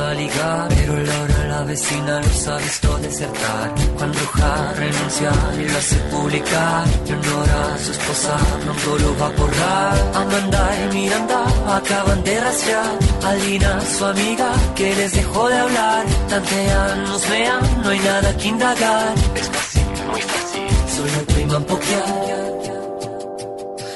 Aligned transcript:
Están 0.00 0.08
prontos 0.08 0.08
a 0.08 0.14
ligar 0.14 0.68
Pero 0.68 0.96
Laura 0.96 1.46
la 1.48 1.64
vecina 1.64 2.20
los 2.20 2.48
ha 2.48 2.56
visto 2.58 2.98
desertar. 2.98 3.74
Cuando 3.96 4.18
Ja 4.34 4.72
renuncia 4.76 5.32
y 5.58 5.68
lo 5.68 5.78
hace 5.78 5.96
publicar 6.10 6.84
Y 7.04 7.84
su 7.84 7.92
esposa 7.92 8.36
pronto 8.64 8.98
lo 8.98 9.18
va 9.18 9.26
a 9.26 9.30
borrar. 9.30 10.10
Amanda 10.14 10.70
y 10.82 10.94
Miranda 10.94 11.44
acaban 11.76 12.22
de 12.24 12.40
rastrear 12.40 12.98
A 13.24 13.34
Lina, 13.34 13.80
su 13.80 14.04
amiga, 14.04 14.52
que 14.74 14.94
les 14.94 15.12
dejó 15.12 15.48
de 15.48 15.58
hablar. 15.58 16.06
Tantean, 16.28 17.04
nos 17.04 17.28
vean, 17.28 17.82
no 17.82 17.90
hay 17.90 17.98
nada 17.98 18.36
que 18.36 18.48
indagar. 18.48 19.14
Es 19.34 19.48
fácil, 19.48 19.82
muy 20.10 20.22
fácil 20.22 20.68
Solo 20.96 21.26
priman 21.26 21.64
pokear 21.64 22.04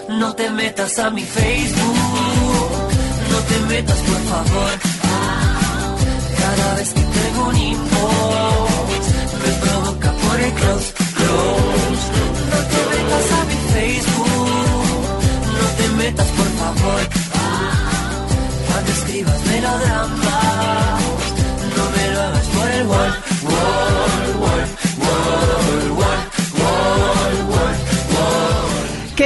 No 0.09 0.35
te 0.35 0.51
metas 0.51 0.99
a 0.99 1.11
mi 1.11 1.23
Facebook 1.23 1.99
no 3.31 3.41
te 3.41 3.59
metas 3.67 3.99
por 3.99 4.21
favor 4.31 4.94
cada 6.45 6.75
vez 6.75 6.93
que 6.93 7.01
tengo 7.01 7.49
un 7.49 7.57
inbox 7.57 9.05
me 9.43 9.53
provoca 9.63 10.11
por 10.23 10.41
el 10.47 10.53
close, 10.53 10.89
close. 11.19 12.05
No 12.53 12.59
te 12.73 12.81
metas 12.93 13.27
a 13.39 13.41
mi 13.51 13.59
Facebook, 13.75 14.49
no 15.59 15.67
te 15.79 15.87
metas 16.03 16.29
por 16.39 16.51
favor. 16.61 17.01
Cuando 18.67 18.91
escribas 18.93 19.41
melodramas, 19.53 20.24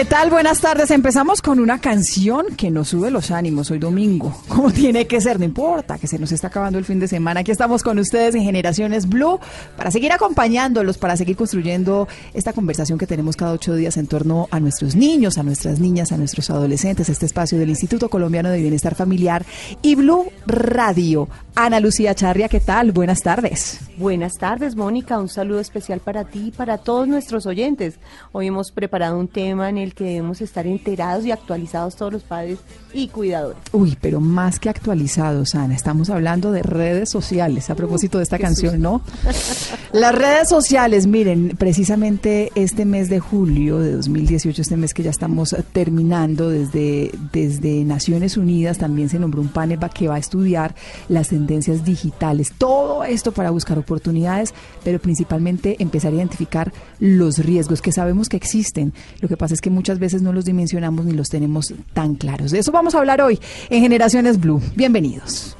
tal? 0.08 0.30
Buenas 0.30 0.60
tardes. 0.60 0.90
Empezamos 0.90 1.42
con 1.42 1.60
una 1.60 1.80
canción 1.80 2.46
que 2.56 2.70
nos 2.70 2.88
sube 2.88 3.10
los 3.10 3.30
ánimos 3.30 3.70
hoy 3.70 3.78
domingo. 3.78 4.34
Como 4.48 4.70
tiene 4.70 5.06
que 5.06 5.20
ser, 5.20 5.38
no 5.38 5.44
importa, 5.44 5.98
que 5.98 6.06
se 6.06 6.18
nos 6.18 6.32
está 6.32 6.46
acabando 6.46 6.78
el 6.78 6.86
fin 6.86 6.98
de 6.98 7.08
semana. 7.08 7.40
Aquí 7.40 7.50
estamos 7.50 7.82
con 7.82 7.98
ustedes 7.98 8.34
en 8.34 8.42
Generaciones 8.42 9.08
Blue 9.08 9.38
para 9.76 9.90
seguir 9.90 10.12
acompañándolos, 10.12 10.96
para 10.96 11.16
seguir 11.16 11.36
construyendo 11.36 12.08
esta 12.32 12.54
conversación 12.54 12.98
que 12.98 13.06
tenemos 13.06 13.36
cada 13.36 13.52
ocho 13.52 13.74
días 13.74 13.96
en 13.98 14.06
torno 14.06 14.48
a 14.50 14.60
nuestros 14.60 14.96
niños, 14.96 15.36
a 15.36 15.42
nuestras 15.42 15.78
niñas, 15.78 16.10
a 16.10 16.16
nuestros 16.16 16.48
adolescentes, 16.48 17.08
este 17.08 17.26
espacio 17.26 17.58
del 17.58 17.68
Instituto 17.68 18.08
Colombiano 18.08 18.48
de 18.48 18.62
Bienestar 18.62 18.94
Familiar 18.94 19.44
y 19.82 19.94
Blue 19.94 20.30
Radio. 20.46 21.28
Ana 21.60 21.80
Lucía 21.80 22.14
Charria, 22.14 22.48
¿qué 22.48 22.60
tal? 22.60 22.92
Buenas 22.92 23.20
tardes. 23.20 23.80
Buenas 23.96 24.34
tardes, 24.34 24.76
Mónica. 24.76 25.18
Un 25.18 25.28
saludo 25.28 25.58
especial 25.58 25.98
para 25.98 26.22
ti 26.22 26.44
y 26.46 26.50
para 26.52 26.78
todos 26.78 27.08
nuestros 27.08 27.46
oyentes. 27.46 27.96
Hoy 28.30 28.46
hemos 28.46 28.70
preparado 28.70 29.18
un 29.18 29.26
tema 29.26 29.68
en 29.68 29.76
el 29.76 29.92
que 29.92 30.04
debemos 30.04 30.40
estar 30.40 30.68
enterados 30.68 31.26
y 31.26 31.32
actualizados 31.32 31.96
todos 31.96 32.12
los 32.12 32.22
padres 32.22 32.60
y 32.92 33.08
cuidadores. 33.08 33.58
Uy, 33.72 33.98
pero 34.00 34.20
más 34.20 34.60
que 34.60 34.68
actualizados, 34.68 35.56
Ana, 35.56 35.74
estamos 35.74 36.10
hablando 36.10 36.52
de 36.52 36.62
redes 36.62 37.10
sociales, 37.10 37.70
a 37.70 37.74
propósito 37.74 38.18
de 38.18 38.22
esta 38.22 38.38
canción, 38.38 38.80
¿no? 38.80 39.02
Las 39.92 40.14
redes 40.14 40.48
sociales, 40.48 41.08
miren, 41.08 41.56
precisamente 41.58 42.52
este 42.54 42.84
mes 42.84 43.08
de 43.08 43.18
julio 43.18 43.80
de 43.80 43.94
2018, 43.94 44.62
este 44.62 44.76
mes 44.76 44.94
que 44.94 45.02
ya 45.02 45.10
estamos 45.10 45.56
terminando, 45.72 46.50
desde, 46.50 47.10
desde 47.32 47.82
Naciones 47.82 48.36
Unidas 48.36 48.78
también 48.78 49.08
se 49.08 49.18
nombró 49.18 49.40
un 49.40 49.48
panel 49.48 49.80
que 49.92 50.06
va 50.06 50.16
a 50.16 50.18
estudiar 50.18 50.76
las 51.08 51.30
tendencias 51.30 51.47
digitales, 51.48 52.52
todo 52.56 53.04
esto 53.04 53.32
para 53.32 53.50
buscar 53.50 53.78
oportunidades, 53.78 54.54
pero 54.84 54.98
principalmente 54.98 55.76
empezar 55.80 56.12
a 56.12 56.16
identificar 56.16 56.72
los 57.00 57.38
riesgos 57.38 57.80
que 57.80 57.92
sabemos 57.92 58.28
que 58.28 58.36
existen. 58.36 58.92
Lo 59.20 59.28
que 59.28 59.36
pasa 59.36 59.54
es 59.54 59.60
que 59.60 59.70
muchas 59.70 59.98
veces 59.98 60.22
no 60.22 60.32
los 60.32 60.44
dimensionamos 60.44 61.06
ni 61.06 61.12
los 61.12 61.28
tenemos 61.28 61.72
tan 61.94 62.14
claros. 62.14 62.50
De 62.50 62.58
eso 62.58 62.72
vamos 62.72 62.94
a 62.94 62.98
hablar 62.98 63.20
hoy 63.20 63.40
en 63.70 63.82
Generaciones 63.82 64.38
Blue. 64.38 64.60
Bienvenidos. 64.76 65.56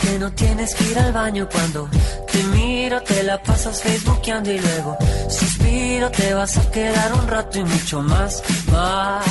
Que 0.00 0.18
no 0.18 0.32
tienes 0.32 0.74
que 0.74 0.84
ir 0.84 0.98
al 0.98 1.12
baño 1.12 1.48
cuando 1.50 1.88
te 2.30 2.42
miro, 2.44 3.00
te 3.02 3.22
la 3.22 3.42
pasas 3.42 3.82
facebookeando 3.82 4.50
y 4.50 4.58
luego 4.58 4.96
suspiro, 5.28 6.10
te 6.10 6.34
vas 6.34 6.56
a 6.56 6.70
quedar 6.70 7.12
un 7.14 7.28
rato 7.28 7.58
y 7.58 7.64
mucho 7.64 8.00
más, 8.02 8.42
más. 8.70 9.24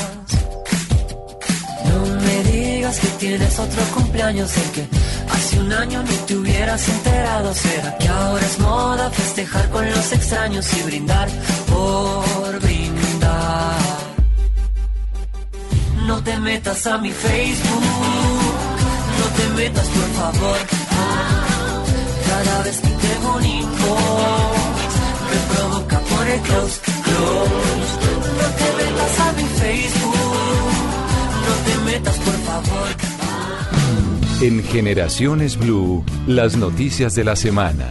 No 1.85 2.05
me 2.21 2.43
digas 2.51 2.99
que 2.99 3.07
tienes 3.19 3.59
otro 3.59 3.81
cumpleaños 3.95 4.55
en 4.57 4.71
que 4.71 4.87
hace 5.31 5.59
un 5.59 5.73
año 5.73 6.03
ni 6.03 6.15
te 6.27 6.35
hubieras 6.35 6.87
enterado. 6.89 7.53
¿Será 7.53 7.97
que 7.97 8.07
ahora 8.07 8.45
es 8.45 8.59
moda 8.59 9.09
festejar 9.09 9.69
con 9.69 9.89
los 9.89 10.11
extraños 10.11 10.65
y 10.77 10.81
brindar 10.83 11.29
por 11.67 12.59
brindar? 12.59 14.01
No 16.05 16.21
te 16.23 16.37
metas 16.37 16.85
a 16.87 16.97
mi 16.97 17.11
Facebook, 17.11 18.40
no 19.61 19.67
te 19.67 19.69
metas 19.69 19.87
por 19.87 20.09
favor. 20.13 20.57
Cada 22.27 22.63
vez 22.63 22.79
que 22.79 22.87
tengo 22.87 23.35
un 23.35 23.45
inbox 23.45 24.93
me 25.29 25.37
provoca 25.53 25.99
por 25.99 26.27
el 26.27 26.41
close, 26.41 26.81
close. 27.03 27.51
No 28.39 28.47
te 28.57 28.83
metas 28.83 29.19
a 29.19 29.31
mi 29.33 29.43
Facebook 29.43 30.21
metas, 31.85 32.17
por 32.19 32.33
favor. 32.33 32.87
En 34.41 34.63
Generaciones 34.63 35.57
Blue, 35.57 36.03
las 36.27 36.57
noticias 36.57 37.13
de 37.13 37.23
la 37.23 37.35
semana. 37.35 37.89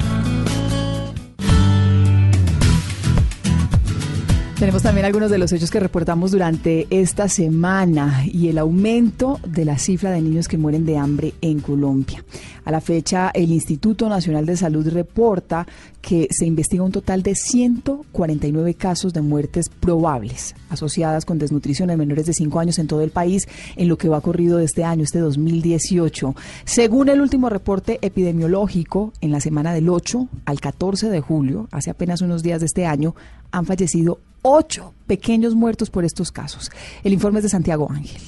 Tenemos 4.61 4.83
también 4.83 5.07
algunos 5.07 5.31
de 5.31 5.39
los 5.39 5.51
hechos 5.53 5.71
que 5.71 5.81
reportamos 5.81 6.33
durante 6.33 6.87
esta 6.91 7.31
semana 7.31 8.27
y 8.27 8.49
el 8.49 8.59
aumento 8.59 9.41
de 9.47 9.65
la 9.65 9.79
cifra 9.79 10.11
de 10.11 10.21
niños 10.21 10.49
que 10.49 10.59
mueren 10.59 10.85
de 10.85 10.99
hambre 10.99 11.33
en 11.41 11.61
Colombia. 11.61 12.23
A 12.67 12.71
la 12.71 12.83
fecha, 12.83 13.31
el 13.33 13.53
Instituto 13.53 14.07
Nacional 14.11 14.45
de 14.45 14.59
Salud 14.59 14.87
reporta 14.89 15.67
que 16.03 16.29
se 16.31 16.45
investiga 16.45 16.83
un 16.83 16.93
total 16.93 17.23
de 17.23 17.37
149 17.37 18.75
casos 18.75 19.15
de 19.15 19.23
muertes 19.23 19.71
probables 19.71 20.55
asociadas 20.69 21.25
con 21.25 21.39
desnutrición 21.39 21.89
en 21.89 21.99
menores 21.99 22.27
de 22.27 22.35
5 22.35 22.61
años 22.61 22.79
en 22.79 22.87
todo 22.87 23.01
el 23.01 23.11
país 23.11 23.49
en 23.77 23.89
lo 23.89 23.97
que 23.97 24.11
va 24.11 24.21
corrido 24.21 24.59
de 24.59 24.67
este 24.67 24.85
año, 24.85 25.05
este 25.05 25.21
2018. 25.21 26.35
Según 26.67 27.09
el 27.09 27.23
último 27.23 27.49
reporte 27.49 27.99
epidemiológico, 28.03 29.15
en 29.23 29.33
la 29.33 29.41
semana 29.41 29.73
del 29.73 29.89
8 29.89 30.29
al 30.45 30.61
14 30.61 31.09
de 31.09 31.21
julio, 31.23 31.67
hace 31.73 31.89
apenas 31.89 32.21
unos 32.21 32.43
días 32.43 32.61
de 32.61 32.67
este 32.67 32.85
año, 32.85 33.15
han 33.53 33.65
fallecido 33.65 34.21
ocho 34.43 34.95
pequeños 35.07 35.55
muertos 35.55 35.91
por 35.91 36.05
estos 36.05 36.33
casos. 36.33 36.71
El 37.05 37.13
informe 37.13 37.39
es 37.39 37.45
de 37.45 37.49
Santiago 37.51 37.91
Ángel. 37.91 38.21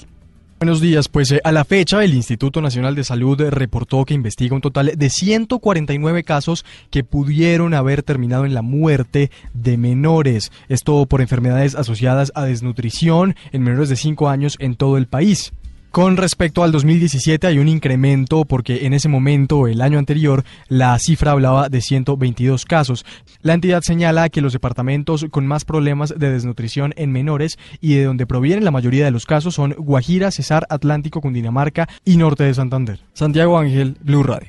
Buenos 0.62 0.80
días, 0.80 1.08
pues 1.08 1.32
eh, 1.32 1.40
a 1.42 1.50
la 1.50 1.64
fecha 1.64 2.04
el 2.04 2.14
Instituto 2.14 2.60
Nacional 2.60 2.94
de 2.94 3.02
Salud 3.02 3.40
eh, 3.40 3.50
reportó 3.50 4.04
que 4.04 4.14
investiga 4.14 4.54
un 4.54 4.60
total 4.60 4.92
de 4.96 5.10
149 5.10 6.22
casos 6.22 6.64
que 6.90 7.02
pudieron 7.02 7.74
haber 7.74 8.04
terminado 8.04 8.44
en 8.44 8.54
la 8.54 8.62
muerte 8.62 9.32
de 9.54 9.76
menores, 9.76 10.52
esto 10.68 11.04
por 11.06 11.20
enfermedades 11.20 11.74
asociadas 11.74 12.30
a 12.36 12.44
desnutrición 12.44 13.34
en 13.50 13.64
menores 13.64 13.88
de 13.88 13.96
5 13.96 14.28
años 14.28 14.56
en 14.60 14.76
todo 14.76 14.98
el 14.98 15.08
país. 15.08 15.52
Con 15.92 16.16
respecto 16.16 16.62
al 16.62 16.72
2017 16.72 17.46
hay 17.46 17.58
un 17.58 17.68
incremento 17.68 18.46
porque 18.46 18.86
en 18.86 18.94
ese 18.94 19.10
momento, 19.10 19.66
el 19.66 19.82
año 19.82 19.98
anterior, 19.98 20.42
la 20.68 20.98
cifra 20.98 21.32
hablaba 21.32 21.68
de 21.68 21.82
122 21.82 22.64
casos. 22.64 23.04
La 23.42 23.52
entidad 23.52 23.82
señala 23.82 24.30
que 24.30 24.40
los 24.40 24.54
departamentos 24.54 25.26
con 25.30 25.46
más 25.46 25.66
problemas 25.66 26.14
de 26.16 26.32
desnutrición 26.32 26.94
en 26.96 27.12
menores 27.12 27.58
y 27.82 27.96
de 27.96 28.04
donde 28.04 28.26
provienen 28.26 28.64
la 28.64 28.70
mayoría 28.70 29.04
de 29.04 29.10
los 29.10 29.26
casos 29.26 29.54
son 29.54 29.74
Guajira, 29.76 30.30
Cesar, 30.30 30.66
Atlántico, 30.70 31.20
Cundinamarca 31.20 31.86
y 32.06 32.16
Norte 32.16 32.44
de 32.44 32.54
Santander. 32.54 33.00
Santiago 33.12 33.58
Ángel, 33.58 33.98
Blue 34.00 34.22
Radio. 34.22 34.48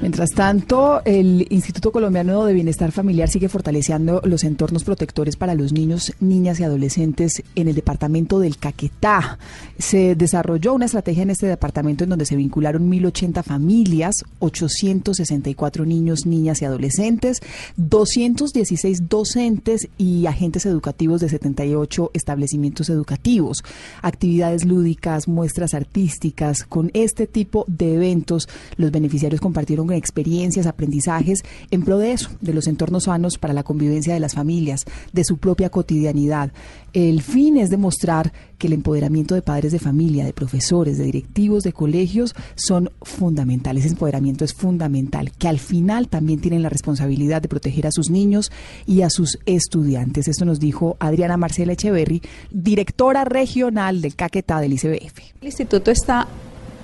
Mientras 0.00 0.30
tanto, 0.30 1.02
el 1.04 1.46
Instituto 1.50 1.92
Colombiano 1.92 2.46
de 2.46 2.54
Bienestar 2.54 2.90
Familiar 2.90 3.28
sigue 3.28 3.50
fortaleciendo 3.50 4.22
los 4.24 4.44
entornos 4.44 4.82
protectores 4.82 5.36
para 5.36 5.54
los 5.54 5.74
niños, 5.74 6.14
niñas 6.20 6.58
y 6.58 6.64
adolescentes 6.64 7.42
en 7.54 7.68
el 7.68 7.74
departamento 7.74 8.38
del 8.38 8.56
Caquetá. 8.56 9.38
Se 9.78 10.14
desarrolló 10.14 10.72
una 10.72 10.86
estrategia 10.86 11.22
en 11.22 11.28
este 11.28 11.46
departamento 11.46 12.04
en 12.04 12.10
donde 12.10 12.24
se 12.24 12.36
vincularon 12.36 12.90
1.080 12.90 13.42
familias, 13.42 14.24
864 14.38 15.84
niños, 15.84 16.24
niñas 16.24 16.62
y 16.62 16.64
adolescentes, 16.64 17.40
216 17.76 19.06
docentes 19.06 19.86
y 19.98 20.24
agentes 20.24 20.64
educativos 20.64 21.20
de 21.20 21.28
78 21.28 22.10
establecimientos 22.14 22.88
educativos, 22.88 23.62
actividades 24.00 24.64
lúdicas, 24.64 25.28
muestras 25.28 25.74
artísticas. 25.74 26.64
Con 26.64 26.90
este 26.94 27.26
tipo 27.26 27.66
de 27.68 27.96
eventos, 27.96 28.48
los 28.78 28.90
beneficiarios 28.90 29.42
compartieron 29.42 29.89
experiencias, 29.96 30.66
aprendizajes 30.66 31.42
en 31.70 31.82
pro 31.82 31.98
de 31.98 32.12
eso, 32.12 32.30
de 32.40 32.54
los 32.54 32.66
entornos 32.66 33.04
sanos 33.04 33.38
para 33.38 33.54
la 33.54 33.62
convivencia 33.62 34.14
de 34.14 34.20
las 34.20 34.34
familias, 34.34 34.84
de 35.12 35.24
su 35.24 35.38
propia 35.38 35.70
cotidianidad. 35.70 36.52
El 36.92 37.22
fin 37.22 37.56
es 37.56 37.70
demostrar 37.70 38.32
que 38.58 38.66
el 38.66 38.72
empoderamiento 38.72 39.34
de 39.34 39.42
padres 39.42 39.72
de 39.72 39.78
familia, 39.78 40.24
de 40.24 40.32
profesores, 40.32 40.98
de 40.98 41.04
directivos, 41.04 41.62
de 41.62 41.72
colegios 41.72 42.34
son 42.56 42.90
fundamentales. 43.02 43.84
Ese 43.84 43.94
empoderamiento 43.94 44.44
es 44.44 44.54
fundamental, 44.54 45.30
que 45.32 45.48
al 45.48 45.58
final 45.58 46.08
también 46.08 46.40
tienen 46.40 46.62
la 46.62 46.68
responsabilidad 46.68 47.42
de 47.42 47.48
proteger 47.48 47.86
a 47.86 47.92
sus 47.92 48.10
niños 48.10 48.50
y 48.86 49.02
a 49.02 49.10
sus 49.10 49.38
estudiantes. 49.46 50.28
Esto 50.28 50.44
nos 50.44 50.60
dijo 50.60 50.96
Adriana 50.98 51.36
Marcela 51.36 51.72
Echeverry, 51.72 52.22
directora 52.50 53.24
regional 53.24 54.02
del 54.02 54.14
Caquetá 54.14 54.60
del 54.60 54.74
ICBF. 54.74 55.18
El 55.40 55.46
instituto 55.46 55.90
está 55.90 56.28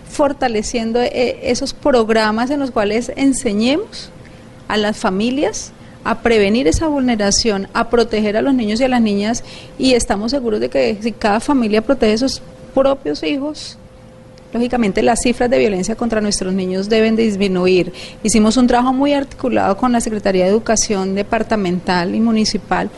fortaleciendo 0.08 1.00
eh, 1.00 1.38
esos 1.42 1.72
programas 1.72 2.50
en 2.50 2.60
los 2.60 2.70
cuales 2.70 3.12
enseñemos 3.16 4.10
a 4.68 4.76
las 4.76 4.96
familias 4.96 5.72
a 6.04 6.20
prevenir 6.20 6.68
esa 6.68 6.86
vulneración, 6.86 7.68
a 7.72 7.90
proteger 7.90 8.36
a 8.36 8.42
los 8.42 8.54
niños 8.54 8.80
y 8.80 8.84
a 8.84 8.88
las 8.88 9.02
niñas 9.02 9.42
y 9.76 9.94
estamos 9.94 10.30
seguros 10.30 10.60
de 10.60 10.68
que 10.68 10.96
si 11.00 11.10
cada 11.10 11.40
familia 11.40 11.82
protege 11.82 12.14
a 12.14 12.18
sus 12.18 12.40
propios 12.74 13.24
hijos, 13.24 13.76
lógicamente 14.52 15.02
las 15.02 15.22
cifras 15.22 15.50
de 15.50 15.58
violencia 15.58 15.96
contra 15.96 16.20
nuestros 16.20 16.54
niños 16.54 16.88
deben 16.88 17.16
disminuir. 17.16 17.92
Hicimos 18.22 18.56
un 18.56 18.68
trabajo 18.68 18.92
muy 18.92 19.14
articulado 19.14 19.76
con 19.76 19.90
la 19.90 20.00
Secretaría 20.00 20.44
de 20.44 20.50
Educación 20.50 21.16
departamental 21.16 22.14
y 22.14 22.20
municipal 22.20 22.88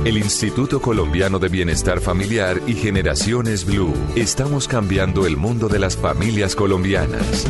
El 0.05 0.17
Instituto 0.17 0.81
Colombiano 0.81 1.39
de 1.39 1.49
Bienestar 1.49 1.99
Familiar 1.99 2.61
y 2.65 2.73
Generaciones 2.73 3.65
Blue. 3.65 3.93
Estamos 4.15 4.67
cambiando 4.67 5.25
el 5.25 5.35
mundo 5.35 5.67
de 5.67 5.79
las 5.79 5.97
familias 5.97 6.55
colombianas. 6.55 7.45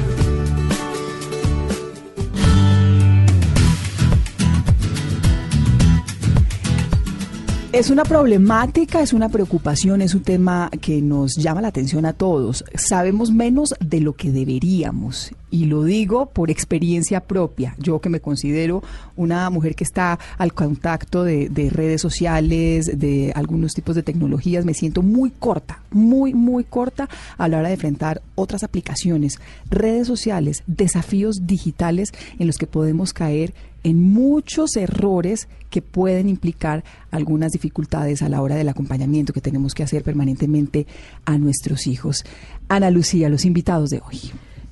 Es 7.78 7.92
una 7.92 8.06
problemática, 8.06 9.02
es 9.04 9.14
una 9.14 9.30
preocupación, 9.30 10.02
es 10.02 10.16
un 10.16 10.24
tema 10.24 10.72
que 10.82 11.00
nos 11.00 11.36
llama 11.36 11.62
la 11.62 11.68
atención 11.68 12.08
a 12.08 12.14
todos. 12.14 12.66
Sabemos 12.74 13.30
menos 13.30 13.76
de 13.80 14.00
lo 14.02 14.14
que 14.14 14.32
deberíamos 14.32 15.32
y 15.52 15.66
lo 15.66 15.84
digo 15.84 16.26
por 16.26 16.50
experiencia 16.50 17.20
propia. 17.20 17.76
Yo 17.78 18.02
que 18.02 18.10
me 18.10 18.20
considero 18.20 18.82
una 19.16 19.48
mujer 19.52 19.76
que 19.76 19.84
está 19.84 20.18
al 20.40 20.54
contacto 20.54 21.24
de, 21.24 21.70
redes 21.72 22.02
sociales, 22.02 23.00
de 23.00 23.32
algunos 23.36 23.76
tipos 23.76 23.96
de 23.96 24.02
tecnologías, 24.02 24.66
me 24.66 24.74
siento 24.74 25.04
muy 25.04 25.30
corta, 25.30 25.84
muy, 25.92 26.34
muy 26.34 26.64
corta 26.64 27.08
a 27.38 27.48
la 27.48 27.60
hora 27.60 27.68
de 27.68 27.76
enfrentar 27.76 28.24
otras 28.34 28.64
aplicaciones, 28.64 29.40
redes 29.70 30.08
sociales, 30.08 30.64
desafíos 30.66 31.46
digitales 31.46 32.12
en 32.40 32.48
los 32.48 32.58
que 32.58 32.66
podemos 32.66 33.14
caer 33.14 33.54
en 33.88 34.04
muchos 34.04 34.76
errores 34.76 35.48
que 35.70 35.82
pueden 35.82 36.28
implicar 36.28 36.84
algunas 37.10 37.54
dificultades 37.54 38.22
a 38.22 38.28
la 38.28 38.42
hora 38.42 38.56
del 38.56 38.68
acompañamiento 38.68 39.32
que 39.32 39.40
tenemos 39.40 39.74
que 39.74 39.84
hacer 39.84 40.04
permanentemente 40.04 40.86
a 41.24 41.38
nuestros 41.38 41.88
hijos. 41.88 42.26
Ana 42.68 42.92
Lucía, 42.92 43.30
los 43.30 43.46
invitados 43.46 43.90
de 43.90 44.02
hoy. 44.06 44.20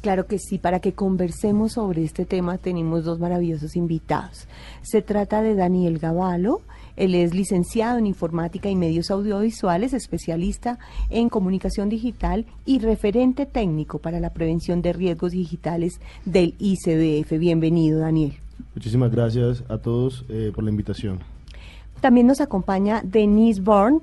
Claro 0.01 0.27
que 0.27 0.37
sí, 0.37 0.57
para 0.57 0.81
que 0.81 0.91
conversemos 0.91 1.73
sobre 1.73 2.03
este 2.03 2.25
tema 2.25 2.57
tenemos 2.57 3.05
dos 3.05 3.19
maravillosos 3.19 3.77
invitados. 3.77 4.49
Se 4.81 5.01
trata 5.01 5.41
de 5.41 5.55
Daniel 5.55 5.97
Gavalo, 5.97 6.61
él 6.97 7.15
es 7.15 7.33
licenciado 7.33 7.97
en 7.97 8.07
informática 8.07 8.69
y 8.69 8.75
medios 8.75 9.11
audiovisuales, 9.11 9.93
especialista 9.93 10.77
en 11.09 11.29
comunicación 11.29 11.87
digital 11.87 12.45
y 12.65 12.79
referente 12.79 13.45
técnico 13.45 13.99
para 13.99 14.19
la 14.19 14.33
prevención 14.33 14.81
de 14.81 14.91
riesgos 14.91 15.31
digitales 15.31 16.01
del 16.25 16.53
ICBF. 16.59 17.39
Bienvenido, 17.39 17.99
Daniel. 17.99 18.44
Muchísimas 18.73 19.11
gracias 19.11 19.63
a 19.69 19.77
todos 19.77 20.25
eh, 20.29 20.51
por 20.53 20.63
la 20.63 20.69
invitación. 20.69 21.19
También 22.01 22.27
nos 22.27 22.41
acompaña 22.41 23.01
Denise 23.03 23.61
Bourne. 23.61 23.99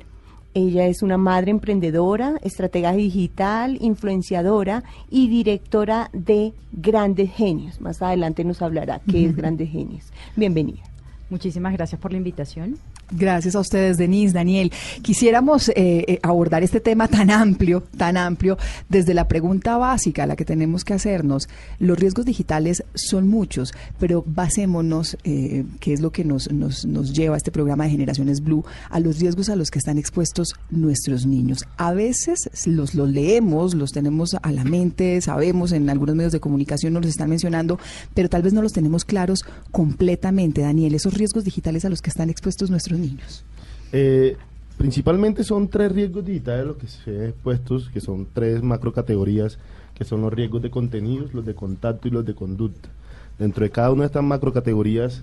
Ella 0.55 0.87
es 0.87 1.03
una 1.03 1.17
madre 1.17 1.51
emprendedora, 1.51 2.37
estratega 2.43 2.93
digital, 2.93 3.79
influenciadora 3.81 4.85
y 5.11 5.29
directora 5.29 6.11
de 6.13 6.53
Grandes 6.73 7.31
Genios. 7.33 7.81
Más 7.81 8.03
adelante 8.03 8.45
nos 8.45 8.61
hablará 8.61 9.01
qué 9.11 9.27
es 9.27 9.37
Grandes 9.37 9.71
Genios. 9.71 10.13
Bienvenida. 10.37 10.83
Muchísimas 11.31 11.73
gracias 11.73 11.99
por 11.99 12.13
la 12.13 12.19
invitación. 12.19 12.77
Gracias 13.13 13.55
a 13.55 13.61
ustedes, 13.61 13.99
Denise, 13.99 14.33
Daniel. 14.33 14.73
Quisiéramos 15.03 15.69
eh, 15.69 15.75
eh, 15.77 16.19
abordar 16.23 16.63
este 16.63 16.81
tema 16.81 17.09
tan 17.09 17.31
amplio, 17.31 17.83
tan 17.99 18.17
amplio, 18.17 18.57
desde 18.89 19.13
la 19.13 19.29
pregunta 19.29 19.77
básica, 19.77 20.27
la 20.27 20.35
que 20.35 20.47
tenemos 20.47 20.83
que 20.85 20.95
hacernos. 20.95 21.49
Los 21.79 21.99
riesgos 21.99 22.25
digitales 22.25 22.85
son 22.95 23.29
muchos, 23.29 23.75
pero 23.99 24.25
basémonos, 24.27 25.19
eh, 25.25 25.65
que 25.79 25.93
es 25.93 26.01
lo 26.01 26.11
que 26.11 26.25
nos, 26.25 26.51
nos, 26.51 26.87
nos 26.87 27.13
lleva 27.13 27.35
a 27.35 27.37
este 27.37 27.53
programa 27.53 27.85
de 27.85 27.91
Generaciones 27.91 28.43
Blue, 28.43 28.65
a 28.89 28.99
los 28.99 29.19
riesgos 29.21 29.51
a 29.51 29.57
los 29.57 29.71
que 29.71 29.79
están 29.79 29.99
expuestos 29.99 30.55
nuestros 30.71 31.27
niños. 31.27 31.67
A 31.77 31.93
veces 31.93 32.49
los, 32.65 32.95
los 32.95 33.11
leemos, 33.11 33.75
los 33.75 33.93
tenemos 33.93 34.37
a 34.41 34.53
la 34.53 34.65
mente, 34.65 35.21
sabemos 35.21 35.73
en 35.73 35.91
algunos 35.91 36.17
medios 36.17 36.33
de 36.33 36.41
comunicación 36.41 36.95
nos 36.95 37.03
los 37.03 37.11
están 37.11 37.29
mencionando, 37.29 37.79
pero 38.15 38.31
tal 38.31 38.43
vez 38.43 38.55
no 38.55 38.63
los 38.63 38.73
tenemos 38.73 39.05
claros 39.05 39.45
completamente, 39.71 40.63
Daniel, 40.63 40.95
esos 40.95 41.15
riesgos 41.15 41.45
digitales 41.45 41.85
a 41.85 41.91
los 41.91 42.01
que 42.01 42.09
están 42.09 42.31
expuestos 42.31 42.71
nuestros 42.71 42.99
niños. 42.99 43.02
Eh, 43.93 44.37
principalmente 44.79 45.45
son 45.45 45.69
tres 45.69 45.93
riesgos 45.93 46.25
digitales 46.25 46.67
los 46.67 46.77
que 46.77 46.87
se 46.87 47.11
han 47.11 47.29
expuestos, 47.29 47.91
que 47.91 48.01
son 48.01 48.27
tres 48.33 48.63
macro 48.63 48.93
categorías, 48.93 49.59
que 49.95 50.05
son 50.05 50.23
los 50.23 50.33
riesgos 50.33 50.63
de 50.63 50.71
contenidos, 50.71 51.35
los 51.35 51.45
de 51.45 51.55
contacto 51.55 52.09
y 52.09 52.11
los 52.11 52.25
de 52.25 52.35
conducta. 52.35 52.89
Dentro 53.39 53.65
de 53.65 53.71
cada 53.71 53.91
una 53.91 54.03
de 54.03 54.07
estas 54.07 54.23
macro 54.23 54.53
categorías 54.53 55.23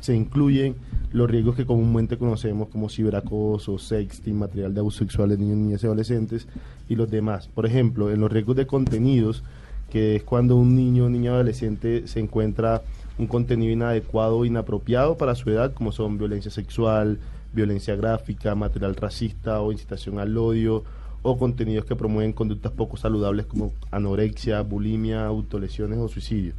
se 0.00 0.16
incluyen 0.16 0.76
los 1.12 1.30
riesgos 1.30 1.54
que 1.54 1.66
comúnmente 1.66 2.18
conocemos 2.18 2.68
como 2.68 2.88
ciberacoso, 2.88 3.78
sexting, 3.78 4.36
material 4.36 4.74
de 4.74 4.80
abuso 4.80 4.98
sexual 4.98 5.28
de 5.28 5.38
niños, 5.38 5.58
niñas 5.58 5.82
y 5.82 5.86
adolescentes 5.86 6.48
y 6.88 6.96
los 6.96 7.10
demás. 7.10 7.48
Por 7.48 7.66
ejemplo, 7.66 8.10
en 8.10 8.20
los 8.20 8.32
riesgos 8.32 8.56
de 8.56 8.66
contenidos, 8.66 9.44
que 9.90 10.16
es 10.16 10.24
cuando 10.24 10.56
un 10.56 10.74
niño 10.74 11.04
o 11.04 11.08
niña 11.08 11.32
adolescente 11.32 12.08
se 12.08 12.18
encuentra 12.18 12.82
un 13.18 13.26
contenido 13.26 13.72
inadecuado 13.72 14.38
o 14.38 14.44
inapropiado 14.44 15.16
para 15.16 15.34
su 15.34 15.50
edad, 15.50 15.72
como 15.72 15.92
son 15.92 16.18
violencia 16.18 16.50
sexual, 16.50 17.18
violencia 17.52 17.94
gráfica, 17.96 18.54
material 18.54 18.96
racista 18.96 19.60
o 19.60 19.72
incitación 19.72 20.18
al 20.18 20.36
odio, 20.36 20.84
o 21.22 21.38
contenidos 21.38 21.86
que 21.86 21.96
promueven 21.96 22.32
conductas 22.32 22.72
poco 22.72 22.96
saludables 22.96 23.46
como 23.46 23.72
anorexia, 23.90 24.60
bulimia, 24.60 25.24
autolesiones 25.24 25.98
o 25.98 26.08
suicidio. 26.08 26.52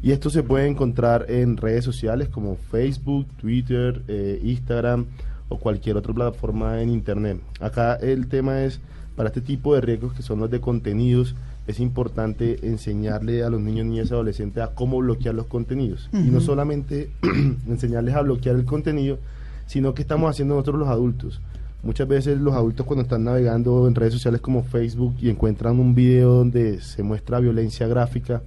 Y 0.00 0.12
esto 0.12 0.30
se 0.30 0.42
puede 0.42 0.66
encontrar 0.66 1.26
en 1.28 1.56
redes 1.56 1.84
sociales 1.84 2.28
como 2.28 2.56
Facebook, 2.56 3.26
Twitter, 3.40 4.02
eh, 4.08 4.40
Instagram 4.42 5.06
o 5.48 5.58
cualquier 5.58 5.96
otra 5.96 6.12
plataforma 6.12 6.80
en 6.82 6.90
Internet. 6.90 7.40
Acá 7.60 7.94
el 7.94 8.28
tema 8.28 8.62
es, 8.62 8.80
para 9.16 9.28
este 9.28 9.40
tipo 9.40 9.74
de 9.74 9.80
riesgos 9.80 10.12
que 10.12 10.22
son 10.22 10.40
los 10.40 10.50
de 10.50 10.60
contenidos, 10.60 11.34
es 11.66 11.80
importante 11.80 12.66
enseñarle 12.66 13.44
a 13.44 13.50
los 13.50 13.60
niños, 13.60 13.86
niñas 13.86 14.10
y 14.10 14.14
adolescentes 14.14 14.62
a 14.62 14.74
cómo 14.74 14.98
bloquear 14.98 15.34
los 15.34 15.46
contenidos. 15.46 16.08
Y 16.12 16.30
no 16.30 16.40
solamente 16.40 17.10
enseñarles 17.68 18.14
a 18.14 18.22
bloquear 18.22 18.56
el 18.56 18.64
contenido, 18.64 19.18
sino 19.66 19.94
que 19.94 20.02
estamos 20.02 20.30
haciendo 20.30 20.54
nosotros 20.54 20.80
los 20.80 20.88
adultos. 20.88 21.40
Muchas 21.82 22.06
veces 22.06 22.38
los 22.38 22.54
adultos 22.54 22.86
cuando 22.86 23.02
están 23.02 23.24
navegando 23.24 23.88
en 23.88 23.94
redes 23.94 24.12
sociales 24.14 24.40
como 24.40 24.62
Facebook 24.62 25.16
y 25.20 25.30
encuentran 25.30 25.80
un 25.80 25.94
video 25.94 26.34
donde 26.34 26.80
se 26.80 27.02
muestra 27.02 27.40
violencia 27.40 27.88
gráfica, 27.88 28.42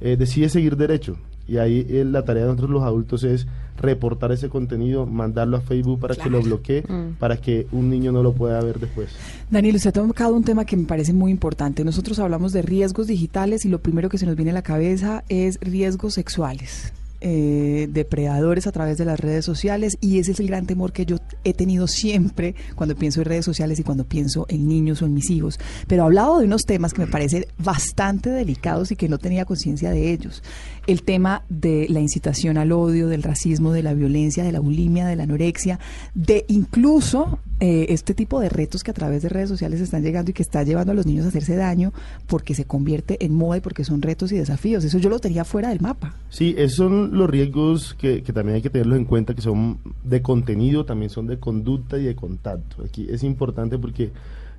eh, 0.00 0.16
decide 0.16 0.48
seguir 0.48 0.76
derecho. 0.76 1.16
Y 1.48 1.58
ahí 1.58 1.86
eh, 1.88 2.04
la 2.04 2.24
tarea 2.24 2.42
de 2.42 2.48
nosotros 2.48 2.70
los 2.70 2.82
adultos 2.82 3.24
es 3.24 3.46
reportar 3.76 4.32
ese 4.32 4.48
contenido, 4.48 5.06
mandarlo 5.06 5.56
a 5.56 5.60
Facebook 5.60 6.00
para 6.00 6.16
que 6.16 6.30
lo 6.30 6.40
bloquee, 6.42 6.82
mm. 6.82 7.14
para 7.18 7.36
que 7.36 7.66
un 7.72 7.90
niño 7.90 8.12
no 8.12 8.22
lo 8.22 8.32
pueda 8.32 8.60
ver 8.62 8.80
después. 8.80 9.10
Daniel, 9.50 9.76
usted 9.76 9.90
ha 9.90 9.92
tocado 9.92 10.34
un 10.34 10.44
tema 10.44 10.64
que 10.64 10.76
me 10.76 10.84
parece 10.84 11.12
muy 11.12 11.30
importante. 11.30 11.84
Nosotros 11.84 12.18
hablamos 12.18 12.52
de 12.52 12.62
riesgos 12.62 13.06
digitales 13.06 13.64
y 13.64 13.68
lo 13.68 13.80
primero 13.80 14.08
que 14.08 14.18
se 14.18 14.26
nos 14.26 14.36
viene 14.36 14.50
a 14.50 14.54
la 14.54 14.62
cabeza 14.62 15.24
es 15.28 15.58
riesgos 15.60 16.14
sexuales. 16.14 16.92
Eh, 17.22 17.88
depredadores 17.90 18.66
a 18.66 18.72
través 18.72 18.98
de 18.98 19.06
las 19.06 19.18
redes 19.18 19.42
sociales 19.42 19.96
y 20.02 20.18
ese 20.18 20.32
es 20.32 20.40
el 20.40 20.48
gran 20.48 20.66
temor 20.66 20.92
que 20.92 21.06
yo 21.06 21.16
he 21.44 21.54
tenido 21.54 21.86
siempre 21.86 22.54
cuando 22.74 22.94
pienso 22.94 23.20
en 23.20 23.24
redes 23.24 23.44
sociales 23.46 23.80
y 23.80 23.84
cuando 23.84 24.04
pienso 24.04 24.44
en 24.50 24.68
niños 24.68 25.00
o 25.00 25.06
en 25.06 25.14
mis 25.14 25.30
hijos. 25.30 25.58
Pero 25.86 26.02
ha 26.02 26.06
hablado 26.06 26.38
de 26.38 26.44
unos 26.44 26.66
temas 26.66 26.92
que 26.92 27.00
me 27.00 27.06
parecen 27.06 27.46
bastante 27.56 28.28
delicados 28.28 28.92
y 28.92 28.96
que 28.96 29.08
no 29.08 29.16
tenía 29.16 29.46
conciencia 29.46 29.90
de 29.90 30.12
ellos 30.12 30.42
el 30.86 31.02
tema 31.02 31.42
de 31.48 31.86
la 31.88 32.00
incitación 32.00 32.58
al 32.58 32.72
odio, 32.72 33.08
del 33.08 33.22
racismo, 33.22 33.72
de 33.72 33.82
la 33.82 33.94
violencia, 33.94 34.44
de 34.44 34.52
la 34.52 34.60
bulimia, 34.60 35.06
de 35.06 35.16
la 35.16 35.24
anorexia, 35.24 35.80
de 36.14 36.44
incluso 36.48 37.38
eh, 37.58 37.86
este 37.88 38.14
tipo 38.14 38.38
de 38.38 38.48
retos 38.48 38.84
que 38.84 38.90
a 38.90 38.94
través 38.94 39.22
de 39.22 39.28
redes 39.28 39.48
sociales 39.48 39.80
están 39.80 40.02
llegando 40.02 40.30
y 40.30 40.34
que 40.34 40.42
está 40.42 40.62
llevando 40.62 40.92
a 40.92 40.94
los 40.94 41.06
niños 41.06 41.24
a 41.24 41.28
hacerse 41.28 41.56
daño 41.56 41.92
porque 42.26 42.54
se 42.54 42.66
convierte 42.66 43.24
en 43.24 43.34
moda 43.34 43.56
y 43.56 43.60
porque 43.60 43.84
son 43.84 44.02
retos 44.02 44.30
y 44.30 44.36
desafíos. 44.36 44.84
Eso 44.84 44.98
yo 44.98 45.10
lo 45.10 45.18
tenía 45.18 45.44
fuera 45.44 45.70
del 45.70 45.80
mapa. 45.80 46.14
Sí, 46.28 46.54
esos 46.58 46.76
son 46.76 47.16
los 47.16 47.28
riesgos 47.28 47.94
que, 47.94 48.20
también 48.22 48.56
hay 48.56 48.62
que 48.62 48.70
tenerlos 48.70 48.98
en 48.98 49.06
cuenta, 49.06 49.34
que 49.34 49.42
son 49.42 49.78
de 50.04 50.22
contenido, 50.22 50.84
también 50.84 51.10
son 51.10 51.26
de 51.26 51.38
conducta 51.38 51.98
y 51.98 52.04
de 52.04 52.14
contacto. 52.14 52.84
Aquí 52.84 53.06
es 53.10 53.24
importante 53.24 53.78
porque 53.78 54.12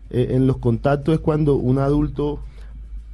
eh, 0.09 0.27
en 0.31 0.47
los 0.47 0.57
contactos 0.57 1.15
es 1.15 1.19
cuando 1.21 1.55
un 1.55 1.77
adulto 1.77 2.39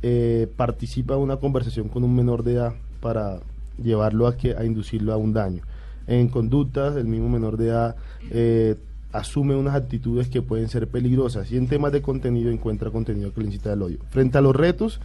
eh, 0.01 0.47
participa 0.55 1.15
en 1.15 1.21
una 1.21 1.37
conversación 1.37 1.89
con 1.89 2.03
un 2.03 2.15
menor 2.15 2.43
de 2.43 2.53
edad 2.53 2.73
para 3.03 3.41
llevarlo 3.83 4.27
a, 4.27 4.37
que, 4.37 4.55
a 4.55 4.63
inducirlo 4.63 5.11
a 5.11 5.17
un 5.17 5.33
daño. 5.33 5.61
En 6.07 6.29
conductas, 6.29 6.95
el 6.95 7.05
mismo 7.05 7.27
menor 7.27 7.57
de 7.57 7.67
edad 7.67 7.95
eh, 8.31 8.75
asume 9.11 9.55
unas 9.55 9.75
actitudes 9.75 10.29
que 10.29 10.41
pueden 10.41 10.69
ser 10.69 10.87
peligrosas 10.87 11.51
y 11.51 11.57
en 11.57 11.67
temas 11.67 11.91
de 11.91 12.01
contenido 12.01 12.49
encuentra 12.49 12.91
contenido 12.91 13.33
que 13.33 13.41
le 13.41 13.47
incita 13.47 13.73
al 13.73 13.81
odio. 13.81 13.99
Frente 14.09 14.37
a 14.37 14.41
los 14.41 14.55
retos, 14.55 15.01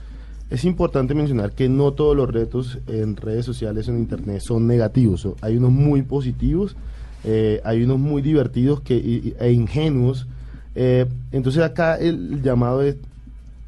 es 0.49 0.65
importante 0.65 1.13
mencionar 1.15 1.53
que 1.53 1.69
no 1.69 1.93
todos 1.93 2.17
los 2.17 2.31
retos 2.31 2.79
en 2.87 3.17
redes 3.17 3.45
sociales 3.45 3.89
o 3.89 3.91
en 3.91 3.99
internet 3.99 4.41
son 4.41 4.67
negativos. 4.67 5.29
Hay 5.41 5.57
unos 5.57 5.73
muy 5.73 6.03
positivos, 6.03 6.77
eh, 7.25 7.61
hay 7.65 7.83
unos 7.83 7.99
muy 7.99 8.23
divertidos 8.23 8.81
que, 8.81 9.35
e 9.39 9.53
ingenuos. 9.53 10.27
Eh, 10.77 11.07
entonces 11.33 11.63
acá 11.63 11.97
el 11.97 12.43
llamado 12.43 12.83
es 12.83 12.97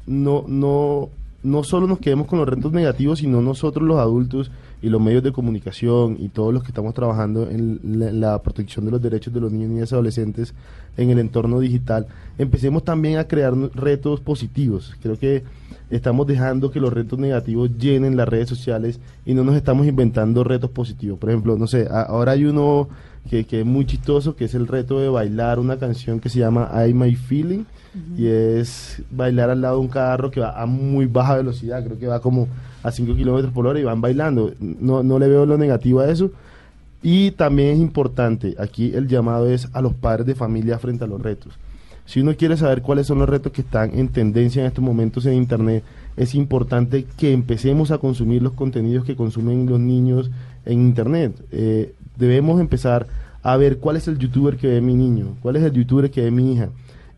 no, 0.07 0.45
no 0.47 1.09
no 1.43 1.63
solo 1.63 1.87
nos 1.87 1.99
quedemos 1.99 2.27
con 2.27 2.39
los 2.39 2.47
retos 2.47 2.71
negativos, 2.71 3.19
sino 3.19 3.41
nosotros 3.41 3.87
los 3.87 3.97
adultos 3.97 4.51
y 4.81 4.89
los 4.89 5.01
medios 5.01 5.23
de 5.23 5.31
comunicación 5.31 6.17
y 6.19 6.29
todos 6.29 6.53
los 6.53 6.63
que 6.63 6.69
estamos 6.69 6.93
trabajando 6.93 7.49
en 7.49 7.79
la, 8.19 8.41
protección 8.41 8.85
de 8.85 8.91
los 8.91 9.01
derechos 9.01 9.33
de 9.33 9.39
los 9.39 9.51
niños, 9.51 9.69
niñas 9.69 9.91
y 9.91 9.95
adolescentes 9.95 10.53
en 10.97 11.09
el 11.09 11.19
entorno 11.19 11.59
digital, 11.59 12.07
empecemos 12.37 12.83
también 12.83 13.17
a 13.17 13.27
crear 13.27 13.55
retos 13.75 14.19
positivos. 14.19 14.95
Creo 15.01 15.17
que 15.17 15.43
estamos 15.89 16.25
dejando 16.25 16.71
que 16.71 16.79
los 16.79 16.93
retos 16.93 17.19
negativos 17.19 17.77
llenen 17.77 18.17
las 18.17 18.27
redes 18.27 18.49
sociales 18.49 18.99
y 19.25 19.33
no 19.33 19.43
nos 19.43 19.55
estamos 19.55 19.87
inventando 19.87 20.43
retos 20.43 20.71
positivos. 20.71 21.19
Por 21.19 21.29
ejemplo, 21.29 21.57
no 21.57 21.67
sé, 21.67 21.87
ahora 21.89 22.33
hay 22.33 22.45
uno 22.45 22.87
que, 23.29 23.45
que 23.45 23.61
es 23.61 23.65
muy 23.65 23.85
chistoso, 23.85 24.35
que 24.35 24.45
es 24.45 24.55
el 24.55 24.67
reto 24.67 24.99
de 24.99 25.09
bailar 25.09 25.59
una 25.59 25.77
canción 25.77 26.19
que 26.19 26.29
se 26.29 26.39
llama 26.39 26.69
I 26.85 26.93
My 26.93 27.15
Feeling 27.15 27.65
y 28.17 28.27
es 28.27 29.01
bailar 29.11 29.49
al 29.49 29.61
lado 29.61 29.75
de 29.75 29.81
un 29.81 29.87
carro 29.89 30.31
que 30.31 30.39
va 30.39 30.61
a 30.61 30.65
muy 30.65 31.07
baja 31.07 31.35
velocidad, 31.35 31.83
creo 31.83 31.99
que 31.99 32.07
va 32.07 32.21
como 32.21 32.47
a 32.83 32.91
5 32.91 33.15
kilómetros 33.15 33.53
por 33.53 33.67
hora 33.67 33.79
y 33.79 33.83
van 33.83 33.99
bailando. 33.99 34.53
No, 34.59 35.03
no 35.03 35.19
le 35.19 35.27
veo 35.27 35.45
lo 35.45 35.57
negativo 35.57 35.99
a 35.99 36.09
eso. 36.09 36.31
Y 37.03 37.31
también 37.31 37.69
es 37.69 37.79
importante, 37.79 38.55
aquí 38.59 38.93
el 38.93 39.07
llamado 39.07 39.49
es 39.49 39.67
a 39.73 39.81
los 39.81 39.93
padres 39.93 40.25
de 40.25 40.35
familia 40.35 40.77
frente 40.77 41.03
a 41.03 41.07
los 41.07 41.21
retos. 41.21 41.57
Si 42.05 42.19
uno 42.19 42.35
quiere 42.35 42.57
saber 42.57 42.81
cuáles 42.81 43.07
son 43.07 43.19
los 43.19 43.29
retos 43.29 43.51
que 43.51 43.61
están 43.61 43.97
en 43.97 44.09
tendencia 44.09 44.61
en 44.61 44.67
estos 44.67 44.83
momentos 44.83 45.25
en 45.25 45.33
Internet, 45.33 45.83
es 46.15 46.35
importante 46.35 47.05
que 47.17 47.33
empecemos 47.33 47.91
a 47.91 47.97
consumir 47.97 48.41
los 48.41 48.53
contenidos 48.53 49.05
que 49.05 49.15
consumen 49.15 49.65
los 49.67 49.79
niños 49.79 50.29
en 50.65 50.81
Internet. 50.81 51.33
Eh, 51.51 51.93
debemos 52.17 52.59
empezar 52.59 53.07
a 53.43 53.57
ver 53.57 53.79
cuál 53.79 53.97
es 53.97 54.07
el 54.07 54.17
youtuber 54.17 54.57
que 54.57 54.67
ve 54.67 54.81
mi 54.81 54.95
niño, 54.95 55.35
cuál 55.41 55.55
es 55.55 55.63
el 55.63 55.71
youtuber 55.71 56.11
que 56.11 56.21
ve 56.21 56.31
mi 56.31 56.53
hija 56.53 56.69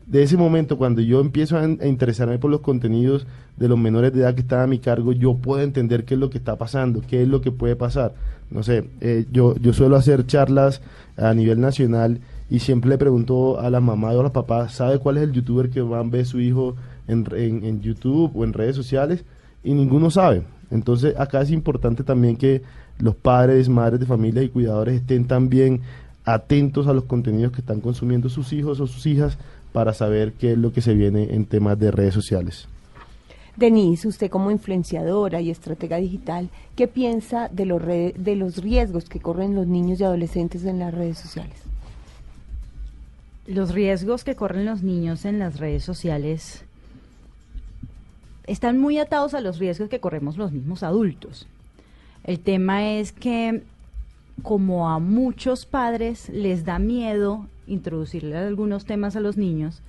de 0.06 0.24
ese 0.24 0.38
momento, 0.38 0.78
cuando 0.78 1.02
yo 1.02 1.22
empiezo 1.22 1.58
a, 1.58 1.66
interesarme 1.66 2.38
por 2.38 2.52
los 2.52 2.62
contenidos 2.62 3.26
de 3.58 3.68
los 3.68 3.78
menores 3.78 4.14
de 4.14 4.22
edad 4.22 4.36
que 4.36 4.42
están 4.42 4.60
a 4.62 4.68
mi 4.68 4.80
cargo, 4.80 5.14
yo 5.14 5.36
puedo 5.36 5.64
entender 5.64 6.06
qué 6.06 6.16
es 6.16 6.20
lo 6.20 6.30
que 6.30 6.38
está 6.38 6.58
pasando, 6.58 7.02
qué 7.08 7.22
es 7.22 7.28
lo 7.28 7.42
que 7.42 7.52
puede 7.52 7.76
pasar. 7.76 8.14
No 8.50 8.64
sé, 8.64 8.90
eh, 9.02 9.26
yo, 9.32 9.56
yo 9.56 9.74
suelo 9.74 9.96
hacer 9.96 10.26
charlas 10.28 10.82
a 11.18 11.34
nivel 11.34 11.60
nacional 11.60 12.20
y 12.50 12.60
siempre 12.60 12.90
le 12.90 12.98
pregunto 12.98 13.60
a 13.60 13.70
la 13.70 13.80
mamá 13.80 14.12
o 14.12 14.20
a 14.20 14.24
los 14.24 14.32
papás, 14.32 14.74
¿sabe 14.74 15.00
cuál 15.00 15.18
es 15.18 15.24
el 15.24 15.32
youtuber 15.32 15.70
que 15.70 15.82
van 15.82 16.08
a 16.08 16.10
ver 16.10 16.26
su 16.26 16.40
hijo 16.40 16.76
en, 17.08 17.26
en, 17.36 17.64
en 17.64 17.82
YouTube 17.82 18.32
o 18.36 18.44
en 18.44 18.54
redes 18.54 18.76
sociales? 18.76 19.24
Y 19.64 19.74
ninguno 19.74 20.12
sabe. 20.12 20.44
Entonces 20.70 21.16
acá 21.18 21.42
es 21.42 21.52
importante 21.52 22.04
también 22.04 22.36
que 22.36 22.62
los 23.00 23.16
padres, 23.16 23.70
madres 23.70 24.00
de 24.00 24.06
familia 24.06 24.44
y 24.44 24.50
cuidadores 24.50 25.02
estén 25.02 25.26
también 25.26 25.82
atentos 26.26 26.88
a 26.88 26.94
los 26.94 27.06
contenidos 27.06 27.52
que 27.52 27.62
están 27.62 27.82
consumiendo 27.82 28.30
sus 28.30 28.54
hijos 28.54 28.80
o 28.80 28.88
sus 28.88 29.06
hijas 29.06 29.38
para 29.72 29.94
saber 29.94 30.34
qué 30.34 30.54
es 30.54 30.58
lo 30.58 30.72
que 30.72 30.82
se 30.82 30.94
viene 30.94 31.34
en 31.34 31.46
temas 31.46 31.78
de 31.80 31.92
redes 31.92 32.14
sociales. 32.14 32.68
Denise, 33.56 34.08
usted 34.08 34.32
como 34.32 34.50
influenciadora 34.50 35.42
y 35.42 35.52
estratega 35.52 35.98
digital, 35.98 36.50
¿qué 36.76 36.88
piensa 36.88 37.50
de 37.50 37.66
los, 37.66 37.86
de 37.86 38.36
los 38.36 38.58
riesgos 38.58 39.06
que 39.06 39.20
corren 39.20 39.56
los 39.56 39.68
niños 39.68 40.00
y 40.00 40.04
adolescentes 40.04 40.66
en 40.66 40.80
las 40.80 40.94
redes 40.94 41.20
sociales? 41.20 41.58
Los 43.46 43.74
riesgos 43.74 44.24
que 44.24 44.36
corren 44.36 44.66
los 44.66 44.82
niños 44.82 45.26
en 45.26 45.38
las 45.38 45.60
redes 45.60 45.84
sociales 45.84 46.64
están 48.48 48.80
muy 48.80 48.98
atados 48.98 49.34
a 49.34 49.42
los 49.42 49.60
riesgos 49.60 49.90
que 49.90 50.00
corremos 50.00 50.38
los 50.38 50.52
mismos 50.52 50.82
adultos. 50.82 51.48
El 52.24 52.40
tema 52.40 52.90
es 52.92 53.12
que 53.12 53.64
como 54.42 54.90
a 54.90 55.00
muchos 55.00 55.66
padres 55.66 56.30
les 56.30 56.66
da 56.66 56.80
miedo 56.80 57.48
introducirle 57.68 58.38
algunos 58.38 58.86
temas 58.86 59.16
a 59.16 59.20
los 59.20 59.38
niños, 59.38 59.82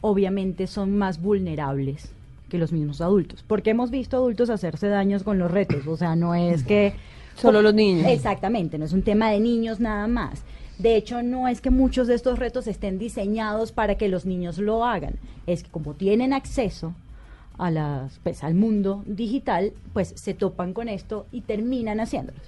obviamente 0.00 0.66
son 0.66 0.96
más 0.96 1.20
vulnerables 1.20 2.12
que 2.48 2.58
los 2.58 2.72
mismos 2.72 3.00
adultos, 3.00 3.44
porque 3.46 3.70
hemos 3.70 3.90
visto 3.90 4.16
adultos 4.16 4.50
hacerse 4.50 4.88
daños 4.88 5.22
con 5.22 5.38
los 5.38 5.50
retos, 5.50 5.86
o 5.86 5.96
sea, 5.96 6.16
no 6.16 6.34
es 6.34 6.64
que 6.64 6.94
solo 7.36 7.62
los 7.62 7.74
niños. 7.74 8.06
Exactamente, 8.08 8.76
no 8.76 8.84
es 8.84 8.92
un 8.92 9.02
tema 9.02 9.30
de 9.30 9.40
niños 9.40 9.80
nada 9.80 10.06
más. 10.08 10.42
De 10.78 10.96
hecho, 10.96 11.22
no 11.22 11.46
es 11.46 11.60
que 11.60 11.70
muchos 11.70 12.08
de 12.08 12.14
estos 12.14 12.38
retos 12.38 12.66
estén 12.66 12.98
diseñados 12.98 13.70
para 13.70 13.96
que 13.96 14.08
los 14.08 14.26
niños 14.26 14.58
lo 14.58 14.84
hagan, 14.84 15.14
es 15.46 15.62
que 15.62 15.70
como 15.70 15.94
tienen 15.94 16.32
acceso 16.32 16.94
a 17.60 17.70
las, 17.70 18.18
pues, 18.22 18.42
al 18.42 18.54
mundo 18.54 19.04
digital, 19.06 19.72
pues 19.92 20.12
se 20.16 20.34
topan 20.34 20.72
con 20.72 20.88
esto 20.88 21.26
y 21.30 21.42
terminan 21.42 22.00
haciéndolos. 22.00 22.42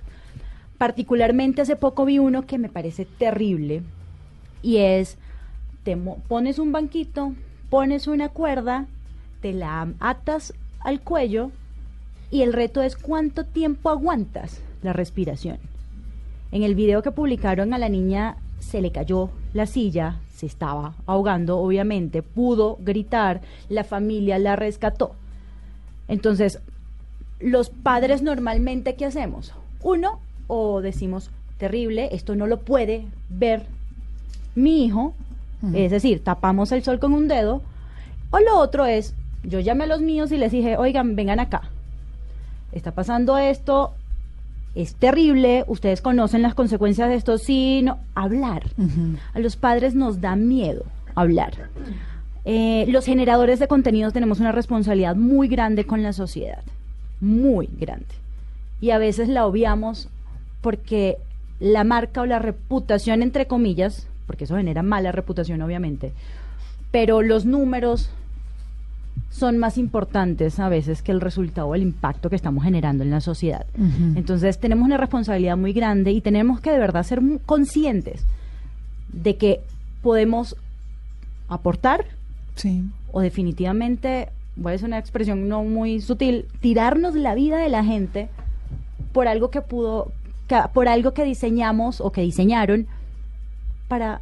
Particularmente 0.78 1.62
hace 1.62 1.76
poco 1.76 2.04
vi 2.04 2.18
uno 2.18 2.46
que 2.46 2.58
me 2.58 2.68
parece 2.68 3.04
terrible 3.04 3.82
y 4.62 4.78
es, 4.78 5.18
te 5.84 5.96
pones 5.96 6.58
un 6.58 6.72
banquito, 6.72 7.34
pones 7.68 8.06
una 8.06 8.30
cuerda, 8.30 8.86
te 9.40 9.52
la 9.52 9.88
atas 10.00 10.54
al 10.80 11.00
cuello 11.00 11.50
y 12.30 12.42
el 12.42 12.52
reto 12.52 12.82
es 12.82 12.96
cuánto 12.96 13.44
tiempo 13.44 13.90
aguantas 13.90 14.62
la 14.82 14.92
respiración. 14.92 15.58
En 16.50 16.62
el 16.62 16.74
video 16.74 17.02
que 17.02 17.12
publicaron 17.12 17.74
a 17.74 17.78
la 17.78 17.88
niña 17.88 18.36
se 18.58 18.80
le 18.80 18.92
cayó 18.92 19.30
la 19.52 19.66
silla, 19.66 20.20
se 20.42 20.46
estaba 20.46 20.94
ahogando, 21.06 21.60
obviamente, 21.60 22.20
pudo 22.20 22.76
gritar, 22.80 23.42
la 23.68 23.84
familia 23.84 24.40
la 24.40 24.56
rescató. 24.56 25.14
Entonces, 26.08 26.58
los 27.38 27.70
padres 27.70 28.22
normalmente, 28.22 28.96
¿qué 28.96 29.04
hacemos? 29.04 29.54
Uno, 29.84 30.18
o 30.48 30.80
decimos, 30.80 31.30
terrible, 31.58 32.08
esto 32.10 32.34
no 32.34 32.48
lo 32.48 32.58
puede 32.58 33.06
ver 33.28 33.66
mi 34.56 34.84
hijo, 34.84 35.14
es 35.74 35.92
decir, 35.92 36.24
tapamos 36.24 36.72
el 36.72 36.82
sol 36.82 36.98
con 36.98 37.12
un 37.12 37.28
dedo, 37.28 37.62
o 38.30 38.40
lo 38.40 38.58
otro 38.58 38.84
es, 38.86 39.14
yo 39.44 39.60
llamé 39.60 39.84
a 39.84 39.86
los 39.86 40.00
míos 40.00 40.32
y 40.32 40.38
les 40.38 40.50
dije, 40.50 40.76
oigan, 40.76 41.14
vengan 41.14 41.38
acá, 41.38 41.70
está 42.72 42.90
pasando 42.90 43.38
esto, 43.38 43.94
es 44.74 44.94
terrible, 44.94 45.64
ustedes 45.66 46.00
conocen 46.00 46.42
las 46.42 46.54
consecuencias 46.54 47.08
de 47.08 47.16
esto, 47.16 47.38
sí, 47.38 47.84
hablar. 48.14 48.64
A 49.34 49.38
los 49.38 49.56
padres 49.56 49.94
nos 49.94 50.20
da 50.20 50.34
miedo 50.36 50.84
hablar. 51.14 51.68
Eh, 52.44 52.86
los 52.88 53.04
generadores 53.04 53.58
de 53.58 53.68
contenidos 53.68 54.12
tenemos 54.12 54.40
una 54.40 54.52
responsabilidad 54.52 55.14
muy 55.14 55.48
grande 55.48 55.84
con 55.84 56.02
la 56.02 56.12
sociedad, 56.12 56.62
muy 57.20 57.68
grande. 57.78 58.06
Y 58.80 58.90
a 58.90 58.98
veces 58.98 59.28
la 59.28 59.46
obviamos 59.46 60.08
porque 60.60 61.18
la 61.60 61.84
marca 61.84 62.22
o 62.22 62.26
la 62.26 62.38
reputación, 62.38 63.22
entre 63.22 63.46
comillas, 63.46 64.06
porque 64.26 64.44
eso 64.44 64.56
genera 64.56 64.82
mala 64.82 65.12
reputación 65.12 65.60
obviamente, 65.62 66.12
pero 66.90 67.22
los 67.22 67.44
números 67.44 68.10
son 69.32 69.56
más 69.56 69.78
importantes 69.78 70.60
a 70.60 70.68
veces 70.68 71.02
que 71.02 71.10
el 71.10 71.20
resultado 71.20 71.66
o 71.66 71.74
el 71.74 71.82
impacto 71.82 72.28
que 72.28 72.36
estamos 72.36 72.62
generando 72.62 73.02
en 73.02 73.10
la 73.10 73.22
sociedad. 73.22 73.64
Entonces 74.14 74.60
tenemos 74.60 74.84
una 74.84 74.98
responsabilidad 74.98 75.56
muy 75.56 75.72
grande 75.72 76.12
y 76.12 76.20
tenemos 76.20 76.60
que 76.60 76.70
de 76.70 76.78
verdad 76.78 77.02
ser 77.02 77.22
conscientes 77.46 78.24
de 79.10 79.36
que 79.36 79.60
podemos 80.02 80.54
aportar 81.48 82.04
o 83.10 83.20
definitivamente, 83.20 84.28
voy 84.56 84.70
a 84.70 84.72
decir 84.72 84.86
una 84.86 84.98
expresión 84.98 85.48
no 85.48 85.64
muy 85.64 86.02
sutil, 86.02 86.46
tirarnos 86.60 87.14
la 87.14 87.34
vida 87.34 87.56
de 87.56 87.70
la 87.70 87.82
gente 87.82 88.28
por 89.12 89.28
algo 89.28 89.50
que 89.50 89.62
pudo, 89.62 90.12
por 90.74 90.88
algo 90.88 91.14
que 91.14 91.24
diseñamos 91.24 92.02
o 92.02 92.12
que 92.12 92.20
diseñaron 92.20 92.86
para 93.88 94.20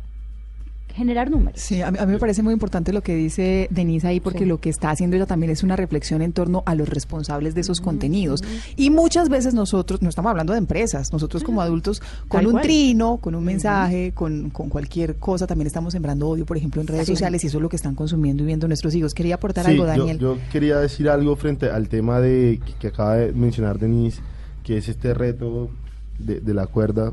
generar 0.94 1.30
números. 1.30 1.60
Sí, 1.60 1.82
a 1.82 1.90
mí, 1.90 1.98
me 2.06 2.18
parece 2.18 2.42
muy 2.42 2.52
importante 2.52 2.92
lo 2.92 3.02
que 3.02 3.14
dice 3.14 3.68
Denise 3.70 4.06
ahí, 4.06 4.20
porque 4.20 4.46
lo 4.46 4.58
que 4.60 4.70
está 4.70 4.90
haciendo 4.90 5.16
ella 5.16 5.26
también 5.26 5.50
es 5.50 5.62
una 5.62 5.76
reflexión 5.76 6.22
en 6.22 6.32
torno 6.32 6.62
a 6.66 6.74
los 6.74 6.88
responsables 6.88 7.54
de 7.54 7.62
esos 7.62 7.80
contenidos. 7.80 8.42
Y 8.76 8.90
muchas 8.90 9.28
veces 9.28 9.54
nosotros, 9.54 10.02
no 10.02 10.08
estamos 10.08 10.30
hablando 10.30 10.52
de 10.52 10.58
empresas, 10.58 11.12
nosotros 11.12 11.44
como 11.44 11.62
adultos, 11.62 12.02
con 12.28 12.46
un 12.46 12.60
trino, 12.60 13.18
con 13.18 13.34
un 13.34 13.44
mensaje, 13.44 14.12
con, 14.14 14.50
cualquier 14.50 15.16
cosa, 15.16 15.46
también 15.46 15.66
estamos 15.66 15.92
sembrando 15.92 16.28
odio, 16.28 16.46
por 16.46 16.56
ejemplo, 16.56 16.80
en 16.80 16.86
redes 16.86 17.06
sociales, 17.06 17.42
y 17.44 17.46
eso 17.46 17.58
es 17.58 17.62
lo 17.62 17.68
que 17.68 17.76
están 17.76 17.94
consumiendo 17.94 18.42
y 18.42 18.46
viendo 18.46 18.66
nuestros 18.66 18.94
hijos. 18.94 19.14
Quería 19.14 19.36
aportar 19.36 19.66
algo, 19.66 19.84
Daniel. 19.84 20.18
Yo, 20.18 20.36
yo, 20.36 20.40
quería 20.52 20.78
decir 20.78 21.08
algo 21.08 21.36
frente 21.36 21.70
al 21.70 21.88
tema 21.88 22.20
de 22.20 22.60
que, 22.78 22.88
acaba 22.88 23.16
de 23.16 23.32
mencionar 23.32 23.78
Denise, 23.78 24.20
que 24.64 24.76
es 24.76 24.88
este 24.88 25.14
reto 25.14 25.70
de, 26.18 26.54
la 26.54 26.66
cuerda, 26.66 27.12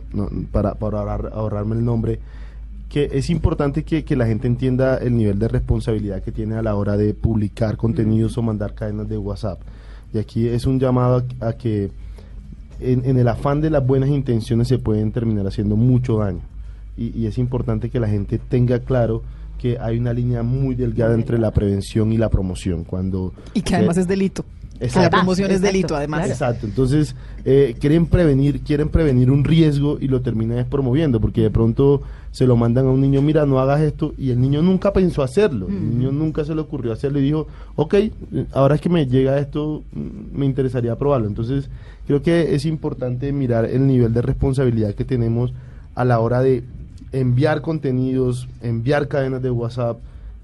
para, 0.52 0.76
para 0.76 1.00
ahorrarme 1.00 1.76
el 1.76 1.86
nombre 1.86 2.20
que 2.90 3.10
es 3.14 3.30
importante 3.30 3.84
que, 3.84 4.04
que, 4.06 4.16
la 4.16 4.26
gente 4.26 4.48
entienda 4.48 4.98
el 4.98 5.18
nivel 5.18 5.40
de 5.40 5.48
responsabilidad 5.48 6.24
que 6.24 6.32
tiene 6.32 6.56
a 6.56 6.62
la 6.62 6.76
hora 6.76 6.96
de 6.96 7.14
publicar 7.14 7.76
contenidos 7.76 8.38
o 8.38 8.42
mandar 8.42 8.74
cadenas 8.76 9.10
de 9.10 9.18
WhatsApp. 9.18 9.60
Y 10.14 10.20
aquí 10.20 10.48
es 10.48 10.66
un 10.66 10.80
llamado 10.80 11.26
a, 11.42 11.54
que 11.54 11.92
en, 12.80 13.18
el 13.18 13.28
afán 13.28 13.60
de 13.60 13.70
las 13.70 13.86
buenas 13.86 14.10
intenciones 14.10 14.70
se 14.70 14.78
pueden 14.78 15.12
terminar 15.12 15.46
haciendo 15.48 15.76
mucho 15.76 16.20
daño. 16.20 16.42
Y, 16.96 17.18
y 17.18 17.26
es 17.26 17.38
importante 17.38 17.90
que 17.90 18.00
la 18.00 18.08
gente 18.08 18.40
tenga 18.40 18.80
claro 18.80 19.22
que 19.58 19.78
hay 19.80 19.98
una 19.98 20.14
línea 20.14 20.44
muy 20.44 20.76
delgada 20.76 21.14
entre 21.14 21.38
la 21.38 21.52
prevención 21.52 22.14
y 22.14 22.18
la 22.18 22.30
promoción. 22.30 22.84
Cuando, 22.84 23.34
y 23.54 23.62
que 23.62 23.76
además 23.76 23.98
es 23.98 24.08
delito. 24.08 24.46
La 24.80 25.10
promoción 25.10 25.52
es 25.52 25.62
delito, 25.62 25.96
además. 25.96 26.30
Exacto. 26.30 26.68
Entonces, 26.68 27.16
eh, 27.46 27.76
quieren 27.80 28.06
prevenir, 28.06 28.62
quieren 28.62 28.90
prevenir 28.90 29.32
un 29.32 29.44
riesgo 29.44 29.98
y 30.00 30.08
lo 30.08 30.22
terminan 30.22 30.66
promoviendo, 30.70 31.20
porque 31.20 31.42
de 31.42 31.50
pronto 31.50 32.02
se 32.32 32.46
lo 32.46 32.56
mandan 32.56 32.86
a 32.86 32.92
un 32.92 33.02
niño, 33.02 33.22
mira, 33.22 33.46
no 33.46 33.60
hagas 33.60 33.82
esto, 33.82 34.14
y 34.18 34.30
el 34.30 34.40
niño 34.40 34.62
nunca 34.62 34.94
pensó 34.94 35.24
hacerlo. 35.24 35.68
El 35.68 35.98
niño 35.98 36.12
nunca 36.12 36.46
se 36.46 36.54
le 36.54 36.62
ocurrió 36.62 36.94
hacerlo 36.94 37.20
y 37.20 37.24
dijo, 37.24 37.48
ok, 37.76 37.96
ahora 38.54 38.76
es 38.76 38.82
que 38.82 38.90
me 38.90 39.08
llega 39.08 39.40
esto, 39.40 39.84
mm, 39.94 40.38
me 40.38 40.46
interesaría 40.46 40.96
probarlo. 40.96 41.28
Entonces, 41.28 41.70
creo 42.06 42.22
que 42.22 42.54
es 42.54 42.66
importante 42.66 43.32
mirar 43.32 43.66
el 43.66 43.88
nivel 43.88 44.14
de 44.14 44.22
responsabilidad 44.22 44.94
que 44.94 45.06
tenemos 45.06 45.54
a 45.96 46.06
la 46.06 46.20
hora 46.20 46.42
de 46.42 46.64
enviar 47.12 47.62
contenidos, 47.62 48.48
enviar 48.62 49.08
cadenas 49.08 49.42
de 49.42 49.50
WhatsApp, 49.50 49.98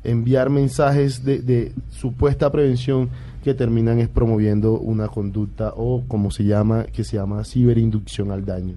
enviar 0.03 0.49
mensajes 0.49 1.23
de, 1.23 1.39
de 1.39 1.71
supuesta 1.91 2.51
prevención 2.51 3.09
que 3.43 3.53
terminan 3.53 3.99
es 3.99 4.07
promoviendo 4.07 4.79
una 4.79 5.07
conducta 5.09 5.73
o 5.75 6.03
como 6.07 6.31
se 6.31 6.45
llama, 6.45 6.85
que 6.85 7.03
se 7.03 7.17
llama 7.17 7.43
ciberinducción 7.43 8.31
al 8.31 8.45
daño. 8.45 8.75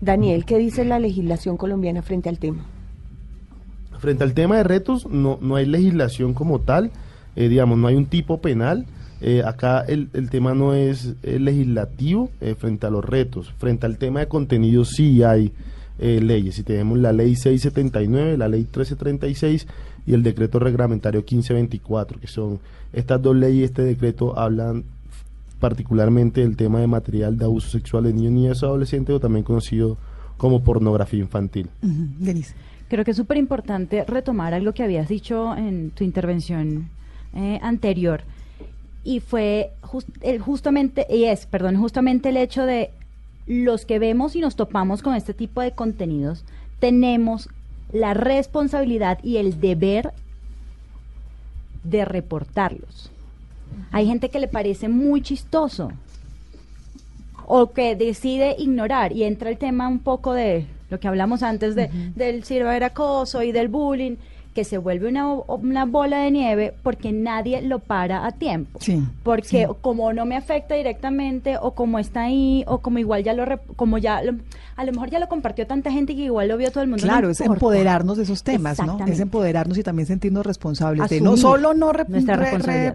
Daniel, 0.00 0.44
¿qué 0.44 0.58
dice 0.58 0.84
la 0.84 0.98
legislación 0.98 1.56
colombiana 1.56 2.02
frente 2.02 2.28
al 2.28 2.38
tema? 2.38 2.64
Frente 3.98 4.24
al 4.24 4.32
tema 4.32 4.56
de 4.58 4.64
retos, 4.64 5.06
no, 5.06 5.38
no 5.40 5.56
hay 5.56 5.66
legislación 5.66 6.34
como 6.34 6.60
tal, 6.60 6.90
eh, 7.36 7.48
digamos, 7.48 7.78
no 7.78 7.88
hay 7.88 7.96
un 7.96 8.06
tipo 8.06 8.40
penal. 8.40 8.86
Eh, 9.20 9.42
acá 9.44 9.80
el, 9.80 10.10
el, 10.12 10.28
tema 10.28 10.54
no 10.54 10.74
es 10.74 11.14
legislativo 11.22 12.30
eh, 12.40 12.54
frente 12.56 12.86
a 12.86 12.90
los 12.90 13.04
retos. 13.04 13.52
Frente 13.58 13.86
al 13.86 13.96
tema 13.96 14.20
de 14.20 14.28
contenido 14.28 14.84
sí 14.84 15.22
hay 15.22 15.52
leyes. 15.98 16.56
Si 16.56 16.64
tenemos 16.64 16.98
la 16.98 17.12
ley 17.12 17.36
679, 17.36 18.36
la 18.36 18.48
ley 18.48 18.62
1336 18.62 19.66
y 20.06 20.14
el 20.14 20.22
decreto 20.22 20.58
reglamentario 20.58 21.20
1524, 21.20 22.20
que 22.20 22.26
son 22.26 22.60
estas 22.92 23.20
dos 23.22 23.34
leyes 23.36 23.60
y 23.60 23.64
este 23.64 23.82
decreto 23.82 24.38
hablan 24.38 24.84
particularmente 25.60 26.42
del 26.42 26.56
tema 26.56 26.80
de 26.80 26.86
material 26.86 27.38
de 27.38 27.44
abuso 27.44 27.70
sexual 27.70 28.04
de 28.04 28.12
niños, 28.12 28.32
niñas 28.32 28.62
y 28.62 28.66
adolescentes, 28.66 29.16
o 29.16 29.20
también 29.20 29.44
conocido 29.44 29.96
como 30.36 30.62
pornografía 30.62 31.20
infantil. 31.20 31.70
Denise. 31.80 32.54
Creo 32.88 33.04
que 33.04 33.12
es 33.12 33.16
súper 33.16 33.38
importante 33.38 34.04
retomar 34.04 34.52
algo 34.52 34.72
que 34.72 34.82
habías 34.82 35.08
dicho 35.08 35.56
en 35.56 35.90
tu 35.90 36.04
intervención 36.04 36.90
eh, 37.34 37.58
anterior 37.62 38.22
y 39.04 39.20
fue 39.20 39.72
el, 40.22 40.40
justamente 40.40 41.06
y 41.10 41.24
es 41.24 41.46
perdón 41.46 41.76
justamente 41.76 42.30
el 42.30 42.36
hecho 42.36 42.64
de 42.64 42.90
los 43.46 43.84
que 43.84 43.98
vemos 43.98 44.34
y 44.36 44.40
nos 44.40 44.56
topamos 44.56 45.02
con 45.02 45.14
este 45.14 45.34
tipo 45.34 45.60
de 45.60 45.72
contenidos 45.72 46.44
tenemos 46.78 47.48
la 47.92 48.14
responsabilidad 48.14 49.18
y 49.22 49.36
el 49.36 49.60
deber 49.60 50.12
de 51.82 52.04
reportarlos. 52.04 53.10
Hay 53.92 54.06
gente 54.06 54.28
que 54.30 54.40
le 54.40 54.48
parece 54.48 54.88
muy 54.88 55.20
chistoso 55.22 55.92
o 57.46 57.72
que 57.72 57.94
decide 57.94 58.56
ignorar 58.58 59.12
y 59.12 59.24
entra 59.24 59.50
el 59.50 59.58
tema 59.58 59.88
un 59.88 59.98
poco 59.98 60.32
de 60.32 60.66
lo 60.90 60.98
que 60.98 61.08
hablamos 61.08 61.42
antes 61.42 61.74
de, 61.74 61.88
del 62.14 62.44
ciberacoso 62.44 63.42
y 63.42 63.52
del 63.52 63.68
bullying 63.68 64.16
que 64.54 64.62
se 64.64 64.78
vuelve 64.78 65.08
una, 65.08 65.26
una 65.32 65.84
bola 65.84 66.18
de 66.18 66.30
nieve 66.30 66.74
porque 66.84 67.10
nadie 67.10 67.60
lo 67.60 67.80
para 67.80 68.24
a 68.24 68.30
tiempo. 68.32 68.78
Sí, 68.80 69.02
porque 69.24 69.66
sí. 69.66 69.72
como 69.80 70.12
no 70.12 70.24
me 70.26 70.36
afecta 70.36 70.76
directamente 70.76 71.56
o 71.60 71.72
como 71.72 71.98
está 71.98 72.22
ahí 72.22 72.64
o 72.68 72.78
como 72.78 72.98
igual 73.00 73.24
ya 73.24 73.32
lo 73.34 73.58
como 73.74 73.98
ya 73.98 74.22
lo- 74.22 74.36
a 74.76 74.84
lo 74.84 74.92
mejor 74.92 75.10
ya 75.10 75.18
lo 75.18 75.28
compartió 75.28 75.66
tanta 75.66 75.90
gente 75.90 76.14
que 76.14 76.22
igual 76.22 76.48
lo 76.48 76.56
vio 76.56 76.70
todo 76.70 76.82
el 76.82 76.88
mundo. 76.88 77.02
no 77.06 77.12
Claro, 77.12 77.30
es 77.30 77.40
empoderarnos 77.40 78.16
de 78.16 78.22
esos 78.24 78.42
temas, 78.42 78.78
¿no? 78.86 78.98
Es 79.06 79.20
empoderarnos 79.20 79.78
y 79.78 79.82
también 79.82 80.06
sentirnos 80.06 80.44
responsables 80.46 81.02
de 81.08 81.20
no 81.20 81.36
solo 81.36 81.74
no 81.74 81.92
re- 81.92 82.04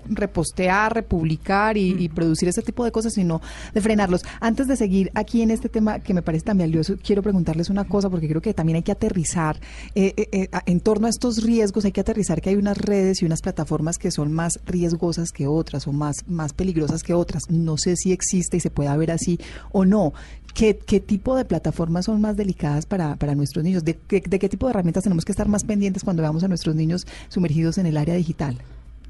repostear, 0.10 0.94
republicar 0.94 1.78
y, 1.78 1.96
y 2.04 2.10
producir 2.10 2.48
ese 2.50 2.62
tipo 2.62 2.84
de 2.84 2.92
cosas, 2.92 3.14
sino 3.14 3.42
de 3.74 3.82
frenarlos. 3.82 4.24
Antes 4.40 4.68
de 4.68 4.76
seguir 4.76 5.12
aquí 5.16 5.42
en 5.42 5.52
este 5.52 5.70
tema 5.70 6.00
que 6.00 6.14
me 6.14 6.22
parece 6.22 6.46
tan 6.46 6.58
valioso, 6.58 6.96
quiero 7.04 7.22
preguntarles 7.22 7.70
una 7.70 7.86
cosa 7.86 8.10
porque 8.10 8.28
creo 8.28 8.42
que 8.42 8.54
también 8.54 8.78
hay 8.78 8.84
que 8.84 8.92
aterrizar 8.92 9.60
eh, 9.96 10.14
eh, 10.18 10.28
eh, 10.32 10.50
en 10.66 10.80
torno 10.80 11.08
a 11.08 11.10
estos 11.10 11.44
riesgos, 11.44 11.86
hay 11.86 11.92
que 11.92 12.02
aterrizar 12.02 12.42
que 12.42 12.50
hay 12.50 12.56
unas 12.56 12.78
redes 12.78 13.22
y 13.22 13.26
unas 13.26 13.42
plataformas 13.42 13.98
que 13.98 14.12
son 14.12 14.32
más 14.34 14.60
riesgosas 14.66 15.32
que 15.32 15.48
otras 15.48 15.88
o 15.88 15.92
más, 15.94 16.18
más 16.28 16.54
peligrosas 16.54 17.04
que 17.04 17.14
otras. 17.14 17.50
No 17.50 17.78
sé 17.78 17.96
si 17.96 18.12
existe 18.12 18.58
y 18.58 18.60
se 18.60 18.70
pueda 18.70 18.96
ver 18.98 19.12
así 19.12 19.40
o 19.72 19.86
no. 19.86 20.14
¿Qué, 20.54 20.78
qué 20.78 21.00
tipo 21.00 21.36
de 21.36 21.46
plataformas 21.46 22.06
son 22.06 22.20
más 22.22 22.36
delicadas 22.36 22.86
para, 22.86 23.16
para 23.16 23.36
nuestros 23.36 23.64
niños? 23.64 23.84
¿De, 23.86 23.96
qué- 24.08 24.22
de 24.28 24.40
qué 24.40 24.50
tipo 24.50 24.66
de 24.68 24.72
herramientas 24.72 25.04
tenemos 25.04 25.24
que 25.26 25.32
estar 25.32 25.48
más 25.48 25.64
pendientes 25.64 26.04
cuando 26.04 26.22
veamos 26.22 26.44
a 26.44 26.48
nuestros 26.48 26.76
niños 26.76 27.08
sumergidos 27.30 27.78
en 27.78 27.86
el 27.86 27.98
área 27.98 28.16
digital? 28.16 28.58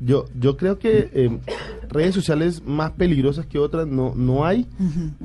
Yo, 0.02 0.26
yo 0.40 0.56
creo 0.58 0.80
que 0.80 1.10
eh, 1.14 1.40
redes 1.90 2.14
sociales 2.16 2.64
más 2.66 2.92
peligrosas 2.92 3.46
que 3.46 3.58
otras 3.60 3.88
no, 3.88 4.14
no 4.16 4.46
hay. 4.46 4.66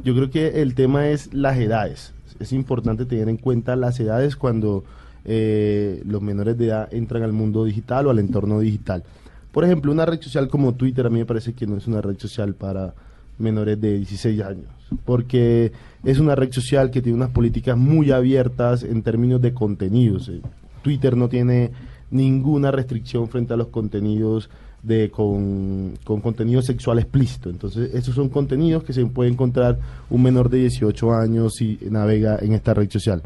Yo 0.03 0.14
creo 0.14 0.31
que 0.31 0.62
el 0.62 0.74
tema 0.74 1.09
es 1.09 1.33
las 1.35 1.59
edades. 1.59 2.12
Es 2.40 2.53
importante 2.53 3.05
tener 3.07 3.29
en 3.29 3.37
cuenta 3.37 3.77
las 3.77 4.00
edades 4.00 4.35
cuando 4.35 4.83
eh, 5.24 6.03
los 6.05 6.22
menores 6.22 6.59
de 6.59 6.66
edad 6.66 6.92
entran 6.92 7.22
al 7.22 7.33
mundo 7.33 7.64
digital 7.64 8.07
o 8.07 8.11
al 8.11 8.18
entorno 8.18 8.59
digital. 8.61 9.05
Por 9.53 9.64
ejemplo, 9.64 9.92
una 9.92 10.07
red 10.07 10.20
social 10.20 10.48
como 10.48 10.74
Twitter 10.74 11.07
a 11.07 11.11
mí 11.11 11.18
me 11.20 11.27
parece 11.27 11.53
que 11.53 11.66
no 11.66 11.77
es 11.77 11.87
una 11.87 12.00
red 12.00 12.18
social 12.18 12.55
para 12.55 12.94
menores 13.38 13.80
de 13.80 13.98
16 13.98 14.42
años, 14.42 14.68
porque 15.04 15.72
es 16.04 16.18
una 16.18 16.34
red 16.34 16.52
social 16.52 16.90
que 16.90 17.02
tiene 17.02 17.16
unas 17.16 17.30
políticas 17.30 17.76
muy 17.76 18.10
abiertas 18.10 18.82
en 18.82 19.02
términos 19.02 19.40
de 19.40 19.54
contenidos. 19.54 20.28
Eh, 20.28 20.40
Twitter 20.82 21.16
no 21.16 21.28
tiene 21.28 21.70
ninguna 22.10 22.70
restricción 22.70 23.28
frente 23.28 23.54
a 23.54 23.56
los 23.56 23.68
contenidos 23.68 24.50
de 24.82 25.10
con, 25.10 25.94
con 26.04 26.20
contenido 26.20 26.60
sexual 26.62 26.98
explícito. 26.98 27.48
Entonces, 27.48 27.94
esos 27.94 28.14
son 28.14 28.28
contenidos 28.28 28.84
que 28.84 28.92
se 28.92 29.04
puede 29.06 29.30
encontrar 29.30 29.78
un 30.10 30.22
menor 30.22 30.50
de 30.50 30.58
18 30.58 31.14
años 31.14 31.54
si 31.54 31.78
navega 31.90 32.38
en 32.40 32.52
esta 32.52 32.74
red 32.74 32.90
social. 32.90 33.22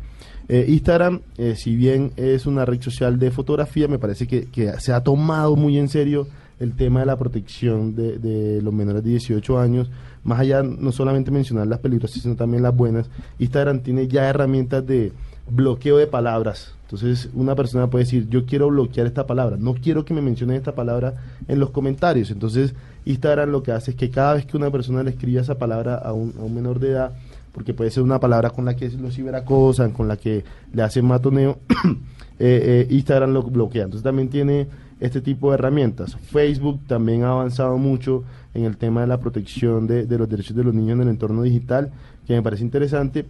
Eh, 0.48 0.64
Instagram, 0.68 1.20
eh, 1.36 1.56
si 1.56 1.76
bien 1.76 2.12
es 2.16 2.46
una 2.46 2.64
red 2.64 2.80
social 2.80 3.18
de 3.18 3.30
fotografía, 3.30 3.88
me 3.88 3.98
parece 3.98 4.26
que, 4.26 4.46
que 4.46 4.72
se 4.80 4.92
ha 4.92 5.02
tomado 5.02 5.56
muy 5.56 5.76
en 5.76 5.88
serio 5.88 6.28
el 6.60 6.74
tema 6.74 7.00
de 7.00 7.06
la 7.06 7.16
protección 7.16 7.94
de, 7.94 8.18
de 8.18 8.62
los 8.62 8.72
menores 8.72 9.04
de 9.04 9.10
18 9.10 9.58
años. 9.58 9.90
Más 10.24 10.40
allá, 10.40 10.62
no 10.62 10.92
solamente 10.92 11.30
mencionar 11.30 11.66
las 11.66 11.78
peligrosas, 11.78 12.22
sino 12.22 12.36
también 12.36 12.62
las 12.62 12.74
buenas. 12.74 13.08
Instagram 13.38 13.80
tiene 13.80 14.08
ya 14.08 14.28
herramientas 14.28 14.86
de 14.86 15.12
bloqueo 15.50 15.96
de 15.96 16.06
palabras. 16.06 16.74
Entonces, 16.82 17.28
una 17.34 17.54
persona 17.54 17.88
puede 17.88 18.04
decir, 18.04 18.28
yo 18.28 18.46
quiero 18.46 18.68
bloquear 18.68 19.06
esta 19.06 19.26
palabra, 19.26 19.56
no 19.58 19.74
quiero 19.74 20.04
que 20.04 20.14
me 20.14 20.22
mencionen 20.22 20.56
esta 20.56 20.74
palabra 20.74 21.16
en 21.46 21.60
los 21.60 21.70
comentarios. 21.70 22.30
Entonces, 22.30 22.74
Instagram 23.04 23.50
lo 23.50 23.62
que 23.62 23.72
hace 23.72 23.90
es 23.90 23.96
que 23.96 24.10
cada 24.10 24.34
vez 24.34 24.46
que 24.46 24.56
una 24.56 24.70
persona 24.70 25.02
le 25.02 25.10
escriba 25.10 25.42
esa 25.42 25.58
palabra 25.58 25.96
a 25.96 26.12
un, 26.12 26.34
a 26.38 26.42
un 26.42 26.54
menor 26.54 26.78
de 26.78 26.90
edad, 26.90 27.12
porque 27.52 27.74
puede 27.74 27.90
ser 27.90 28.02
una 28.02 28.20
palabra 28.20 28.50
con 28.50 28.64
la 28.64 28.74
que 28.74 28.88
lo 28.90 29.10
ciberacosan, 29.10 29.92
con 29.92 30.08
la 30.08 30.16
que 30.16 30.44
le 30.72 30.82
hacen 30.82 31.04
matoneo, 31.04 31.58
eh, 32.38 32.86
eh, 32.88 32.88
Instagram 32.90 33.32
lo 33.32 33.42
bloquea. 33.42 33.84
Entonces 33.84 34.04
también 34.04 34.28
tiene 34.28 34.66
este 35.00 35.20
tipo 35.20 35.50
de 35.50 35.54
herramientas. 35.54 36.16
Facebook 36.16 36.80
también 36.86 37.24
ha 37.24 37.30
avanzado 37.30 37.78
mucho 37.78 38.24
en 38.54 38.64
el 38.64 38.76
tema 38.76 39.02
de 39.02 39.06
la 39.06 39.20
protección 39.20 39.86
de, 39.86 40.06
los 40.18 40.28
derechos 40.28 40.56
de 40.56 40.64
los 40.64 40.74
niños 40.74 40.96
en 40.96 41.02
el 41.02 41.08
entorno 41.08 41.42
digital, 41.42 41.90
que 42.26 42.34
me 42.34 42.42
parece 42.42 42.64
interesante. 42.64 43.26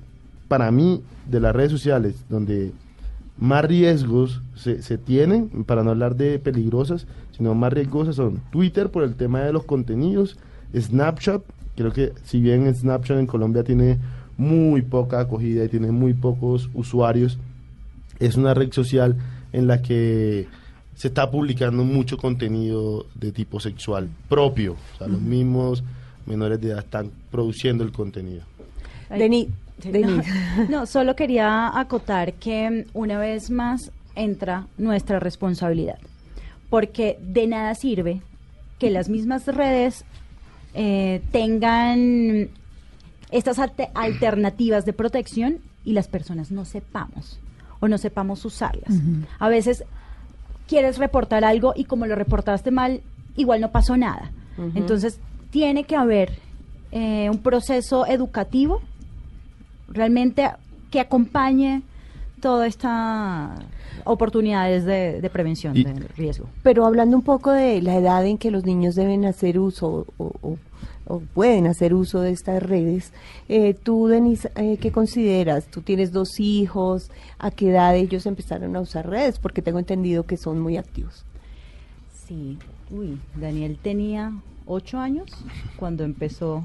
Para 0.48 0.70
mí, 0.70 1.02
de 1.31 1.40
las 1.40 1.54
redes 1.54 1.70
sociales, 1.70 2.14
donde 2.31 2.72
más 3.37 3.64
riesgos 3.64 4.40
se, 4.54 4.83
se 4.83 4.98
tienen, 4.98 5.48
para 5.64 5.83
no 5.83 5.90
hablar 5.90 6.16
de 6.16 6.38
peligrosas, 6.38 7.07
sino 7.37 7.54
más 7.54 7.72
riesgosas 7.72 8.16
son 8.16 8.40
Twitter 8.50 8.90
por 8.90 9.04
el 9.04 9.14
tema 9.14 9.40
de 9.40 9.52
los 9.52 9.64
contenidos, 9.64 10.38
Snapchat, 10.74 11.42
creo 11.76 11.92
que 11.92 12.12
si 12.24 12.40
bien 12.40 12.72
Snapchat 12.74 13.18
en 13.18 13.26
Colombia 13.26 13.62
tiene 13.62 13.98
muy 14.37 14.83
poca 14.83 15.20
acogida 15.20 15.64
y 15.64 15.68
tiene 15.68 15.92
muy 15.92 16.14
pocos 16.14 16.70
usuarios, 16.74 17.38
es 18.18 18.37
una 18.37 18.54
red 18.54 18.72
social 18.72 19.16
en 19.52 19.66
la 19.66 19.83
que 19.83 20.46
se 20.98 21.06
está 21.08 21.30
publicando 21.30 21.84
mucho 21.84 22.16
contenido 22.18 23.06
de 23.14 23.30
tipo 23.30 23.61
sexual 23.61 24.08
propio, 24.28 24.72
o 24.94 24.98
sea, 24.98 25.06
los 25.06 25.20
mismos 25.20 25.84
menores 26.26 26.61
de 26.61 26.70
edad 26.70 26.80
están 26.80 27.12
produciendo 27.30 27.84
el 27.84 27.92
contenido. 27.92 28.42
Ay, 29.08 29.20
Deni, 29.20 29.48
sí, 29.80 29.92
Deni. 29.92 30.12
No, 30.16 30.22
no, 30.68 30.87
solo 30.87 31.14
quería 31.14 31.78
acotar 31.78 32.32
que 32.34 32.68
mm, 32.68 32.98
una 32.98 33.16
vez 33.16 33.48
más 33.48 33.92
entra 34.16 34.66
nuestra 34.76 35.20
responsabilidad, 35.20 35.98
porque 36.68 37.16
de 37.22 37.46
nada 37.46 37.76
sirve 37.76 38.20
que 38.80 38.90
las 38.90 39.08
mismas 39.08 39.46
redes 39.46 40.04
eh, 40.74 41.22
tengan 41.30 42.48
estas 43.30 43.61
alte- 43.61 43.90
alternativas 43.94 44.84
de 44.84 44.92
protección 44.94 45.58
y 45.84 45.92
las 45.92 46.08
personas 46.08 46.50
no 46.50 46.64
sepamos 46.64 47.38
o 47.78 47.87
no 47.87 47.98
sepamos 47.98 48.44
usarlas. 48.44 48.92
A 49.38 49.48
veces 49.48 49.84
quieres 50.68 50.98
reportar 50.98 51.44
algo 51.44 51.72
y 51.74 51.85
como 51.85 52.07
lo 52.07 52.14
reportaste 52.14 52.70
mal, 52.70 53.00
igual 53.37 53.61
no 53.61 53.70
pasó 53.72 53.96
nada. 53.96 54.31
Entonces, 54.74 55.18
tiene 55.50 55.85
que 55.85 55.96
haber 55.96 56.33
eh, 56.92 57.28
un 57.31 57.38
proceso 57.38 58.07
educativo 58.07 58.81
realmente 59.88 60.50
que 60.90 61.00
acompañe 61.00 61.83
todas 62.40 62.68
estas 62.68 63.50
oportunidades 64.04 64.85
de, 64.85 65.20
de 65.20 65.31
prevención 65.31 65.76
Y- 65.76 65.85
del 65.85 66.09
riesgo. 66.16 66.46
Pero 66.62 66.87
hablando 66.87 67.16
un 67.16 67.22
poco 67.22 67.50
de 67.52 67.83
la 67.83 67.96
edad 67.96 68.24
en 68.26 68.38
que 68.38 68.50
los 68.50 68.64
niños 68.64 68.94
deben 68.94 69.24
hacer 69.24 69.59
uso 69.59 70.07
o, 70.18 70.33
o- 70.42 70.59
o 71.09 71.21
pueden 71.21 71.66
hacer 71.66 71.94
uso 71.94 72.21
de 72.21 72.31
estas 72.31 72.62
redes, 72.62 73.12
eh, 73.49 73.75
tú, 73.75 74.07
Denise, 74.07 74.51
eh, 74.57 74.77
¿qué 74.81 74.92
consideras? 74.92 75.66
Tú 75.66 75.81
tienes 75.81 76.12
dos 76.12 76.38
hijos, 76.38 77.11
¿a 77.38 77.51
qué 77.51 77.71
edad 77.71 77.97
ellos 77.97 78.27
empezaron 78.27 78.77
a 78.77 78.81
usar 78.81 79.09
redes? 79.09 79.38
Porque 79.38 79.62
tengo 79.62 79.79
entendido 79.79 80.25
que 80.25 80.37
son 80.37 80.61
muy 80.61 80.77
activos. 80.77 81.25
Sí, 82.27 82.59
uy, 82.90 83.18
Daniel 83.35 83.79
tenía 83.83 84.33
ocho 84.66 84.99
años 84.99 85.31
cuando 85.77 86.05
empezó 86.05 86.62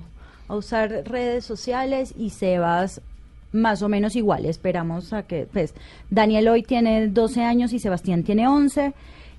a 0.47 0.55
usar 0.55 1.03
redes 1.05 1.45
sociales 1.45 2.13
y 2.17 2.31
Sebas 2.31 3.01
más 3.53 3.81
o 3.81 3.87
menos 3.87 4.15
igual. 4.15 4.45
Esperamos 4.45 5.13
a 5.13 5.23
que, 5.23 5.47
pues, 5.51 5.73
Daniel 6.09 6.49
hoy 6.49 6.63
tiene 6.63 7.07
12 7.07 7.43
años 7.43 7.71
y 7.71 7.79
Sebastián 7.79 8.23
tiene 8.23 8.47
11. 8.47 8.93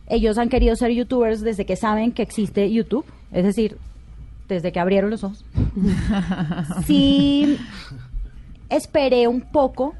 Ellos 0.07 0.38
han 0.38 0.49
querido 0.49 0.77
ser 0.77 0.93
youtubers 0.93 1.40
desde 1.40 1.67
que 1.67 1.77
saben 1.77 2.12
que 2.12 2.23
existe 2.23 2.71
YouTube, 2.71 3.05
es 3.33 3.45
decir, 3.45 3.77
desde 4.48 4.72
que 4.72 4.80
abrieron 4.80 5.11
los 5.11 5.24
ojos. 5.24 5.44
Sí, 6.87 7.59
esperé 8.68 9.28
un 9.28 9.40
poco 9.40 9.94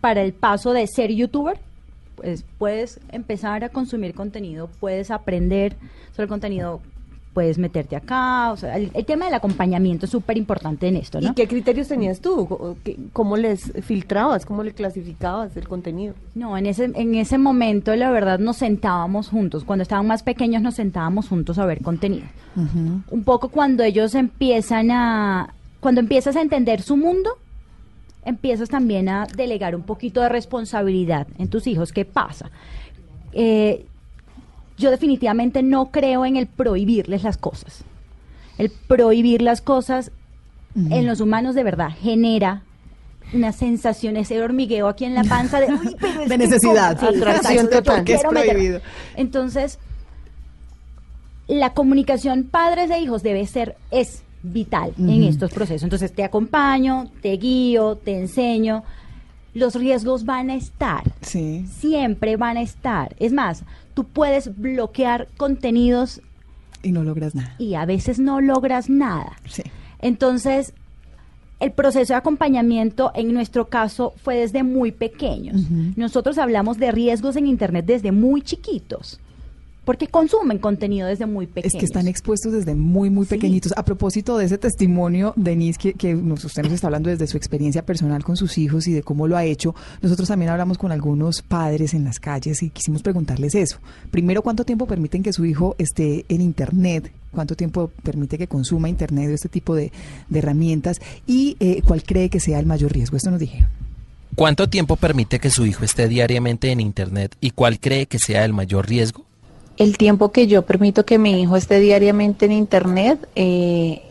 para 0.00 0.22
el 0.22 0.32
paso 0.32 0.72
de 0.72 0.86
ser 0.86 1.10
youtuber, 1.12 1.58
pues 2.14 2.44
puedes 2.58 3.00
empezar 3.10 3.64
a 3.64 3.68
consumir 3.68 4.14
contenido, 4.14 4.68
puedes 4.80 5.10
aprender 5.10 5.76
sobre 6.12 6.24
el 6.24 6.28
contenido, 6.28 6.80
puedes 7.36 7.58
meterte 7.58 7.96
acá, 7.96 8.50
o 8.50 8.56
sea, 8.56 8.78
el, 8.78 8.90
el 8.94 9.04
tema 9.04 9.26
del 9.26 9.34
acompañamiento 9.34 10.06
es 10.06 10.10
súper 10.10 10.38
importante 10.38 10.88
en 10.88 10.96
esto, 10.96 11.20
¿no? 11.20 11.32
¿Y 11.32 11.34
qué 11.34 11.46
criterios 11.46 11.86
tenías 11.86 12.20
tú? 12.20 12.40
¿O 12.48 12.76
qué- 12.82 12.96
¿Cómo 13.12 13.36
les 13.36 13.72
filtrabas? 13.84 14.46
¿Cómo 14.46 14.62
le 14.62 14.72
clasificabas 14.72 15.54
el 15.54 15.68
contenido? 15.68 16.14
No, 16.34 16.56
en 16.56 16.64
ese, 16.64 16.84
en 16.94 17.14
ese 17.14 17.36
momento 17.36 17.94
la 17.94 18.10
verdad 18.10 18.38
nos 18.38 18.56
sentábamos 18.56 19.28
juntos, 19.28 19.64
cuando 19.64 19.82
estaban 19.82 20.06
más 20.06 20.22
pequeños 20.22 20.62
nos 20.62 20.76
sentábamos 20.76 21.28
juntos 21.28 21.58
a 21.58 21.66
ver 21.66 21.82
contenido. 21.82 22.24
Un 22.56 23.22
poco 23.24 23.50
cuando 23.50 23.82
ellos 23.82 24.14
empiezan 24.14 24.90
a, 24.90 25.52
cuando 25.80 26.00
empiezas 26.00 26.36
a 26.36 26.40
entender 26.40 26.80
su 26.80 26.96
mundo, 26.96 27.32
empiezas 28.24 28.70
también 28.70 29.10
a 29.10 29.26
delegar 29.36 29.76
un 29.76 29.82
poquito 29.82 30.22
de 30.22 30.30
responsabilidad 30.30 31.26
en 31.38 31.48
tus 31.48 31.66
hijos. 31.66 31.92
¿Qué 31.92 32.06
pasa? 32.06 32.50
Eh, 33.34 33.84
yo 34.78 34.90
definitivamente 34.90 35.62
no 35.62 35.90
creo 35.90 36.24
en 36.26 36.36
el 36.36 36.46
prohibirles 36.46 37.22
las 37.22 37.36
cosas. 37.38 37.84
El 38.58 38.70
prohibir 38.70 39.42
las 39.42 39.60
cosas 39.60 40.10
en 40.74 41.06
los 41.06 41.20
humanos 41.20 41.54
de 41.54 41.62
verdad 41.64 41.88
genera 42.00 42.62
una 43.32 43.52
sensación, 43.52 44.16
ese 44.16 44.40
hormigueo 44.42 44.88
aquí 44.88 45.04
en 45.04 45.14
la 45.14 45.24
panza 45.24 45.58
de, 45.58 45.66
"Uy, 45.72 45.96
pero 45.98 46.22
es 46.22 46.28
De 46.28 46.38
que 46.38 46.38
necesidad. 46.38 46.98
¿cómo?". 46.98 47.12
Sí, 47.12 47.18
Atracción 47.18 47.52
exacto, 47.66 47.70
yo 47.76 47.78
total. 47.82 47.96
Porque 47.96 48.14
es 48.14 48.22
prohibido. 48.24 48.80
Entonces, 49.16 49.78
la 51.48 51.72
comunicación 51.74 52.44
padres 52.44 52.90
e 52.90 53.00
hijos 53.00 53.22
debe 53.22 53.46
ser, 53.46 53.76
es 53.90 54.22
vital 54.42 54.92
en 54.98 55.22
estos 55.24 55.50
procesos. 55.52 55.82
Entonces, 55.84 56.12
te 56.12 56.24
acompaño, 56.24 57.10
te 57.22 57.32
guío, 57.36 57.96
te 57.96 58.18
enseño. 58.18 58.84
los 59.54 59.74
riesgos 59.74 60.26
van 60.26 60.50
a 60.50 60.54
estar. 60.54 61.02
Sí. 61.22 61.64
Siempre 61.78 62.36
van 62.36 62.58
a 62.58 62.60
estar. 62.62 63.16
Es 63.18 63.32
más, 63.32 63.62
tú 63.96 64.04
puedes 64.04 64.54
bloquear 64.60 65.26
contenidos 65.38 66.20
Y 66.82 66.92
no 66.92 67.02
logras 67.02 67.34
nada. 67.34 67.54
y 67.58 67.74
a 67.76 67.86
veces 67.86 68.18
no 68.18 68.42
logras 68.42 68.90
nada. 68.90 69.32
Sí. 69.48 69.62
Entonces, 70.00 70.74
el 71.60 71.72
proceso 71.72 72.12
de 72.12 72.18
acompañamiento 72.18 73.10
en 73.14 73.32
nuestro 73.32 73.68
caso 73.68 74.12
fue 74.22 74.36
desde 74.36 74.62
muy 74.62 74.92
pequeños. 74.92 75.62
Nosotros 75.96 76.36
hablamos 76.36 76.76
de 76.76 76.92
riesgos 76.92 77.36
en 77.36 77.46
Internet 77.46 77.86
desde 77.86 78.12
muy 78.12 78.42
chiquitos, 78.42 79.18
porque 79.86 80.08
consumen 80.08 80.58
contenido 80.58 81.06
desde 81.06 81.24
muy 81.24 81.46
Es 81.46 81.50
pequeños. 81.52 81.78
que 81.80 81.86
están 81.86 82.08
expuestos 82.08 82.52
desde 82.52 82.74
muy, 82.74 83.08
muy 83.08 83.24
Sí. 83.24 83.30
pequeñitos. 83.36 83.72
A 83.76 83.84
propósito 83.84 84.36
de 84.36 84.44
ese 84.44 84.58
testimonio, 84.58 85.32
Denise, 85.36 85.78
que, 85.78 86.14
usted 86.16 86.62
nos 86.64 86.72
está 86.72 86.88
hablando 86.88 87.08
desde 87.08 87.26
su 87.26 87.36
experiencia 87.38 87.86
personal 87.86 88.22
con 88.24 88.36
sus 88.36 88.58
hijos 88.58 88.86
y 88.88 88.92
de 88.92 89.02
cómo 89.02 89.26
lo 89.28 89.36
ha 89.38 89.44
hecho, 89.44 89.74
nosotros 90.02 90.28
también 90.28 90.50
hablamos 90.50 90.76
con 90.76 90.92
algunos 90.92 91.40
padres 91.40 91.94
en 91.94 92.04
las 92.04 92.18
calles 92.20 92.62
y 92.62 92.70
quisimos 92.70 93.02
preguntarles 93.02 93.54
eso. 93.54 93.78
Primero, 94.10 94.42
¿cuánto 94.42 94.64
tiempo 94.64 94.86
permiten 94.86 95.22
que 95.22 95.32
su 95.32 95.44
hijo 95.44 95.76
esté 95.78 96.24
en 96.28 96.40
Internet? 96.40 97.12
¿Cuánto 97.30 97.54
tiempo 97.54 97.90
permite 98.02 98.38
que 98.38 98.48
consuma 98.48 98.88
Internet 98.88 99.30
o 99.30 99.34
este 99.34 99.48
tipo 99.48 99.74
de, 99.74 99.92
de 100.28 100.38
herramientas? 100.40 101.00
¿Y 101.26 101.56
eh, 101.60 101.82
cuál 101.86 102.02
cree 102.02 102.28
que 102.30 102.40
sea 102.40 102.58
el 102.58 102.66
mayor 102.66 102.92
riesgo? 102.92 103.16
Esto 103.16 103.30
nos 103.30 103.40
dijeron. 103.40 103.68
¿Cuánto 104.34 104.68
tiempo 104.68 104.96
permite 104.96 105.38
que 105.38 105.50
su 105.50 105.64
hijo 105.64 105.84
esté 105.84 106.08
diariamente 106.08 106.70
en 106.70 106.80
Internet 106.80 107.36
y 107.40 107.50
cuál 107.52 107.78
cree 107.78 108.06
que 108.06 108.18
sea 108.18 108.44
el 108.44 108.52
mayor 108.52 108.88
riesgo? 108.88 109.25
El 109.76 109.98
tiempo 109.98 110.32
que 110.32 110.46
yo 110.46 110.62
permito 110.62 111.04
que 111.04 111.18
mi 111.18 111.42
hijo 111.42 111.56
esté 111.56 111.80
diariamente 111.80 112.46
en 112.46 112.52
Internet 112.52 113.28
eh, 113.36 114.02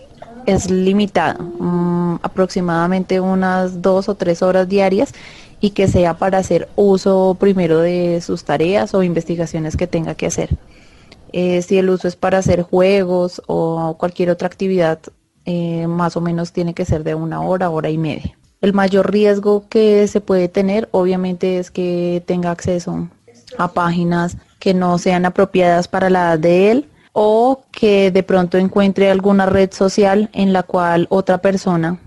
es 0.45 0.69
limitado, 0.69 1.43
mm, 1.43 2.19
aproximadamente 2.21 3.19
unas 3.19 3.81
dos 3.81 4.07
o 4.07 4.15
tres 4.15 4.43
horas 4.43 4.69
diarias 4.69 5.13
y 5.59 5.71
que 5.71 5.87
sea 5.87 6.17
para 6.17 6.37
hacer 6.37 6.69
uso 6.75 7.35
primero 7.39 7.79
de 7.79 8.21
sus 8.21 8.43
tareas 8.43 8.93
o 8.93 9.01
investigaciones 9.01 9.75
que 9.75 9.87
tenga 9.87 10.13
que 10.13 10.27
hacer. 10.27 10.55
Eh, 11.33 11.61
si 11.63 11.77
el 11.79 11.89
uso 11.89 12.07
es 12.07 12.15
para 12.15 12.37
hacer 12.37 12.61
juegos 12.61 13.41
o 13.47 13.95
cualquier 13.97 14.29
otra 14.29 14.47
actividad, 14.47 14.99
eh, 15.45 15.87
más 15.87 16.15
o 16.15 16.21
menos 16.21 16.51
tiene 16.51 16.75
que 16.75 16.85
ser 16.85 17.03
de 17.03 17.15
una 17.15 17.41
hora, 17.41 17.71
hora 17.71 17.89
y 17.89 17.97
media. 17.97 18.37
El 18.61 18.73
mayor 18.73 19.11
riesgo 19.11 19.65
que 19.67 20.07
se 20.07 20.21
puede 20.21 20.47
tener, 20.47 20.87
obviamente, 20.91 21.57
es 21.57 21.71
que 21.71 22.23
tenga 22.25 22.51
acceso 22.51 23.09
a 23.57 23.71
páginas 23.71 24.37
que 24.65 24.73
no 24.73 24.97
sean 24.97 25.25
apropiadas 25.25 25.87
para 25.87 26.09
la 26.09 26.21
edad 26.23 26.39
de 26.39 26.71
él 26.71 26.89
o 27.13 27.61
que 27.71 28.09
de 28.09 28.23
pronto 28.23 28.57
encuentre 28.57 29.11
alguna 29.11 29.45
red 29.45 29.71
social 29.71 30.27
en 30.33 30.53
la 30.53 30.63
cual 30.63 31.05
otra 31.11 31.37
persona 31.37 31.99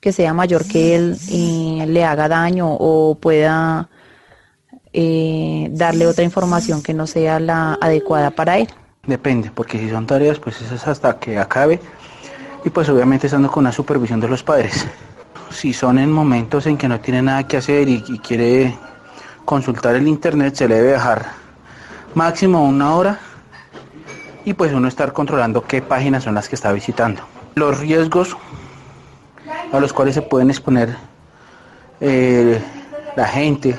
que 0.00 0.10
sea 0.10 0.32
mayor 0.32 0.66
que 0.66 0.96
él 0.96 1.18
eh, 1.30 1.84
le 1.86 2.02
haga 2.02 2.26
daño 2.26 2.72
o 2.72 3.16
pueda 3.16 3.90
eh, 4.94 5.68
darle 5.72 6.06
otra 6.06 6.24
información 6.24 6.82
que 6.82 6.94
no 6.94 7.06
sea 7.06 7.38
la 7.38 7.76
adecuada 7.82 8.30
para 8.30 8.56
él. 8.56 8.68
Depende, 9.06 9.50
porque 9.54 9.78
si 9.78 9.90
son 9.90 10.06
tareas, 10.06 10.38
pues 10.38 10.58
eso 10.62 10.76
es 10.76 10.88
hasta 10.88 11.18
que 11.18 11.38
acabe 11.38 11.80
y 12.64 12.70
pues 12.70 12.88
obviamente 12.88 13.26
estando 13.26 13.50
con 13.50 13.64
la 13.64 13.72
supervisión 13.72 14.20
de 14.20 14.28
los 14.28 14.42
padres. 14.42 14.86
Si 15.50 15.74
son 15.74 15.98
en 15.98 16.10
momentos 16.10 16.64
en 16.66 16.78
que 16.78 16.88
no 16.88 16.98
tiene 16.98 17.20
nada 17.20 17.46
que 17.46 17.58
hacer 17.58 17.90
y, 17.90 18.02
y 18.08 18.18
quiere 18.20 18.74
consultar 19.44 19.96
el 19.96 20.08
internet, 20.08 20.54
se 20.54 20.66
le 20.66 20.76
debe 20.76 20.92
dejar 20.92 21.40
máximo 22.14 22.64
una 22.64 22.94
hora 22.94 23.20
y 24.44 24.54
pues 24.54 24.72
uno 24.72 24.88
estar 24.88 25.12
controlando 25.12 25.62
qué 25.62 25.82
páginas 25.82 26.24
son 26.24 26.34
las 26.34 26.48
que 26.48 26.54
está 26.54 26.72
visitando. 26.72 27.22
Los 27.54 27.78
riesgos 27.78 28.36
a 29.72 29.80
los 29.80 29.92
cuales 29.92 30.14
se 30.14 30.22
pueden 30.22 30.50
exponer 30.50 30.96
eh, 32.00 32.60
la 33.16 33.26
gente 33.26 33.76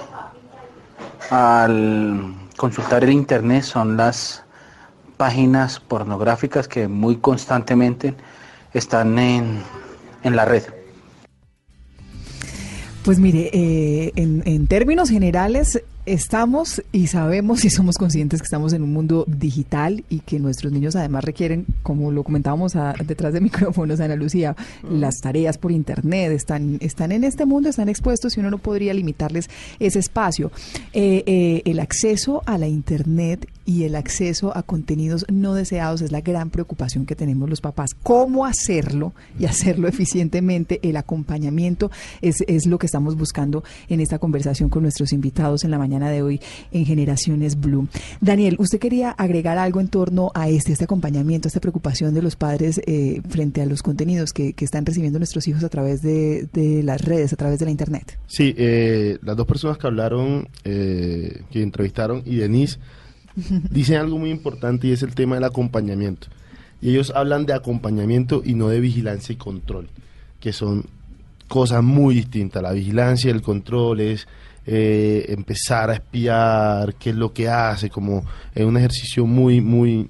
al 1.29 2.35
consultar 2.57 3.03
el 3.03 3.11
internet 3.11 3.63
son 3.63 3.97
las 3.97 4.43
páginas 5.17 5.79
pornográficas 5.79 6.67
que 6.67 6.87
muy 6.87 7.17
constantemente 7.17 8.15
están 8.73 9.17
en, 9.19 9.61
en 10.23 10.35
la 10.35 10.45
red. 10.45 10.63
Pues 13.03 13.19
mire, 13.19 13.49
eh, 13.51 14.11
en, 14.15 14.43
en 14.45 14.67
términos 14.67 15.09
generales, 15.09 15.81
estamos 16.05 16.81
y 16.91 17.07
sabemos 17.07 17.63
y 17.65 17.69
somos 17.69 17.97
conscientes 17.97 18.41
que 18.41 18.45
estamos 18.45 18.73
en 18.73 18.81
un 18.83 18.91
mundo 18.93 19.25
digital 19.27 20.03
y 20.09 20.19
que 20.19 20.39
nuestros 20.39 20.71
niños 20.71 20.95
además 20.95 21.23
requieren, 21.23 21.65
como 21.83 22.11
lo 22.11 22.23
comentábamos 22.23 22.75
a- 22.75 22.93
detrás 23.05 23.33
de 23.33 23.41
micrófonos, 23.41 23.99
Ana 23.99 24.15
Lucía, 24.15 24.55
las 24.89 25.15
tareas 25.21 25.57
por 25.57 25.71
internet, 25.71 26.31
están, 26.31 26.77
están 26.81 27.11
en 27.11 27.23
este 27.23 27.45
mundo, 27.45 27.69
están 27.69 27.89
expuestos 27.89 28.35
y 28.35 28.39
uno 28.39 28.49
no 28.49 28.57
podría 28.57 28.93
limitarles 28.93 29.49
ese 29.79 29.99
espacio. 29.99 30.51
Eh, 30.93 31.23
eh, 31.25 31.61
el 31.65 31.79
acceso 31.79 32.41
a 32.45 32.57
la 32.57 32.67
internet 32.67 33.47
y 33.65 33.83
el 33.83 33.95
acceso 33.95 34.55
a 34.55 34.63
contenidos 34.63 35.25
no 35.31 35.53
deseados 35.53 36.01
es 36.01 36.11
la 36.11 36.21
gran 36.21 36.49
preocupación 36.49 37.05
que 37.05 37.15
tenemos 37.15 37.49
los 37.49 37.61
papás. 37.61 37.91
¿Cómo 38.01 38.45
hacerlo 38.45 39.13
y 39.39 39.45
hacerlo 39.45 39.87
eficientemente? 39.89 40.79
El 40.83 40.97
acompañamiento 40.97 41.91
es, 42.21 42.43
es 42.47 42.65
lo 42.65 42.79
que 42.79 42.85
estamos 42.85 43.15
buscando 43.15 43.63
en 43.89 43.99
esta 43.99 44.19
conversación 44.19 44.69
con 44.69 44.83
nuestros 44.83 45.13
invitados 45.13 45.63
en 45.63 45.71
la 45.71 45.77
mañana 45.77 46.09
de 46.09 46.21
hoy 46.21 46.41
en 46.71 46.85
Generaciones 46.85 47.59
Blue. 47.59 47.87
Daniel, 48.19 48.55
¿usted 48.59 48.79
quería 48.79 49.11
agregar 49.11 49.57
algo 49.57 49.79
en 49.79 49.87
torno 49.87 50.31
a 50.33 50.49
este, 50.49 50.71
este 50.71 50.85
acompañamiento, 50.85 51.47
esta 51.47 51.59
preocupación 51.59 52.13
de 52.13 52.21
los 52.21 52.35
padres 52.35 52.81
eh, 52.85 53.21
frente 53.29 53.61
a 53.61 53.65
los 53.65 53.83
contenidos 53.83 54.33
que, 54.33 54.53
que 54.53 54.65
están 54.65 54.85
recibiendo 54.85 55.19
nuestros 55.19 55.47
hijos 55.47 55.63
a 55.63 55.69
través 55.69 56.01
de, 56.01 56.47
de 56.53 56.83
las 56.83 57.01
redes, 57.01 57.33
a 57.33 57.35
través 57.35 57.59
de 57.59 57.65
la 57.65 57.71
Internet? 57.71 58.17
Sí, 58.27 58.53
eh, 58.57 59.17
las 59.21 59.37
dos 59.37 59.45
personas 59.45 59.77
que 59.77 59.87
hablaron, 59.87 60.47
eh, 60.63 61.43
que 61.51 61.61
entrevistaron, 61.61 62.23
y 62.25 62.37
Denise, 62.37 62.79
dicen 63.71 63.97
algo 63.97 64.17
muy 64.17 64.29
importante 64.31 64.87
y 64.87 64.91
es 64.91 65.03
el 65.03 65.15
tema 65.15 65.35
del 65.35 65.43
acompañamiento. 65.43 66.27
Y 66.81 66.89
ellos 66.89 67.11
hablan 67.15 67.45
de 67.45 67.53
acompañamiento 67.53 68.41
y 68.43 68.55
no 68.55 68.67
de 68.69 68.79
vigilancia 68.79 69.33
y 69.33 69.35
control, 69.35 69.87
que 70.39 70.51
son 70.53 70.85
cosas 71.47 71.83
muy 71.83 72.15
distintas. 72.15 72.63
La 72.63 72.71
vigilancia 72.71 73.27
y 73.27 73.31
el 73.33 73.41
control 73.41 73.99
es 73.99 74.27
eh, 74.65 75.25
empezar 75.29 75.89
a 75.89 75.93
espiar 75.95 76.95
qué 76.95 77.11
es 77.11 77.15
lo 77.15 77.33
que 77.33 77.49
hace, 77.49 77.89
como 77.89 78.23
es 78.55 78.65
un 78.65 78.77
ejercicio 78.77 79.25
muy, 79.25 79.61
muy, 79.61 80.09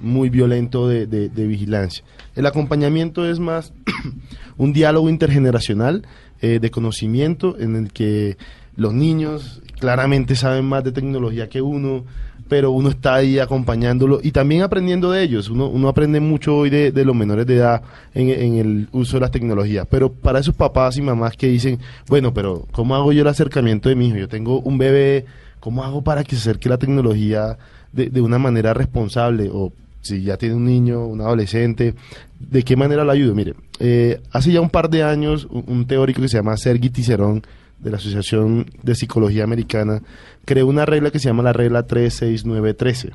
muy 0.00 0.28
violento 0.28 0.86
de, 0.88 1.06
de- 1.06 1.46
vigilancia. 1.46 2.04
El 2.36 2.46
acompañamiento 2.46 3.28
es 3.28 3.38
más 3.38 3.72
un 4.56 4.72
diálogo 4.72 5.08
intergeneracional 5.08 6.04
eh, 6.40 6.58
de 6.60 6.70
conocimiento 6.70 7.58
en 7.58 7.76
el 7.76 7.92
que 7.92 8.36
los 8.76 8.92
niños 8.94 9.60
claramente 9.78 10.36
saben 10.36 10.64
más 10.64 10.84
de 10.84 10.92
tecnología 10.92 11.48
que 11.48 11.62
uno, 11.62 12.04
pero 12.52 12.70
uno 12.70 12.90
está 12.90 13.14
ahí 13.14 13.38
acompañándolo 13.38 14.20
y 14.22 14.30
también 14.30 14.60
aprendiendo 14.60 15.10
de 15.10 15.22
ellos. 15.22 15.48
Uno, 15.48 15.68
uno 15.68 15.88
aprende 15.88 16.20
mucho 16.20 16.54
hoy 16.54 16.68
de, 16.68 16.92
de 16.92 17.02
los 17.06 17.16
menores 17.16 17.46
de 17.46 17.56
edad 17.56 17.80
en, 18.12 18.28
el 18.56 18.88
uso 18.92 19.16
de 19.16 19.22
las 19.22 19.30
tecnologías, 19.30 19.86
pero 19.88 20.12
para 20.12 20.38
esos 20.38 20.54
papás 20.54 20.98
y 20.98 21.00
mamás 21.00 21.34
que 21.34 21.46
dicen, 21.46 21.78
bueno, 22.08 22.34
pero 22.34 22.66
¿cómo 22.70 22.94
hago 22.94 23.10
yo 23.10 23.22
el 23.22 23.28
acercamiento 23.28 23.88
de 23.88 23.94
mi 23.94 24.08
hijo? 24.08 24.18
Yo 24.18 24.28
tengo 24.28 24.60
un 24.60 24.76
bebé, 24.76 25.24
¿cómo 25.60 25.82
hago 25.82 26.02
para 26.02 26.24
que 26.24 26.36
se 26.36 26.42
acerque 26.42 26.68
la 26.68 26.76
tecnología 26.76 27.56
de, 27.90 28.10
de 28.10 28.20
una 28.20 28.38
manera 28.38 28.74
responsable? 28.74 29.48
O 29.50 29.72
si 30.02 30.22
ya 30.22 30.36
tiene 30.36 30.54
un 30.54 30.66
niño, 30.66 31.06
un 31.06 31.22
adolescente, 31.22 31.94
¿de 32.38 32.62
qué 32.64 32.76
manera 32.76 33.02
lo 33.02 33.12
ayudo? 33.12 33.34
Mire, 33.34 33.54
eh, 33.78 34.20
hace 34.30 34.52
ya 34.52 34.60
un 34.60 34.68
par 34.68 34.90
de 34.90 35.04
años, 35.04 35.48
un, 35.50 35.64
un 35.68 35.86
teórico 35.86 36.20
que 36.20 36.28
se 36.28 36.36
llama 36.36 36.54
Sergi 36.58 36.90
Ticerón, 36.90 37.44
de 37.82 37.90
la 37.90 37.96
Asociación 37.96 38.66
de 38.82 38.94
Psicología 38.94 39.44
Americana, 39.44 40.02
creó 40.44 40.66
una 40.66 40.86
regla 40.86 41.10
que 41.10 41.18
se 41.18 41.28
llama 41.28 41.42
la 41.42 41.52
regla 41.52 41.86
36913. 41.86 43.10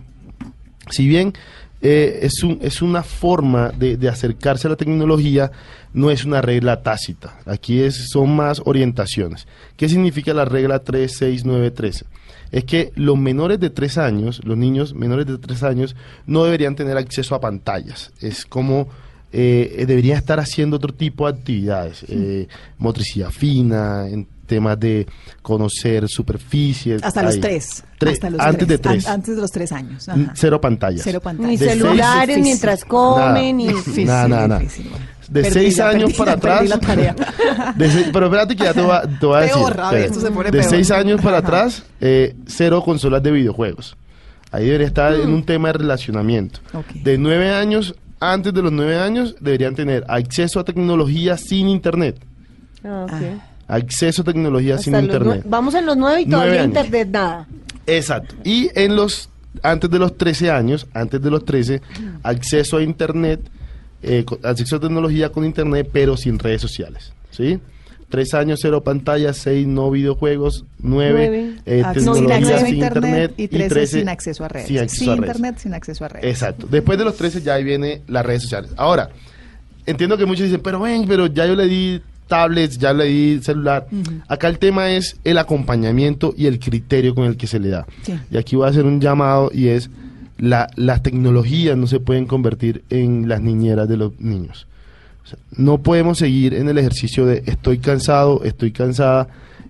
Si 0.89 1.07
bien 1.07 1.33
eh, 1.81 2.19
es, 2.23 2.43
un, 2.43 2.59
es 2.61 2.81
una 2.81 3.03
forma 3.03 3.69
de, 3.69 3.97
de 3.97 4.09
acercarse 4.09 4.67
a 4.67 4.71
la 4.71 4.75
tecnología, 4.75 5.51
no 5.93 6.11
es 6.11 6.25
una 6.25 6.41
regla 6.41 6.81
tácita. 6.81 7.39
Aquí 7.45 7.81
es, 7.81 8.09
son 8.09 8.35
más 8.35 8.61
orientaciones. 8.65 9.47
¿Qué 9.75 9.89
significa 9.89 10.33
la 10.33 10.45
regla 10.45 10.79
36913? 10.79 12.05
Es 12.51 12.63
que 12.63 12.91
los 12.95 13.17
menores 13.17 13.59
de 13.59 13.69
3 13.69 13.97
años, 13.97 14.41
los 14.43 14.57
niños 14.57 14.93
menores 14.93 15.25
de 15.25 15.37
3 15.37 15.63
años, 15.63 15.95
no 16.25 16.43
deberían 16.45 16.75
tener 16.75 16.97
acceso 16.97 17.35
a 17.35 17.41
pantallas. 17.41 18.11
Es 18.21 18.45
como 18.45 18.87
eh, 19.33 19.83
deberían 19.85 20.17
estar 20.17 20.39
haciendo 20.39 20.77
otro 20.77 20.93
tipo 20.93 21.25
de 21.29 21.37
actividades, 21.37 22.05
eh, 22.07 22.47
motricidad 22.77 23.29
fina, 23.29 24.07
en 24.07 24.27
temas 24.47 24.79
de 24.79 25.05
conocer 25.43 26.07
superficies. 26.09 27.03
Hasta 27.03 27.21
los 27.23 27.39
tres. 27.39 27.83
Tre- 27.99 28.11
Hasta 28.13 28.29
los 28.29 28.39
antes 28.39 28.57
tres. 28.59 28.67
de 28.69 28.77
tres. 28.79 29.07
An- 29.07 29.13
antes 29.15 29.35
de 29.35 29.41
los 29.41 29.51
tres 29.51 29.71
años. 29.71 30.07
Ajá. 30.09 30.31
Cero 30.35 30.59
pantallas. 30.61 31.01
Cero 31.03 31.19
pantallas. 31.21 31.49
Ni 31.51 31.57
De 31.57 31.69
celulares 31.69 32.39
mientras 32.39 32.83
comen, 32.85 33.57
ni... 33.57 33.67
Nada, 34.05 34.27
nada. 34.27 34.59
De 34.59 35.41
Perdí 35.41 35.51
seis 35.53 35.77
la- 35.77 35.89
años 35.89 36.03
perdí 36.13 36.17
para 36.17 36.37
perdí 36.37 36.47
atrás. 36.55 36.69
la 36.69 36.79
tarea. 36.79 37.15
de 37.75 37.91
seis- 37.91 38.07
pero 38.13 38.25
espérate 38.27 38.55
que 38.55 38.63
ya 38.63 38.73
te 38.73 38.81
voy 38.81 38.91
a, 38.95 39.01
te 39.01 39.25
voy 39.25 39.35
a 39.37 39.39
decir. 39.41 39.61
Peor, 39.61 39.95
esto 39.95 40.19
se 40.21 40.31
pone 40.31 40.51
de 40.51 40.59
peor. 40.59 40.69
seis 40.71 40.89
años 40.89 41.19
para 41.21 41.37
atrás, 41.39 41.83
eh, 41.99 42.33
cero 42.45 42.81
consolas 42.83 43.21
de 43.21 43.31
videojuegos. 43.31 43.97
Ahí 44.51 44.65
debería 44.67 44.87
estar 44.87 45.13
en 45.13 45.29
un 45.33 45.43
tema 45.43 45.67
de 45.67 45.73
relacionamiento. 45.79 46.61
De 47.03 47.17
nueve 47.17 47.53
años, 47.53 47.93
antes 48.21 48.53
de 48.53 48.61
los 48.61 48.71
nueve 48.71 48.97
años, 48.97 49.35
deberían 49.41 49.75
tener 49.75 50.05
acceso 50.07 50.61
a 50.61 50.63
tecnología 50.63 51.35
sin 51.37 51.67
internet. 51.67 52.17
Ah, 52.85 53.03
ok. 53.05 53.11
Ah. 53.11 53.47
Acceso 53.67 54.21
a 54.21 54.25
tecnología 54.25 54.77
sin 54.77 54.95
Hasta 54.95 55.05
internet. 55.05 55.43
Vamos 55.45 55.73
en 55.75 55.85
los 55.85 55.97
nueve 55.97 56.21
y 56.21 56.25
Nueve 56.25 56.45
todavía 56.57 56.63
internet 56.65 57.07
nada. 57.11 57.47
Exacto. 57.85 58.35
Y 58.43 58.69
en 58.75 58.95
los 58.95 59.29
antes 59.63 59.89
de 59.89 59.97
los 59.99 60.17
13 60.17 60.51
años, 60.51 60.87
antes 60.93 61.21
de 61.21 61.31
los 61.31 61.43
13, 61.43 61.81
acceso 62.23 62.77
a 62.77 62.83
internet, 62.83 63.41
eh, 64.03 64.23
acceso 64.43 64.75
a 64.75 64.79
tecnología 64.79 65.31
con 65.31 65.43
internet, 65.45 65.89
pero 65.91 66.15
sin 66.15 66.37
redes 66.39 66.61
sociales. 66.61 67.11
¿Sí? 67.31 67.59
Tres 68.09 68.33
años, 68.33 68.59
cero 68.61 68.83
pantallas, 68.83 69.35
seis 69.37 69.67
no 69.67 69.91
videojuegos, 69.91 70.63
nueve, 70.79 71.27
Nueve. 71.27 71.55
eh, 71.65 71.83
Acceso- 71.83 72.13
tecnología 72.13 72.59
sin 72.59 72.75
internet, 72.75 73.33
y 73.35 73.47
13 73.49 73.67
13 73.69 73.99
sin 73.99 74.09
acceso 74.09 74.45
a 74.45 74.47
redes. 74.47 74.67
sin 74.67 74.77
acceso 74.79 74.99
sin 75.03 75.09
a 75.09 75.15
redes. 75.15 75.27
internet, 75.35 75.57
sin 75.59 75.73
acceso 75.73 76.05
a 76.05 76.07
redes. 76.07 76.25
Exacto. 76.31 76.67
Después 76.71 76.97
de 76.97 77.03
los 77.03 77.17
13 77.17 77.41
ya 77.41 77.55
ahí 77.55 77.63
viene 77.65 78.01
las 78.07 78.25
redes 78.25 78.43
sociales. 78.43 78.71
Ahora, 78.77 79.09
entiendo 79.85 80.17
que 80.17 80.25
muchos 80.25 80.45
dicen, 80.45 80.61
pero 80.63 80.79
ven, 80.79 81.05
pero 81.07 81.27
ya 81.27 81.45
yo 81.47 81.55
le 81.55 81.65
di 81.67 82.01
tablets, 82.27 82.77
ya 82.77 82.93
le 82.93 83.05
di 83.05 83.39
celular. 83.41 83.87
Acá 84.27 84.47
el 84.47 84.59
tema 84.59 84.91
es 84.91 85.17
el 85.23 85.37
acompañamiento 85.37 86.33
y 86.37 86.45
el 86.45 86.59
criterio 86.59 87.15
con 87.15 87.25
el 87.25 87.37
que 87.37 87.47
se 87.47 87.59
le 87.59 87.69
da. 87.69 87.85
Sí. 88.03 88.13
Y 88.31 88.37
aquí 88.37 88.55
voy 88.55 88.67
a 88.67 88.69
hacer 88.69 88.85
un 88.85 89.01
llamado 89.01 89.49
y 89.53 89.67
es, 89.69 89.89
la, 90.37 90.69
las 90.75 91.01
tecnologías 91.01 91.77
no 91.77 91.87
se 91.87 91.99
pueden 91.99 92.25
convertir 92.25 92.83
en 92.89 93.27
las 93.27 93.41
niñeras 93.41 93.87
de 93.87 93.97
los 93.97 94.19
niños. 94.19 94.67
O 95.23 95.27
sea, 95.27 95.39
no 95.57 95.79
podemos 95.79 96.19
seguir 96.19 96.53
en 96.53 96.69
el 96.69 96.77
ejercicio 96.77 97.25
de 97.25 97.43
estoy 97.47 97.79
cansado, 97.79 98.43
estoy 98.43 98.71
cansada 98.71 99.27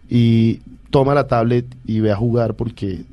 y 0.09 0.59
toma 0.89 1.13
la 1.13 1.27
tablet 1.27 1.65
y 1.85 1.99
ve 1.99 2.11
a 2.11 2.15
jugar 2.15 2.55
porque 2.55 3.03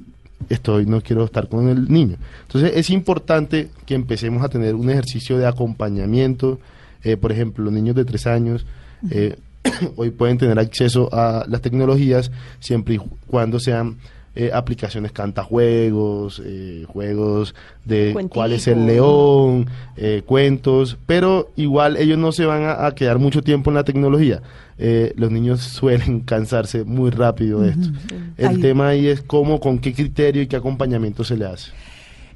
estoy 0.48 0.87
no 0.87 1.00
quiero 1.00 1.24
estar 1.24 1.48
con 1.48 1.68
el 1.68 1.90
niño. 1.90 2.16
Entonces 2.46 2.72
es 2.74 2.90
importante 2.90 3.70
que 3.87 3.94
empecemos 3.94 4.42
a 4.42 4.48
tener 4.48 4.74
un 4.74 4.90
ejercicio 4.90 5.38
de 5.38 5.46
acompañamiento. 5.46 6.59
Eh, 7.02 7.16
por 7.16 7.33
ejemplo, 7.33 7.64
los 7.64 7.72
niños 7.72 7.96
de 7.96 8.04
tres 8.04 8.26
años 8.26 8.64
eh, 9.11 9.37
hoy 9.97 10.11
pueden 10.11 10.38
tener 10.38 10.59
acceso 10.59 11.09
a 11.12 11.45
las 11.49 11.61
tecnologías 11.61 12.31
siempre 12.61 12.95
y 12.95 12.99
cuando 13.27 13.61
sean 13.61 13.97
eh, 14.37 14.51
aplicaciones 14.53 15.12
cantajuegos, 15.12 16.43
eh, 16.45 16.85
juegos 16.88 17.55
de 17.85 18.12
Cuentico. 18.12 18.35
cuál 18.35 18.53
es 18.53 18.67
el 18.67 18.85
león, 18.85 19.67
eh, 19.97 20.23
cuentos, 20.27 20.99
pero 21.07 21.51
igual 21.57 21.97
ellos 21.97 22.19
no 22.19 22.33
se 22.33 22.45
van 22.45 22.64
a, 22.64 22.87
a 22.87 22.95
quedar 22.95 23.19
mucho 23.19 23.43
tiempo 23.43 23.71
en 23.71 23.77
la 23.77 23.85
tecnología. 23.85 24.43
Eh, 24.79 25.12
los 25.17 25.31
niños 25.31 25.61
suelen 25.62 26.21
cansarse 26.21 26.85
muy 26.85 27.11
rápido 27.11 27.61
de 27.61 27.71
esto. 27.71 27.88
El 28.37 28.61
tema 28.61 28.88
ahí 28.88 29.07
es 29.07 29.23
cómo, 29.23 29.61
con 29.61 29.79
qué 29.79 29.93
criterio 29.93 30.43
y 30.43 30.47
qué 30.47 30.57
acompañamiento 30.57 31.25
se 31.25 31.37
le 31.37 31.47
hace. 31.47 31.71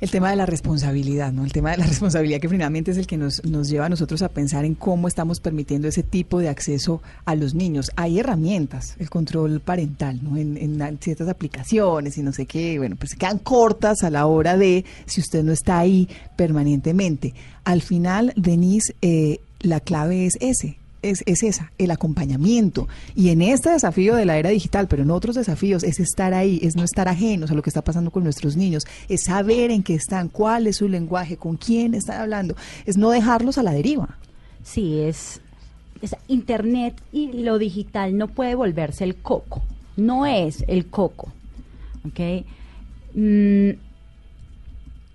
El 0.01 0.11
tema 0.11 0.31
de 0.31 0.37
la 0.37 0.47
responsabilidad, 0.47 1.33
¿no? 1.33 1.45
El 1.45 1.53
tema 1.53 1.73
de 1.73 1.79
la 1.79 1.87
responsabilidad 1.89 2.41
que 2.41 2.49
finalmente 2.49 2.93
es 2.93 2.99
el 2.99 3.07
que 3.07 3.17
nos, 3.17 3.45
nos 3.45 3.69
lleva 3.69 3.87
a 3.87 3.89
nosotros 3.89 4.23
a 4.23 4.29
pensar 4.29 4.65
en 4.65 4.75
cómo 4.75 5.09
estamos 5.09 5.41
permitiendo 5.41 5.89
ese 5.89 6.05
tipo 6.05 6.39
de 6.39 6.49
acceso 6.49 7.03
a 7.25 7.35
los 7.35 7.55
niños. 7.55 7.91
Hay 7.97 8.21
herramientas, 8.21 8.95
el 8.99 9.11
control 9.11 9.61
parental, 9.61 10.21
¿no? 10.23 10.37
En, 10.37 10.57
en 10.57 10.99
ciertas 10.99 11.29
aplicaciones 11.29 12.17
y 12.17 12.23
no 12.23 12.33
sé 12.33 12.47
qué, 12.47 12.79
bueno, 12.79 12.97
pues 12.97 13.11
se 13.11 13.17
quedan 13.17 13.39
cortas 13.39 14.05
a 14.05 14.11
la 14.11 14.27
hora 14.27 14.57
de 14.57 14.85
si 15.07 15.21
usted 15.21 15.43
no 15.43 15.53
está 15.53 15.79
ahí 15.79 16.09
permanentemente. 16.37 17.35
Al 17.65 17.83
final, 17.83 18.33
Denise, 18.37 18.95
eh, 19.03 19.41
la 19.61 19.81
clave 19.81 20.27
es 20.27 20.37
ese. 20.41 20.78
Es, 21.01 21.23
es 21.27 21.43
esa, 21.43 21.73
el 21.79 21.91
acompañamiento. 21.91 22.89
Y 23.15 23.31
en 23.31 23.43
este 23.43 23.71
desafío 23.71 24.17
de 24.17 24.25
la 24.25 24.37
era 24.37 24.51
digital, 24.51 24.89
pero 24.89 25.05
en 25.05 25.11
otros 25.11 25.37
desafíos, 25.37 25.85
es 25.85 26.01
estar 26.01 26.35
ahí, 26.35 26.59
es 26.63 26.75
no 26.75 26.83
estar 26.83 27.09
ajenos 27.09 27.51
a 27.51 27.55
lo 27.55 27.63
que 27.63 27.71
está 27.71 27.83
pasando 27.83 28.11
con 28.11 28.25
nuestros 28.25 28.57
niños, 28.57 28.85
es 29.09 29.25
saber 29.25 29.71
en 29.71 29.83
qué 29.83 29.95
están, 29.95 30.29
cuál 30.29 30.67
es 30.67 30.77
su 30.77 30.89
lenguaje, 30.89 31.37
con 31.37 31.57
quién 31.57 31.95
están 31.95 32.21
hablando, 32.21 32.57
es 32.85 32.97
no 32.97 33.11
dejarlos 33.11 33.59
a 33.59 33.63
la 33.63 33.73
deriva. 33.73 34.19
Sí, 34.65 35.01
es, 35.01 35.41
Internet 36.29 36.95
y 37.13 37.43
lo 37.43 37.59
digital 37.59 38.17
no 38.17 38.29
puede 38.29 38.55
volverse 38.55 39.05
el 39.05 39.17
coco. 39.17 39.63
No 39.97 40.27
es 40.27 40.65
el 40.69 40.87
coco. 40.87 41.33
¿Ok? 42.07 42.45
Mm, 43.15 43.71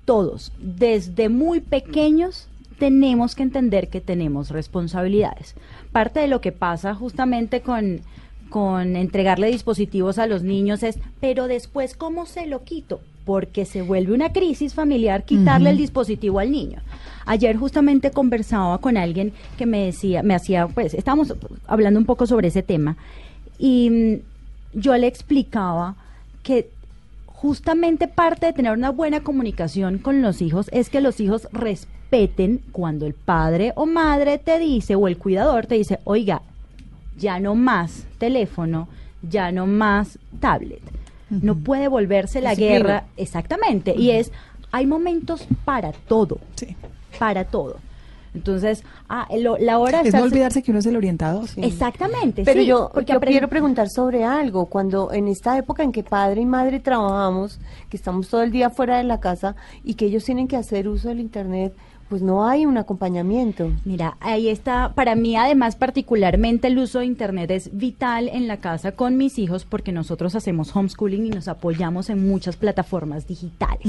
todos, 0.05 0.51
desde 0.59 1.29
muy 1.29 1.61
pequeños, 1.61 2.47
tenemos 2.83 3.33
que 3.33 3.43
entender 3.43 3.87
que 3.87 4.01
tenemos 4.01 4.49
responsabilidades. 4.49 5.55
Parte 5.93 6.19
de 6.19 6.27
lo 6.27 6.41
que 6.41 6.51
pasa 6.51 6.93
justamente 6.93 7.61
con, 7.61 8.01
con 8.49 8.97
entregarle 8.97 9.47
dispositivos 9.47 10.19
a 10.19 10.27
los 10.27 10.43
niños 10.43 10.83
es, 10.83 10.99
pero 11.21 11.47
después, 11.47 11.95
¿cómo 11.95 12.25
se 12.25 12.45
lo 12.45 12.65
quito? 12.65 12.99
Porque 13.23 13.63
se 13.63 13.83
vuelve 13.83 14.13
una 14.13 14.33
crisis 14.33 14.73
familiar 14.73 15.23
quitarle 15.23 15.69
el 15.69 15.77
dispositivo 15.77 16.39
al 16.39 16.51
niño. 16.51 16.81
Ayer 17.25 17.55
justamente 17.55 18.11
conversaba 18.11 18.79
con 18.79 18.97
alguien 18.97 19.31
que 19.57 19.65
me 19.65 19.85
decía, 19.85 20.21
me 20.21 20.35
hacía, 20.35 20.67
pues, 20.67 20.93
estábamos 20.93 21.33
hablando 21.67 21.97
un 21.97 22.05
poco 22.05 22.27
sobre 22.27 22.49
ese 22.49 22.63
tema 22.63 22.97
y 23.57 23.89
mm, 23.89 24.77
yo 24.77 24.97
le 24.97 25.07
explicaba 25.07 25.95
que 26.43 26.69
justamente 27.27 28.09
parte 28.09 28.47
de 28.47 28.51
tener 28.51 28.73
una 28.73 28.89
buena 28.89 29.21
comunicación 29.21 29.99
con 29.99 30.21
los 30.21 30.41
hijos 30.41 30.67
es 30.73 30.89
que 30.89 30.99
los 30.99 31.21
hijos 31.21 31.47
respeten 32.13 32.61
cuando 32.71 33.05
el 33.07 33.13
padre 33.13 33.73
o 33.75 33.85
madre 33.85 34.37
te 34.37 34.59
dice 34.59 34.95
o 34.95 35.07
el 35.07 35.17
cuidador 35.17 35.65
te 35.65 35.75
dice, 35.75 35.99
oiga, 36.03 36.41
ya 37.17 37.39
no 37.39 37.55
más 37.55 38.05
teléfono, 38.19 38.87
ya 39.23 39.51
no 39.51 39.65
más 39.65 40.19
tablet. 40.39 40.81
No 41.29 41.55
puede 41.55 41.87
volverse 41.87 42.41
la 42.41 42.51
Disciplina. 42.51 42.77
guerra. 42.77 43.03
Exactamente. 43.17 43.95
Y 43.97 44.11
es, 44.11 44.31
hay 44.71 44.85
momentos 44.85 45.47
para 45.65 45.91
todo. 45.91 46.37
Sí. 46.55 46.75
Para 47.17 47.45
todo. 47.45 47.77
Entonces, 48.35 48.83
ah, 49.09 49.27
lo- 49.39 49.57
la 49.59 49.77
hora 49.79 50.01
Es 50.01 50.13
no 50.13 50.23
olvidarse 50.23 50.61
que 50.63 50.71
uno 50.71 50.79
es 50.79 50.85
el 50.87 50.95
orientador. 50.95 51.45
Exactamente. 51.57 52.43
Pero 52.43 52.61
sí, 52.61 52.65
yo, 52.67 52.91
porque 52.93 53.13
yo 53.13 53.19
quiero 53.19 53.47
preguntar 53.47 53.89
sobre 53.89 54.23
algo. 54.23 54.65
Cuando 54.67 55.11
en 55.11 55.27
esta 55.27 55.55
época 55.57 55.83
en 55.83 55.91
que 55.91 56.03
padre 56.03 56.41
y 56.41 56.45
madre 56.45 56.79
trabajamos, 56.79 57.59
que 57.89 57.97
estamos 57.97 58.27
todo 58.29 58.41
el 58.43 58.51
día 58.51 58.69
fuera 58.71 58.97
de 58.97 59.03
la 59.03 59.19
casa 59.19 59.55
y 59.83 59.93
que 59.95 60.05
ellos 60.05 60.23
tienen 60.25 60.47
que 60.47 60.57
hacer 60.57 60.87
uso 60.87 61.09
del 61.09 61.19
Internet, 61.19 61.73
pues 62.13 62.21
no 62.21 62.47
hay 62.47 62.67
un 62.67 62.77
acompañamiento. 62.77 63.71
Mira, 63.85 64.17
ahí 64.19 64.47
está, 64.47 64.93
para 64.93 65.15
mí 65.15 65.35
además 65.35 65.75
particularmente 65.75 66.67
el 66.67 66.77
uso 66.77 66.99
de 66.99 67.07
Internet 67.07 67.49
es 67.49 67.75
vital 67.75 68.29
en 68.31 68.47
la 68.47 68.57
casa 68.57 68.91
con 68.91 69.17
mis 69.17 69.39
hijos 69.39 69.65
porque 69.65 69.91
nosotros 69.91 70.35
hacemos 70.35 70.75
homeschooling 70.75 71.25
y 71.25 71.29
nos 71.31 71.47
apoyamos 71.47 72.11
en 72.11 72.27
muchas 72.27 72.55
plataformas 72.55 73.25
digitales. 73.25 73.87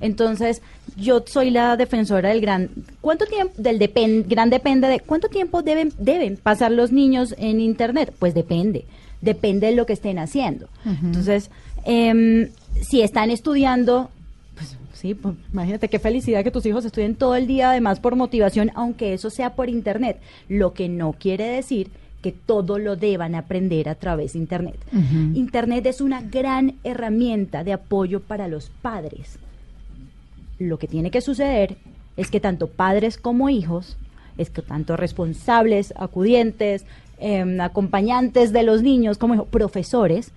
Entonces, 0.00 0.60
yo 0.96 1.22
soy 1.24 1.50
la 1.50 1.76
defensora 1.76 2.30
del 2.30 2.40
gran, 2.40 2.68
¿cuánto 3.00 3.26
tiempo, 3.26 3.54
del 3.58 3.78
depen- 3.78 4.24
gran 4.26 4.50
depende 4.50 4.88
de, 4.88 4.98
cuánto 4.98 5.28
tiempo 5.28 5.62
deben, 5.62 5.92
deben 6.00 6.36
pasar 6.38 6.72
los 6.72 6.90
niños 6.90 7.32
en 7.38 7.60
Internet? 7.60 8.12
Pues 8.18 8.34
depende, 8.34 8.86
depende 9.20 9.68
de 9.68 9.76
lo 9.76 9.86
que 9.86 9.92
estén 9.92 10.18
haciendo. 10.18 10.66
Entonces, 10.84 11.48
em, 11.84 12.48
si 12.80 13.02
están 13.02 13.30
estudiando, 13.30 14.10
sí, 15.02 15.14
pues, 15.14 15.34
imagínate 15.52 15.88
qué 15.88 15.98
felicidad 15.98 16.42
que 16.44 16.50
tus 16.50 16.64
hijos 16.64 16.84
estudien 16.86 17.16
todo 17.16 17.34
el 17.34 17.46
día, 17.46 17.70
además 17.70 18.00
por 18.00 18.16
motivación, 18.16 18.70
aunque 18.74 19.12
eso 19.12 19.28
sea 19.28 19.54
por 19.54 19.68
internet. 19.68 20.18
Lo 20.48 20.72
que 20.72 20.88
no 20.88 21.12
quiere 21.12 21.44
decir 21.48 21.90
que 22.22 22.30
todo 22.32 22.78
lo 22.78 22.94
deban 22.94 23.34
aprender 23.34 23.88
a 23.88 23.96
través 23.96 24.34
de 24.34 24.38
internet. 24.38 24.78
Internet 25.34 25.84
es 25.86 26.00
una 26.00 26.22
gran 26.22 26.76
herramienta 26.84 27.64
de 27.64 27.72
apoyo 27.72 28.20
para 28.20 28.46
los 28.46 28.70
padres. 28.80 29.38
Lo 30.60 30.78
que 30.78 30.86
tiene 30.86 31.10
que 31.10 31.20
suceder 31.20 31.76
es 32.16 32.30
que 32.30 32.38
tanto 32.38 32.68
padres 32.68 33.18
como 33.18 33.48
hijos, 33.48 33.96
es 34.38 34.50
que 34.50 34.62
tanto 34.62 34.96
responsables, 34.96 35.92
acudientes, 35.96 36.84
em, 37.18 37.60
acompañantes 37.60 38.52
de 38.52 38.62
los 38.62 38.82
niños, 38.82 39.18
como 39.18 39.34
hijo- 39.34 39.46
profesores, 39.46 40.30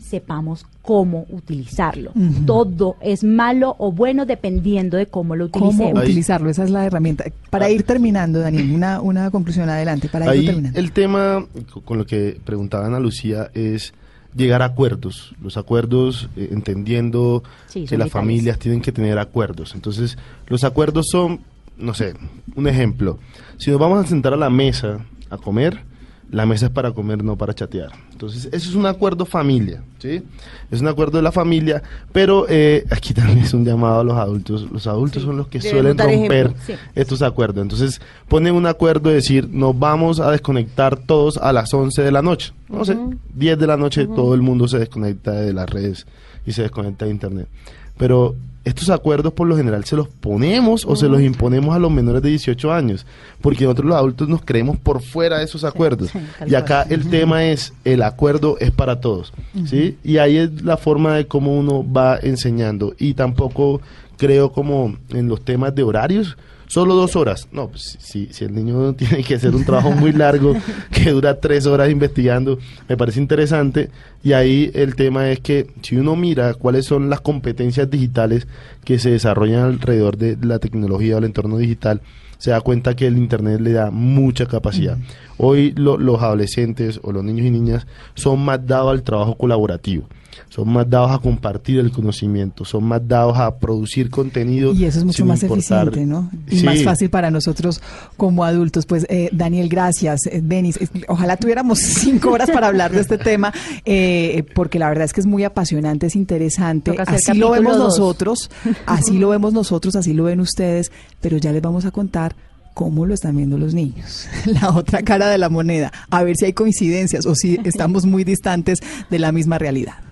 sepamos 0.00 0.66
cómo 0.82 1.26
utilizarlo. 1.30 2.12
Todo 2.46 2.96
es 3.00 3.24
malo 3.24 3.74
o 3.78 3.90
bueno 3.92 4.26
dependiendo 4.26 4.96
de 4.96 5.06
cómo 5.06 5.34
lo 5.36 5.50
¿Cómo 5.50 5.66
utilicemos. 5.68 6.02
utilizarlo? 6.04 6.50
Esa 6.50 6.64
es 6.64 6.70
la 6.70 6.84
herramienta. 6.84 7.24
Para 7.50 7.70
ir 7.70 7.82
terminando, 7.84 8.38
Daniel, 8.40 8.70
una, 8.72 9.00
una 9.00 9.30
conclusión 9.30 9.68
adelante, 9.68 10.08
para 10.08 10.26
ir 10.26 10.30
Ahí 10.40 10.46
terminando. 10.46 10.78
el 10.78 10.92
tema 10.92 11.46
co- 11.72 11.80
con 11.80 11.98
lo 11.98 12.06
que 12.06 12.38
preguntaba 12.44 12.86
Ana 12.86 13.00
Lucía 13.00 13.50
es 13.54 13.92
llegar 14.36 14.62
a 14.62 14.66
acuerdos. 14.66 15.34
Los 15.42 15.56
acuerdos, 15.56 16.28
eh, 16.36 16.48
entendiendo 16.52 17.42
Sí, 17.66 17.80
que 17.86 17.96
las 17.96 18.06
vitales. 18.06 18.12
familias 18.12 18.58
tienen 18.58 18.80
que 18.82 18.92
tener 18.92 19.18
acuerdos. 19.18 19.74
Entonces, 19.74 20.16
los 20.48 20.64
acuerdos 20.64 21.06
son, 21.10 21.40
no 21.78 21.94
sé, 21.94 22.14
un 22.54 22.68
ejemplo. 22.68 23.18
Si 23.56 23.70
nos 23.70 23.80
vamos 23.80 24.04
a 24.04 24.06
sentar 24.08 24.34
a 24.34 24.36
la 24.36 24.50
mesa 24.50 24.98
a 25.30 25.38
comer, 25.38 25.80
la 26.30 26.44
mesa 26.44 26.66
es 26.66 26.72
para 26.72 26.92
comer, 26.92 27.24
no 27.24 27.36
para 27.36 27.54
chatear. 27.54 27.90
Entonces, 28.12 28.46
eso 28.52 28.68
es 28.68 28.74
un 28.74 28.84
acuerdo 28.84 29.24
familia, 29.24 29.82
¿sí? 29.98 30.22
Es 30.70 30.80
un 30.80 30.88
acuerdo 30.88 31.16
de 31.18 31.22
la 31.22 31.32
familia, 31.32 31.82
pero 32.12 32.44
eh, 32.48 32.84
aquí 32.90 33.14
también 33.14 33.38
es 33.38 33.54
un 33.54 33.64
llamado 33.64 34.00
a 34.00 34.04
los 34.04 34.16
adultos. 34.16 34.70
Los 34.70 34.86
adultos 34.86 35.22
son 35.22 35.36
los 35.38 35.48
que 35.48 35.60
suelen 35.60 35.96
romper 35.96 36.52
sí. 36.66 36.74
estos 36.94 37.22
acuerdos. 37.22 37.62
Entonces, 37.62 38.00
ponen 38.28 38.54
un 38.54 38.66
acuerdo 38.66 39.08
de 39.08 39.16
decir, 39.16 39.48
nos 39.50 39.78
vamos 39.78 40.20
a 40.20 40.30
desconectar 40.30 40.96
todos 40.98 41.38
a 41.38 41.52
las 41.52 41.72
11 41.72 42.02
de 42.02 42.12
la 42.12 42.20
noche. 42.20 42.52
No 42.68 42.84
sé, 42.84 42.94
Ujú. 42.94 43.16
10 43.34 43.58
de 43.58 43.66
la 43.66 43.76
noche 43.78 44.06
todo 44.06 44.34
el 44.34 44.42
mundo 44.42 44.68
se 44.68 44.78
desconecta 44.78 45.32
de 45.32 45.52
las 45.54 45.70
redes 45.70 46.06
y 46.44 46.52
se 46.52 46.62
desconecta 46.62 47.06
de 47.06 47.10
internet. 47.12 47.48
pero 47.96 48.34
estos 48.68 48.90
acuerdos 48.90 49.32
por 49.32 49.46
lo 49.46 49.56
general 49.56 49.84
se 49.84 49.96
los 49.96 50.08
ponemos 50.08 50.84
o 50.84 50.94
se 50.94 51.08
los 51.08 51.20
imponemos 51.20 51.74
a 51.74 51.78
los 51.78 51.90
menores 51.90 52.22
de 52.22 52.30
18 52.30 52.72
años, 52.72 53.06
porque 53.40 53.64
nosotros 53.64 53.86
los 53.86 53.96
adultos 53.96 54.28
nos 54.28 54.44
creemos 54.44 54.76
por 54.76 55.02
fuera 55.02 55.38
de 55.38 55.44
esos 55.44 55.64
acuerdos. 55.64 56.10
y 56.46 56.54
acá 56.54 56.86
el 56.88 57.08
tema 57.08 57.44
es, 57.44 57.72
el 57.84 58.02
acuerdo 58.02 58.56
es 58.60 58.70
para 58.70 59.00
todos, 59.00 59.32
¿sí? 59.66 59.96
Y 60.04 60.18
ahí 60.18 60.36
es 60.36 60.62
la 60.62 60.76
forma 60.76 61.16
de 61.16 61.26
cómo 61.26 61.56
uno 61.56 61.84
va 61.90 62.18
enseñando. 62.20 62.94
Y 62.98 63.14
tampoco 63.14 63.80
creo 64.16 64.52
como 64.52 64.96
en 65.10 65.28
los 65.28 65.44
temas 65.44 65.74
de 65.74 65.82
horarios, 65.82 66.36
solo 66.68 66.94
dos 66.94 67.16
horas. 67.16 67.48
No, 67.50 67.68
pues, 67.68 67.98
si, 68.00 68.28
si 68.30 68.44
el 68.44 68.54
niño 68.54 68.92
tiene 68.94 69.24
que 69.24 69.34
hacer 69.34 69.54
un 69.54 69.64
trabajo 69.64 69.90
muy 69.90 70.12
largo 70.12 70.54
que 70.92 71.10
dura 71.10 71.40
tres 71.40 71.66
horas 71.66 71.90
investigando, 71.90 72.58
me 72.88 72.96
parece 72.96 73.18
interesante. 73.18 73.90
Y 74.22 74.32
ahí 74.32 74.70
el 74.74 74.94
tema 74.94 75.30
es 75.30 75.40
que 75.40 75.66
si 75.82 75.96
uno 75.96 76.14
mira 76.14 76.54
cuáles 76.54 76.86
son 76.86 77.10
las 77.10 77.20
competencias 77.20 77.90
digitales 77.90 78.46
que 78.84 78.98
se 78.98 79.10
desarrollan 79.10 79.64
alrededor 79.64 80.16
de 80.16 80.38
la 80.40 80.58
tecnología 80.60 81.16
o 81.16 81.18
el 81.18 81.24
entorno 81.24 81.58
digital, 81.58 82.00
se 82.38 82.52
da 82.52 82.60
cuenta 82.60 82.94
que 82.94 83.06
el 83.06 83.18
Internet 83.18 83.60
le 83.60 83.72
da 83.72 83.90
mucha 83.90 84.46
capacidad. 84.46 84.96
Hoy 85.38 85.72
los 85.72 86.22
adolescentes 86.22 87.00
o 87.02 87.10
los 87.10 87.24
niños 87.24 87.46
y 87.46 87.50
niñas 87.50 87.86
son 88.14 88.44
más 88.44 88.64
dados 88.64 88.92
al 88.92 89.02
trabajo 89.02 89.36
colaborativo 89.36 90.08
son 90.48 90.68
más 90.70 90.88
dados 90.88 91.10
a 91.10 91.18
compartir 91.18 91.78
el 91.78 91.90
conocimiento, 91.90 92.64
son 92.64 92.84
más 92.84 93.06
dados 93.06 93.36
a 93.38 93.58
producir 93.58 94.10
contenido. 94.10 94.72
Y 94.72 94.84
eso 94.84 94.98
es 94.98 95.04
mucho 95.04 95.24
más 95.26 95.42
eficiente, 95.42 96.06
¿no? 96.06 96.30
Y 96.50 96.62
más 96.62 96.82
fácil 96.82 97.10
para 97.10 97.30
nosotros 97.30 97.80
como 98.16 98.44
adultos. 98.44 98.86
Pues, 98.86 99.06
eh, 99.08 99.28
Daniel, 99.32 99.68
gracias. 99.68 100.26
Eh, 100.26 100.40
Denis, 100.42 100.78
ojalá 101.08 101.36
tuviéramos 101.36 101.78
cinco 101.78 102.30
horas 102.30 102.50
para 102.50 102.68
hablar 102.68 102.92
de 102.92 103.00
este 103.00 103.18
tema, 103.18 103.52
eh, 103.84 104.44
porque 104.54 104.78
la 104.78 104.88
verdad 104.88 105.04
es 105.04 105.12
que 105.12 105.20
es 105.20 105.26
muy 105.26 105.44
apasionante, 105.44 106.06
es 106.06 106.16
interesante. 106.16 106.94
Así 107.06 107.34
lo 107.34 107.50
vemos 107.50 107.76
nosotros, 107.76 108.50
así 108.86 109.18
lo 109.18 109.28
vemos 109.28 109.52
nosotros, 109.52 109.96
así 109.96 110.14
lo 110.14 110.24
ven 110.24 110.40
ustedes, 110.40 110.92
pero 111.20 111.36
ya 111.36 111.52
les 111.52 111.62
vamos 111.62 111.84
a 111.84 111.90
contar 111.90 112.34
cómo 112.74 113.06
lo 113.06 113.14
están 113.14 113.36
viendo 113.36 113.58
los 113.58 113.74
niños, 113.74 114.28
la 114.46 114.70
otra 114.70 115.02
cara 115.02 115.28
de 115.28 115.36
la 115.36 115.48
moneda, 115.48 115.92
a 116.10 116.22
ver 116.22 116.36
si 116.36 116.44
hay 116.44 116.52
coincidencias 116.52 117.26
o 117.26 117.34
si 117.34 117.58
estamos 117.64 118.06
muy 118.06 118.24
distantes 118.24 118.78
de 119.10 119.18
la 119.18 119.32
misma 119.32 119.58
realidad. 119.58 120.07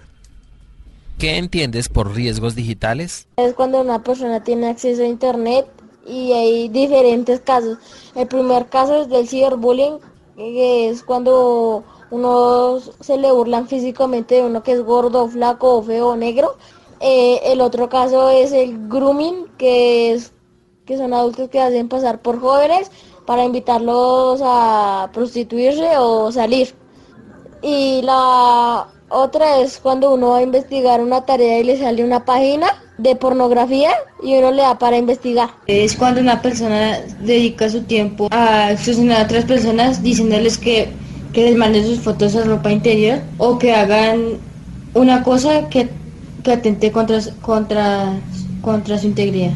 ¿Qué 1.19 1.39
entiendes 1.39 1.89
por 1.89 2.15
riesgos 2.15 2.55
digitales? 2.55 3.27
Es 3.39 3.55
cuando 3.55 3.81
una 3.81 4.03
persona 4.03 4.45
tiene 4.45 4.69
acceso 4.69 5.03
a 5.03 5.07
Internet 5.07 5.67
y 6.07 6.33
hay 6.33 6.69
diferentes 6.69 7.41
casos. 7.41 7.79
El 8.15 8.27
primer 8.27 8.67
caso 8.67 9.01
es 9.01 9.09
del 9.09 9.27
ciberbullying, 9.27 9.99
que 10.37 10.91
es 10.91 11.03
cuando 11.03 11.85
uno 12.11 12.81
se 13.01 13.17
le 13.17 13.33
burlan 13.33 13.67
físicamente 13.67 14.35
de 14.35 14.43
uno 14.45 14.63
que 14.63 14.73
es 14.73 14.83
gordo, 14.83 15.27
flaco, 15.27 15.83
feo 15.83 16.09
o 16.09 16.17
negro. 16.17 16.59
Eh, 17.01 17.41
el 17.45 17.63
otro 17.63 17.89
caso 17.89 18.29
es 18.29 18.53
el 18.53 18.87
grooming, 18.87 19.47
que 19.57 20.13
es 20.13 20.33
que 20.85 20.99
son 20.99 21.15
adultos 21.15 21.49
que 21.49 21.61
hacen 21.61 21.89
pasar 21.89 22.21
por 22.21 22.41
jóvenes 22.41 22.91
para 23.25 23.45
invitarlos 23.45 24.41
a 24.45 25.09
prostituirse 25.15 25.97
o 25.97 26.31
salir. 26.31 26.75
Y 27.63 28.03
la 28.03 28.87
otra 29.09 29.61
es 29.61 29.79
cuando 29.79 30.13
uno 30.15 30.31
va 30.31 30.39
a 30.39 30.43
investigar 30.43 31.01
una 31.01 31.25
tarea 31.25 31.61
y 31.61 31.65
le 31.65 31.79
sale 31.79 32.05
una 32.05 32.25
página 32.25 32.67
de 32.99 33.15
pornografía 33.15 33.91
y 34.23 34.35
uno 34.35 34.51
le 34.51 34.63
da 34.63 34.79
para 34.79 34.97
investigar. 34.97 35.51
Es 35.67 35.97
cuando 35.97 36.21
una 36.21 36.41
persona 36.43 36.99
dedica 37.21 37.69
su 37.69 37.83
tiempo 37.83 38.29
a 38.31 38.73
extorsionar 38.73 39.21
a 39.21 39.25
otras 39.25 39.45
personas 39.45 40.03
diciéndoles 40.03 40.59
que, 40.59 40.89
que 41.33 41.45
les 41.45 41.57
manden 41.57 41.85
sus 41.85 42.01
fotos 42.01 42.35
a 42.37 42.45
ropa 42.45 42.73
interior 42.73 43.21
o 43.39 43.59
que 43.59 43.75
hagan 43.75 44.39
una 44.95 45.23
cosa 45.23 45.69
que, 45.69 45.89
que 46.43 46.53
atente 46.53 46.91
contra, 46.91 47.21
contra, 47.43 48.13
contra 48.63 48.99
su 48.99 49.07
integridad. 49.07 49.53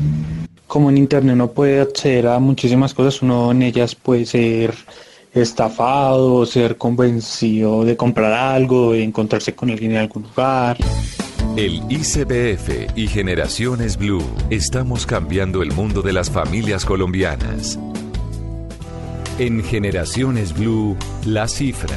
Como 0.66 0.90
en 0.90 0.98
Internet 0.98 1.34
uno 1.34 1.50
puede 1.50 1.80
acceder 1.80 2.28
a 2.28 2.38
muchísimas 2.38 2.94
cosas, 2.94 3.22
uno 3.22 3.50
en 3.50 3.62
ellas 3.62 3.94
puede 3.96 4.26
ser 4.26 4.74
estafado, 5.32 6.44
ser 6.46 6.76
convencido 6.76 7.84
de 7.84 7.96
comprar 7.96 8.32
algo, 8.32 8.92
de 8.92 9.04
encontrarse 9.04 9.54
con 9.54 9.70
alguien 9.70 9.92
en 9.92 9.98
algún 9.98 10.24
lugar. 10.24 10.76
El 11.56 11.82
ICBF 11.88 12.96
y 12.96 13.06
Generaciones 13.06 13.96
Blue 13.96 14.22
estamos 14.50 15.06
cambiando 15.06 15.62
el 15.62 15.72
mundo 15.72 16.02
de 16.02 16.12
las 16.12 16.30
familias 16.30 16.84
colombianas. 16.84 17.78
En 19.38 19.62
Generaciones 19.64 20.52
Blue, 20.52 20.96
la 21.24 21.48
cifra. 21.48 21.96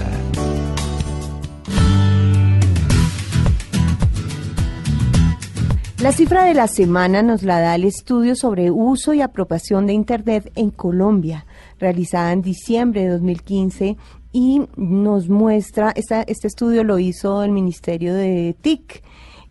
La 6.00 6.12
cifra 6.12 6.44
de 6.44 6.54
la 6.54 6.68
semana 6.68 7.22
nos 7.22 7.44
la 7.44 7.60
da 7.62 7.76
el 7.76 7.86
estudio 7.86 8.36
sobre 8.36 8.72
uso 8.72 9.14
y 9.14 9.22
apropiación 9.22 9.88
de 9.88 9.94
Internet 9.94 10.52
en 10.56 10.70
Colombia 10.70 11.46
realizada 11.84 12.32
en 12.32 12.42
diciembre 12.42 13.04
de 13.04 13.10
2015 13.10 13.98
y 14.32 14.62
nos 14.78 15.30
muestra, 15.30 15.94
este 15.96 16.48
estudio 16.48 16.84
lo 16.84 16.98
hizo 16.98 17.44
el 17.44 17.52
Ministerio 17.52 18.14
de 18.16 18.56
TIC, 18.60 19.04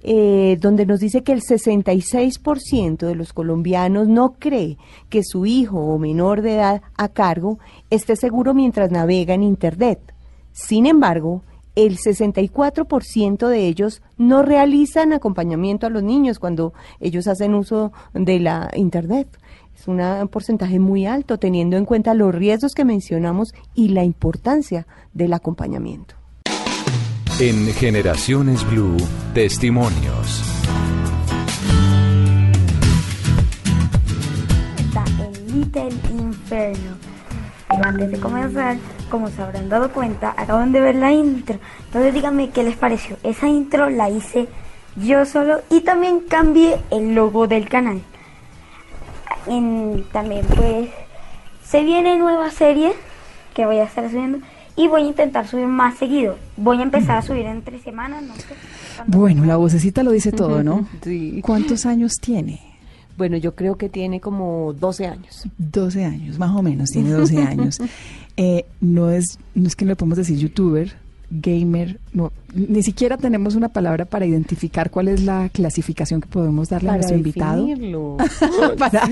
eh, 0.02 0.56
donde 0.60 0.86
nos 0.86 0.98
dice 0.98 1.22
que 1.22 1.32
el 1.32 1.42
66% 1.42 3.06
de 3.06 3.14
los 3.14 3.32
colombianos 3.32 4.08
no 4.08 4.32
cree 4.38 4.78
que 5.08 5.22
su 5.22 5.46
hijo 5.46 5.78
o 5.78 5.98
menor 5.98 6.42
de 6.42 6.54
edad 6.54 6.82
a 6.96 7.08
cargo 7.08 7.60
esté 7.90 8.16
seguro 8.16 8.54
mientras 8.54 8.90
navega 8.90 9.34
en 9.34 9.44
Internet. 9.44 10.00
Sin 10.52 10.86
embargo, 10.86 11.42
el 11.74 11.98
64% 11.98 13.48
de 13.48 13.66
ellos 13.66 14.02
no 14.18 14.42
realizan 14.42 15.12
acompañamiento 15.12 15.86
a 15.86 15.90
los 15.90 16.02
niños 16.02 16.38
cuando 16.38 16.72
ellos 16.98 17.28
hacen 17.28 17.54
uso 17.54 17.92
de 18.14 18.40
la 18.40 18.70
Internet. 18.74 19.38
Es 19.74 19.88
un 19.88 20.28
porcentaje 20.28 20.78
muy 20.78 21.06
alto 21.06 21.38
teniendo 21.38 21.76
en 21.76 21.84
cuenta 21.84 22.14
los 22.14 22.34
riesgos 22.34 22.74
que 22.74 22.84
mencionamos 22.84 23.54
y 23.74 23.88
la 23.88 24.04
importancia 24.04 24.86
del 25.12 25.32
acompañamiento. 25.32 26.14
En 27.40 27.66
Generaciones 27.72 28.64
Blue, 28.70 28.96
testimonios. 29.34 30.42
Está 34.78 35.04
el 35.24 35.60
Little 35.60 35.88
Inferno. 36.12 36.96
antes 37.68 38.10
de 38.12 38.20
comenzar, 38.20 38.76
como 39.10 39.28
se 39.28 39.42
habrán 39.42 39.68
dado 39.68 39.90
cuenta, 39.92 40.34
acaban 40.36 40.70
de 40.70 40.80
ver 40.80 40.94
la 40.94 41.10
intro. 41.10 41.58
Entonces 41.86 42.14
díganme 42.14 42.50
qué 42.50 42.62
les 42.62 42.76
pareció. 42.76 43.16
Esa 43.24 43.48
intro 43.48 43.90
la 43.90 44.10
hice 44.10 44.46
yo 44.96 45.24
solo 45.24 45.62
y 45.70 45.80
también 45.80 46.20
cambié 46.20 46.78
el 46.90 47.14
logo 47.14 47.48
del 47.48 47.68
canal 47.68 48.02
también 50.12 50.46
pues 50.54 50.88
se 51.64 51.84
viene 51.84 52.18
nueva 52.18 52.50
serie 52.50 52.92
que 53.54 53.66
voy 53.66 53.78
a 53.78 53.84
estar 53.84 54.10
subiendo 54.10 54.38
y 54.76 54.88
voy 54.88 55.02
a 55.02 55.06
intentar 55.06 55.46
subir 55.46 55.66
más 55.66 55.98
seguido. 55.98 56.36
Voy 56.56 56.78
a 56.78 56.82
empezar 56.82 57.18
a 57.18 57.22
subir 57.22 57.46
en 57.46 57.62
tres 57.62 57.82
semanas, 57.82 58.22
no 58.22 58.34
sé. 58.34 58.54
Bueno, 59.06 59.44
la 59.44 59.56
vocecita 59.56 60.02
lo 60.02 60.12
dice 60.12 60.32
todo, 60.32 60.62
¿no? 60.62 60.88
¿Cuántos 61.42 61.86
años 61.86 62.14
tiene? 62.20 62.60
Bueno, 63.16 63.36
yo 63.36 63.54
creo 63.54 63.76
que 63.76 63.88
tiene 63.88 64.20
como 64.20 64.72
12 64.72 65.06
años. 65.06 65.46
12 65.58 66.04
años, 66.04 66.38
más 66.38 66.56
o 66.56 66.62
menos, 66.62 66.90
tiene 66.90 67.10
12 67.10 67.42
años. 67.42 67.78
Eh, 68.38 68.64
no, 68.80 69.10
es, 69.10 69.38
no 69.54 69.68
es 69.68 69.76
que 69.76 69.84
le 69.84 69.94
podemos 69.94 70.16
decir 70.16 70.38
youtuber, 70.38 70.96
gamer, 71.32 71.98
no, 72.12 72.30
ni 72.54 72.82
siquiera 72.82 73.16
tenemos 73.16 73.54
una 73.54 73.70
palabra 73.70 74.04
para 74.04 74.26
identificar 74.26 74.90
cuál 74.90 75.08
es 75.08 75.22
la 75.22 75.48
clasificación 75.48 76.20
que 76.20 76.28
podemos 76.28 76.68
darle 76.68 76.90
a 76.90 76.94
nuestro 76.94 77.16
invitado. 77.16 77.66
para, 78.78 79.08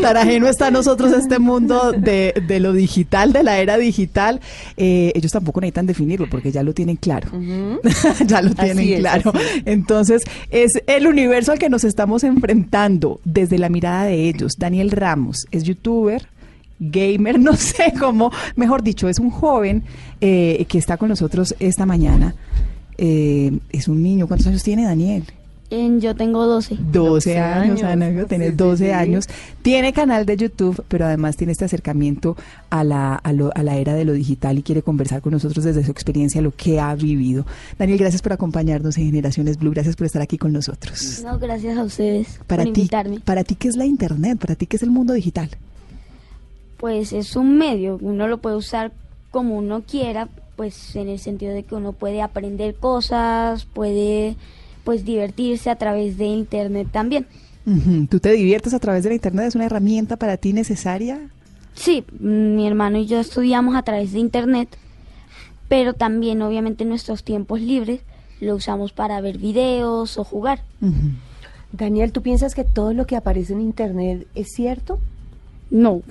para 0.00 0.22
ajeno 0.22 0.46
está 0.46 0.68
a 0.68 0.70
nosotros 0.70 1.12
este 1.12 1.40
mundo 1.40 1.92
de, 1.92 2.34
de, 2.46 2.60
lo 2.60 2.72
digital, 2.72 3.32
de 3.32 3.42
la 3.42 3.58
era 3.58 3.76
digital. 3.76 4.40
Eh, 4.76 5.12
ellos 5.14 5.32
tampoco 5.32 5.60
necesitan 5.60 5.86
definirlo 5.86 6.28
porque 6.30 6.52
ya 6.52 6.62
lo 6.62 6.72
tienen 6.72 6.96
claro. 6.96 7.30
ya 8.26 8.42
lo 8.42 8.54
tienen 8.54 9.00
claro. 9.00 9.32
Entonces, 9.64 10.22
es 10.50 10.80
el 10.86 11.08
universo 11.08 11.50
al 11.50 11.58
que 11.58 11.68
nos 11.68 11.82
estamos 11.82 12.22
enfrentando 12.22 13.20
desde 13.24 13.58
la 13.58 13.68
mirada 13.68 14.04
de 14.04 14.28
ellos. 14.28 14.52
Daniel 14.56 14.92
Ramos 14.92 15.46
es 15.50 15.64
youtuber, 15.64 16.28
gamer, 16.78 17.38
no 17.40 17.54
sé 17.56 17.92
cómo, 17.98 18.30
mejor 18.56 18.82
dicho, 18.82 19.08
es 19.08 19.18
un 19.18 19.30
joven 19.30 19.82
eh, 20.20 20.64
que 20.68 20.78
está 20.78 20.96
con 20.96 21.08
nosotros 21.08 21.54
esta 21.58 21.86
mañana. 21.86 22.34
Eh, 22.96 23.58
es 23.70 23.88
un 23.88 24.02
niño, 24.02 24.26
¿cuántos 24.26 24.46
años 24.46 24.62
tiene 24.62 24.84
Daniel? 24.84 25.24
yo 25.98 26.14
tengo 26.14 26.46
12. 26.46 26.78
12, 26.92 27.38
años, 27.38 27.82
Ana, 27.82 28.24
tiene 28.26 28.52
12 28.52 28.92
años. 28.92 29.28
Tiene 29.62 29.92
canal 29.92 30.26
de 30.26 30.36
YouTube, 30.36 30.84
pero 30.88 31.06
además 31.06 31.36
tiene 31.36 31.52
este 31.52 31.64
acercamiento 31.64 32.36
a 32.70 32.84
la, 32.84 33.14
a, 33.14 33.20
a, 33.22 33.62
la 33.62 33.76
era 33.76 33.94
de 33.94 34.04
lo 34.04 34.12
digital 34.12 34.58
y 34.58 34.62
quiere 34.62 34.82
conversar 34.82 35.20
con 35.20 35.32
nosotros 35.32 35.64
desde 35.64 35.84
su 35.84 35.90
experiencia, 35.90 36.40
lo 36.42 36.52
que 36.52 36.80
ha 36.80 36.94
vivido. 36.94 37.46
Daniel, 37.78 37.98
gracias 37.98 38.22
por 38.22 38.32
acompañarnos 38.32 38.96
en 38.98 39.06
Generaciones 39.06 39.58
Blue, 39.58 39.70
gracias 39.70 39.96
por 39.96 40.06
estar 40.06 40.22
aquí 40.22 40.38
con 40.38 40.52
nosotros. 40.52 41.22
No, 41.24 41.38
gracias 41.38 41.76
a 41.76 41.82
ustedes 41.82 42.40
para 42.46 42.62
por 42.62 42.68
invitarme. 42.68 43.20
Para 43.20 43.42
ti, 43.44 43.54
¿qué 43.54 43.68
es 43.68 43.76
la 43.76 43.86
Internet? 43.86 44.38
¿Para 44.38 44.54
ti, 44.54 44.66
qué 44.66 44.76
es 44.76 44.82
el 44.82 44.90
mundo 44.90 45.12
digital? 45.12 45.50
Pues 46.84 47.14
es 47.14 47.34
un 47.34 47.56
medio, 47.56 47.96
uno 48.02 48.28
lo 48.28 48.42
puede 48.42 48.56
usar 48.56 48.92
como 49.30 49.56
uno 49.56 49.84
quiera, 49.88 50.28
pues 50.54 50.94
en 50.96 51.08
el 51.08 51.18
sentido 51.18 51.54
de 51.54 51.62
que 51.62 51.74
uno 51.74 51.94
puede 51.94 52.20
aprender 52.20 52.74
cosas, 52.74 53.64
puede 53.64 54.36
pues 54.84 55.02
divertirse 55.06 55.70
a 55.70 55.76
través 55.76 56.18
de 56.18 56.26
internet 56.26 56.88
también. 56.92 57.26
¿Tú 58.10 58.20
te 58.20 58.32
diviertes 58.32 58.74
a 58.74 58.80
través 58.80 59.02
de 59.02 59.08
la 59.08 59.14
internet? 59.14 59.46
¿Es 59.46 59.54
una 59.54 59.64
herramienta 59.64 60.18
para 60.18 60.36
ti 60.36 60.52
necesaria? 60.52 61.30
Sí, 61.72 62.04
mi 62.18 62.66
hermano 62.66 62.98
y 62.98 63.06
yo 63.06 63.18
estudiamos 63.18 63.76
a 63.76 63.82
través 63.82 64.12
de 64.12 64.18
internet, 64.18 64.68
pero 65.70 65.94
también 65.94 66.42
obviamente 66.42 66.82
en 66.82 66.90
nuestros 66.90 67.24
tiempos 67.24 67.62
libres 67.62 68.02
lo 68.42 68.56
usamos 68.56 68.92
para 68.92 69.22
ver 69.22 69.38
videos 69.38 70.18
o 70.18 70.24
jugar. 70.24 70.60
Daniel, 71.72 72.12
¿tú 72.12 72.20
piensas 72.20 72.54
que 72.54 72.64
todo 72.64 72.92
lo 72.92 73.06
que 73.06 73.16
aparece 73.16 73.54
en 73.54 73.62
internet 73.62 74.26
es 74.34 74.52
cierto? 74.52 74.98
No. 75.70 76.02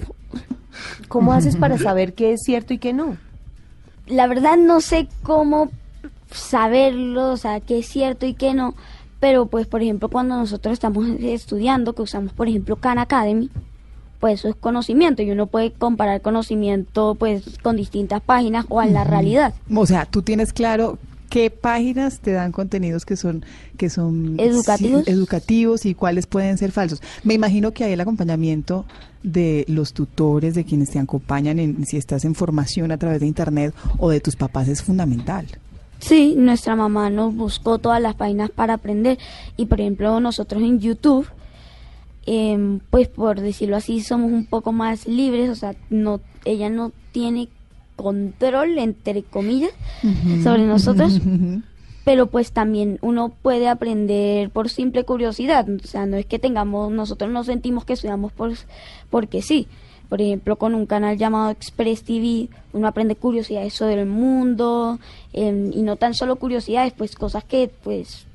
¿Cómo 1.08 1.34
haces 1.34 1.56
para 1.56 1.78
saber 1.80 2.14
qué 2.14 2.34
es 2.34 2.42
cierto 2.44 2.74
y 2.74 2.78
qué 2.78 2.94
no? 2.94 3.18
La 4.08 4.28
verdad 4.28 4.58
no 4.58 4.82
sé 4.82 5.08
cómo 5.22 5.70
saberlo, 6.32 7.32
o 7.32 7.38
sea, 7.38 7.60
qué 7.60 7.80
es 7.80 7.88
cierto 7.88 8.26
y 8.26 8.34
qué 8.34 8.54
no, 8.54 8.76
pero 9.20 9.46
pues 9.46 9.68
por 9.68 9.82
ejemplo 9.82 10.10
cuando 10.10 10.36
nosotros 10.36 10.74
estamos 10.74 11.08
estudiando, 11.20 11.94
que 11.94 12.02
usamos 12.02 12.34
por 12.34 12.48
ejemplo 12.48 12.76
Khan 12.76 12.98
Academy, 12.98 13.50
pues 14.20 14.40
eso 14.40 14.50
es 14.50 14.56
conocimiento 14.56 15.22
y 15.22 15.32
uno 15.32 15.48
puede 15.48 15.72
comparar 15.72 16.22
conocimiento 16.22 17.16
pues 17.16 17.44
con 17.62 17.76
distintas 17.76 18.22
páginas 18.22 18.66
o 18.70 18.80
a 18.80 18.86
la 18.86 19.04
realidad. 19.04 19.54
O 19.74 19.86
sea, 19.86 20.06
tú 20.06 20.22
tienes 20.22 20.54
claro 20.54 20.98
qué 21.34 21.50
páginas 21.50 22.20
te 22.20 22.32
dan 22.32 22.52
contenidos 22.52 23.08
que 23.08 23.16
son 23.16 23.44
que 23.76 23.90
son 23.90 24.36
Educativos. 24.40 25.04
sí, 25.04 25.12
educativos 25.12 25.86
y 25.88 25.96
cuáles 25.96 26.28
pueden 26.28 26.60
ser 26.60 26.72
falsos. 26.72 27.02
Me 27.24 27.34
imagino 27.34 27.72
que 27.72 27.84
hay 27.84 27.94
el 27.94 28.02
acompañamiento 28.02 28.86
de 29.24 29.66
los 29.68 29.94
tutores, 29.94 30.54
de 30.54 30.64
quienes 30.64 30.92
te 30.92 31.00
acompañan 31.00 31.58
en 31.58 31.88
si 31.88 31.98
estás 31.98 32.24
en 32.26 32.36
formación 32.36 32.92
a 32.92 33.00
través 33.00 33.20
de 33.20 33.26
internet 33.26 33.74
o 33.98 34.12
de 34.12 34.20
tus 34.20 34.36
papás 34.36 34.68
es 34.68 34.84
fundamental. 34.84 35.48
Sí, 35.98 36.36
nuestra 36.38 36.76
mamá 36.76 37.10
nos 37.10 37.34
buscó 37.34 37.80
todas 37.80 38.00
las 38.00 38.14
páginas 38.14 38.52
para 38.52 38.76
aprender 38.76 39.18
y 39.58 39.66
por 39.66 39.82
ejemplo 39.82 40.20
nosotros 40.20 40.62
en 40.62 40.80
YouTube, 40.80 41.26
em, 42.28 42.80
pues 42.92 43.08
por 43.08 43.42
decirlo 43.42 43.76
así, 43.76 44.02
somos 44.02 44.32
un 44.32 44.46
poco 44.46 44.72
más 44.72 45.08
libres, 45.08 45.50
o 45.50 45.56
sea, 45.56 45.74
no, 45.90 46.22
ella 46.46 46.70
no 46.70 46.92
tiene 47.12 47.50
control 47.96 48.78
entre 48.78 49.24
comillas 49.24 49.72
sobre 50.44 50.66
nosotros, 50.66 51.20
pero 52.04 52.28
pues 52.28 52.52
también 52.52 53.00
uno 53.02 53.30
puede 53.42 53.68
aprender 53.68 54.50
por 54.50 54.70
simple 54.70 55.04
curiosidad, 55.04 55.68
o 55.70 55.88
sea, 55.88 56.06
no 56.06 56.18
es 56.18 56.26
que 56.26 56.40
tengamos, 56.40 56.92
nosotros 56.92 57.32
no 57.32 57.44
sentimos 57.44 57.86
que 57.86 57.94
estudiamos 57.94 58.32
por, 58.32 58.54
porque 59.10 59.42
sí. 59.42 59.68
Por 60.10 60.22
ejemplo, 60.22 60.58
con 60.58 60.76
un 60.76 60.86
canal 60.86 61.18
llamado 61.18 61.50
Express 61.50 62.04
TV, 62.04 62.50
uno 62.74 62.88
aprende 62.88 63.16
curiosidades 63.16 63.74
sobre 63.74 64.02
el 64.02 64.06
mundo 64.06 65.00
em, 65.32 65.72
y 65.74 65.82
no 65.82 65.96
tan 65.96 66.14
solo 66.14 66.36
curiosidades, 66.36 66.94
pues 66.94 67.16
cosas 67.16 67.44
que 67.46 67.72
pues 67.84 68.28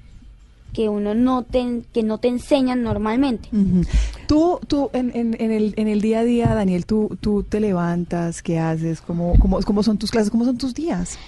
que 0.73 0.89
uno 0.89 1.15
no 1.15 1.43
te, 1.43 1.83
que 1.93 2.03
no 2.03 2.19
te 2.19 2.29
enseñan 2.29 2.83
normalmente. 2.83 3.49
Ujú. 3.53 3.83
Tú, 4.27 4.61
tú 4.67 4.91
en, 4.93 5.11
en, 5.15 5.37
en 5.41 5.51
el, 5.51 5.75
en 5.77 5.89
el 5.89 6.01
día 6.01 6.21
a 6.21 6.25
día, 6.25 6.55
Daniel, 6.55 6.87
tú, 6.87 7.17
tú 7.21 7.43
te 7.43 7.61
levantas, 7.61 8.43
¿qué 8.43 8.59
haces? 8.59 9.01
¿Cómo, 9.01 9.35
cómo, 9.39 9.61
¿Cómo 9.63 9.83
son 9.83 9.99
tus 9.99 10.11
clases? 10.11 10.31
¿Cómo 10.31 10.45
son 10.45 10.59
tus 10.59 10.75
días? 10.75 11.19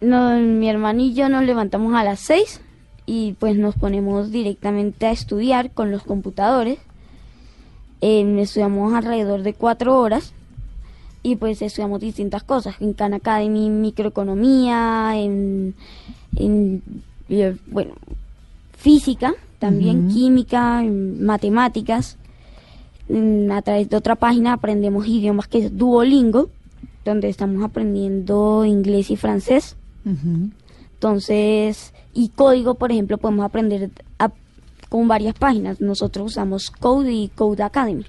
No, 0.00 0.38
mi 0.38 0.68
hermano 0.68 1.00
y 1.00 1.14
yo 1.14 1.28
nos 1.28 1.44
levantamos 1.44 1.94
a 1.94 2.04
las 2.04 2.20
6 2.20 2.60
y 3.06 3.32
pues 3.38 3.56
nos 3.56 3.74
ponemos 3.74 4.30
directamente 4.30 5.06
a 5.06 5.10
estudiar 5.10 5.70
con 5.70 5.90
los 5.90 6.02
computadores. 6.02 6.78
Em, 8.00 8.38
estudiamos 8.38 8.94
alrededor 8.94 9.42
de 9.42 9.54
cuatro 9.54 9.98
horas 9.98 10.32
y 11.22 11.36
pues 11.36 11.60
estudiamos 11.62 12.00
distintas 12.00 12.44
cosas. 12.44 12.76
En 12.80 12.92
Khan 12.92 13.14
Academy, 13.14 13.70
microeconomía, 13.70 15.12
en, 15.16 15.74
en, 16.36 16.82
eh, 17.28 17.56
bueno, 17.66 17.94
física, 18.78 19.34
también 19.58 20.08
química, 20.08 20.82
matemáticas. 20.82 22.16
A 23.50 23.62
través 23.62 23.88
de 23.90 23.96
otra 23.96 24.14
página 24.16 24.54
aprendemos 24.54 25.06
idiomas 25.06 25.48
que 25.48 25.58
es 25.66 25.76
Duolingo, 25.76 26.48
donde 27.04 27.28
estamos 27.28 27.62
aprendiendo 27.64 28.64
inglés 28.64 29.10
y 29.10 29.16
francés. 29.16 29.76
Entonces, 30.94 31.92
y 32.14 32.28
código, 32.30 32.74
por 32.74 32.90
ejemplo, 32.92 33.18
podemos 33.18 33.44
aprender 33.44 33.90
a- 34.18 34.30
con 34.88 35.06
varias 35.08 35.34
páginas. 35.34 35.80
Nosotros 35.80 36.32
usamos 36.32 36.70
Code 36.70 37.12
y 37.12 37.28
Code 37.28 37.62
Academy. 37.62 38.04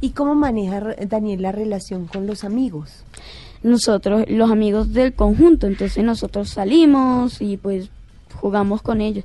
¿Y 0.00 0.10
cómo 0.10 0.34
maneja 0.34 0.80
Daniel 1.08 1.42
la 1.42 1.52
relación 1.52 2.06
con 2.06 2.26
los 2.26 2.44
amigos? 2.44 3.04
Nosotros, 3.62 4.24
los 4.28 4.50
amigos 4.50 4.92
del 4.92 5.14
conjunto, 5.14 5.66
entonces 5.68 6.02
nosotros 6.04 6.48
salimos 6.50 7.40
y 7.40 7.56
pues 7.56 7.88
jugamos 8.40 8.82
con 8.82 9.00
ellos. 9.00 9.24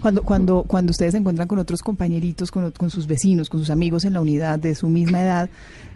Cuando, 0.00 0.22
cuando, 0.22 0.62
cuando 0.64 0.90
ustedes 0.90 1.12
se 1.12 1.18
encuentran 1.18 1.48
con 1.48 1.58
otros 1.58 1.82
compañeritos, 1.82 2.50
con, 2.50 2.70
con 2.72 2.90
sus 2.90 3.06
vecinos, 3.06 3.48
con 3.48 3.60
sus 3.60 3.70
amigos 3.70 4.04
en 4.04 4.14
la 4.14 4.20
unidad 4.20 4.58
de 4.58 4.74
su 4.74 4.88
misma 4.88 5.22
edad, 5.22 5.50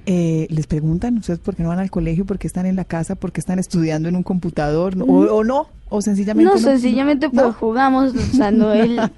eh, 0.06 0.46
les 0.50 0.66
preguntan, 0.66 1.18
¿ustedes 1.18 1.40
por 1.40 1.54
qué 1.56 1.62
no 1.62 1.68
van 1.70 1.80
al 1.80 1.90
colegio? 1.90 2.24
¿Por 2.24 2.38
qué 2.38 2.46
están 2.46 2.64
en 2.66 2.76
la 2.76 2.84
casa? 2.84 3.14
¿Por 3.16 3.32
qué 3.32 3.40
están 3.40 3.58
estudiando 3.58 4.08
en 4.08 4.16
un 4.16 4.22
computador? 4.22 4.96
¿No? 4.96 5.04
¿O, 5.04 5.34
o 5.36 5.44
no? 5.44 5.66
¿O 5.88 6.02
sencillamente 6.02 6.52
No, 6.52 6.58
sencillamente 6.58 7.30
pues 7.30 7.54
jugamos 7.56 8.12
usando 8.14 8.72
el... 8.72 9.00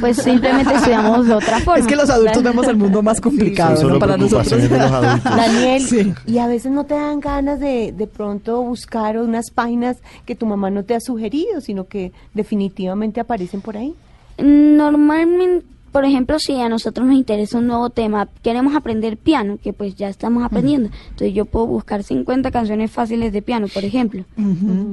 Pues 0.00 0.16
simplemente 0.16 0.74
estudiamos 0.74 1.26
de 1.26 1.34
otra 1.34 1.60
forma. 1.60 1.78
Es 1.80 1.86
que 1.86 1.94
los 1.96 2.10
adultos 2.10 2.42
vemos 2.42 2.66
el 2.66 2.76
mundo 2.76 3.02
más 3.02 3.20
complicado, 3.20 3.74
¿no? 3.74 3.80
solo 3.80 3.98
Para 3.98 4.16
nosotros. 4.16 4.50
los. 4.52 5.22
Daniel, 5.24 5.82
Sí. 5.82 6.12
y 6.26 6.38
a 6.38 6.46
veces 6.48 6.72
no 6.72 6.84
te 6.84 6.94
dan 6.94 7.20
ganas 7.20 7.60
de 7.60 7.92
de 7.96 8.06
pronto 8.06 8.62
buscar 8.62 9.18
unas 9.18 9.50
páginas 9.50 9.98
que 10.24 10.34
tu 10.34 10.44
mamá 10.46 10.70
no 10.70 10.84
te 10.84 10.94
ha 10.94 11.00
sugerido, 11.00 11.60
sino 11.60 11.86
que 11.86 12.12
definitivamente 12.34 13.20
aparecen 13.20 13.60
por 13.60 13.76
ahí. 13.76 13.94
Normalmente, 14.38 15.64
por 15.96 16.04
ejemplo, 16.04 16.38
si 16.38 16.60
a 16.60 16.68
nosotros 16.68 17.06
nos 17.06 17.16
interesa 17.16 17.56
un 17.56 17.68
nuevo 17.68 17.88
tema, 17.88 18.28
queremos 18.42 18.76
aprender 18.76 19.16
piano, 19.16 19.56
que 19.62 19.72
pues 19.72 19.94
ya 19.94 20.10
estamos 20.10 20.44
aprendiendo. 20.44 20.90
Entonces 21.04 21.32
yo 21.32 21.46
puedo 21.46 21.66
buscar 21.66 22.02
50 22.02 22.50
canciones 22.50 22.90
fáciles 22.90 23.32
de 23.32 23.40
piano, 23.40 23.66
por 23.66 23.82
ejemplo. 23.82 24.26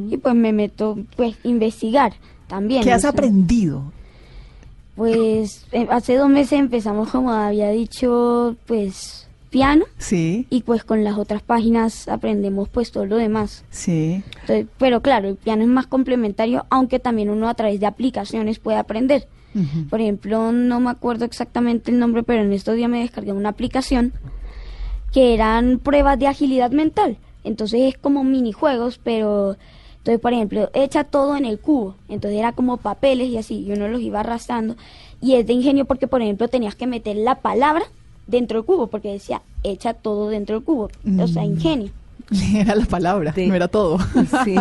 Y 0.09 0.15
pues 0.15 0.33
me 0.33 0.53
meto, 0.53 0.97
pues, 1.17 1.35
investigar 1.43 2.13
también. 2.47 2.83
¿Qué 2.83 2.91
o 2.91 2.95
has 2.95 3.01
sea, 3.01 3.09
aprendido? 3.09 3.91
Pues 4.95 5.65
eh, 5.73 5.87
hace 5.89 6.15
dos 6.15 6.29
meses 6.29 6.57
empezamos, 6.57 7.09
como 7.09 7.33
había 7.33 7.69
dicho, 7.71 8.55
pues 8.65 9.27
piano. 9.49 9.83
Sí. 9.97 10.47
Y 10.49 10.61
pues 10.61 10.85
con 10.85 11.03
las 11.03 11.17
otras 11.17 11.41
páginas 11.41 12.07
aprendemos 12.07 12.69
pues 12.69 12.93
todo 12.93 13.05
lo 13.05 13.17
demás. 13.17 13.65
Sí. 13.71 14.23
Entonces, 14.39 14.67
pero 14.77 15.01
claro, 15.01 15.27
el 15.27 15.35
piano 15.35 15.63
es 15.63 15.67
más 15.67 15.85
complementario, 15.85 16.65
aunque 16.69 16.99
también 16.99 17.29
uno 17.29 17.49
a 17.49 17.55
través 17.55 17.81
de 17.81 17.87
aplicaciones 17.87 18.59
puede 18.59 18.77
aprender. 18.77 19.27
Por 19.89 20.01
ejemplo, 20.01 20.51
no 20.51 20.79
me 20.79 20.89
acuerdo 20.89 21.25
exactamente 21.25 21.91
el 21.91 21.99
nombre, 21.99 22.23
pero 22.23 22.41
en 22.41 22.53
estos 22.53 22.75
días 22.75 22.89
me 22.89 22.99
descargué 23.01 23.31
una 23.33 23.49
aplicación 23.49 24.13
que 25.11 25.33
eran 25.33 25.79
pruebas 25.79 26.17
de 26.17 26.27
agilidad 26.27 26.71
mental. 26.71 27.17
Entonces 27.43 27.81
es 27.93 27.97
como 27.97 28.23
minijuegos, 28.23 28.99
pero 29.03 29.57
entonces, 29.97 30.19
por 30.19 30.33
ejemplo, 30.33 30.69
echa 30.73 31.03
todo 31.03 31.37
en 31.37 31.45
el 31.45 31.59
cubo. 31.59 31.95
Entonces 32.09 32.39
era 32.39 32.51
como 32.53 32.77
papeles 32.77 33.29
y 33.29 33.37
así, 33.37 33.63
y 33.63 33.71
uno 33.71 33.87
los 33.87 34.01
iba 34.01 34.21
arrastrando. 34.21 34.75
Y 35.21 35.35
es 35.35 35.45
de 35.47 35.53
ingenio 35.53 35.85
porque, 35.85 36.07
por 36.07 36.21
ejemplo, 36.21 36.47
tenías 36.47 36.75
que 36.75 36.87
meter 36.87 37.15
la 37.15 37.35
palabra 37.35 37.83
dentro 38.27 38.57
del 38.59 38.65
cubo, 38.65 38.87
porque 38.87 39.11
decía, 39.11 39.41
echa 39.63 39.93
todo 39.93 40.29
dentro 40.29 40.55
del 40.55 40.65
cubo. 40.65 40.89
O 41.19 41.27
sea, 41.27 41.43
Mm. 41.43 41.45
ingenio. 41.45 41.91
Era 42.55 42.75
la 42.75 42.85
palabra, 42.85 43.33
no 43.35 43.53
era 43.55 43.67
todo. 43.67 43.97
Sí. 44.45 44.55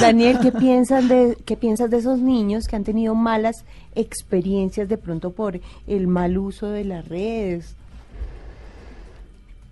Daniel, 0.00 0.38
¿qué 0.42 0.50
piensas 0.52 1.08
de 1.08 1.36
qué 1.44 1.56
piensas 1.56 1.90
de 1.90 1.98
esos 1.98 2.18
niños 2.18 2.66
que 2.66 2.76
han 2.76 2.84
tenido 2.84 3.14
malas 3.14 3.64
experiencias 3.94 4.88
de 4.88 4.96
pronto 4.98 5.30
por 5.30 5.60
el 5.86 6.06
mal 6.08 6.38
uso 6.38 6.68
de 6.68 6.84
las 6.84 7.06
redes? 7.08 7.74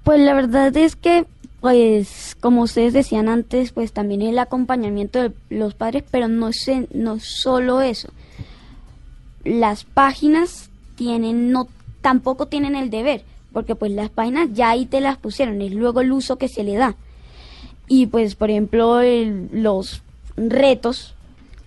Pues 0.05 0.21
la 0.21 0.35
verdad 0.35 0.77
es 0.77 0.95
que, 0.95 1.27
pues, 1.61 2.37
como 2.41 2.62
ustedes 2.62 2.93
decían 2.93 3.29
antes, 3.29 3.73
pues 3.73 3.93
también 3.93 4.23
el 4.23 4.39
acompañamiento 4.39 5.21
de 5.21 5.33
los 5.51 5.75
padres, 5.75 6.05
pero 6.11 6.29
no 6.29 6.49
es, 6.49 6.69
en- 6.69 6.89
no 6.93 7.14
es 7.14 7.25
solo 7.25 7.81
eso. 7.81 8.09
Las 9.45 9.85
páginas 9.85 10.71
tienen, 10.97 11.51
no, 11.51 11.69
tampoco 12.03 12.47
tienen 12.47 12.77
el 12.77 12.91
deber, 12.91 13.23
porque 13.53 13.75
pues 13.75 13.91
las 13.93 14.11
páginas 14.11 14.51
ya 14.55 14.71
ahí 14.71 14.87
te 14.87 15.01
las 15.01 15.19
pusieron, 15.19 15.61
es 15.62 15.73
luego 15.73 16.01
el 16.03 16.12
uso 16.12 16.37
que 16.37 16.49
se 16.49 16.62
le 16.62 16.77
da. 16.77 16.95
Y 17.89 18.07
pues, 18.07 18.34
por 18.34 18.51
ejemplo, 18.51 19.01
el- 19.01 19.49
los 19.53 20.03
retos, 20.37 21.14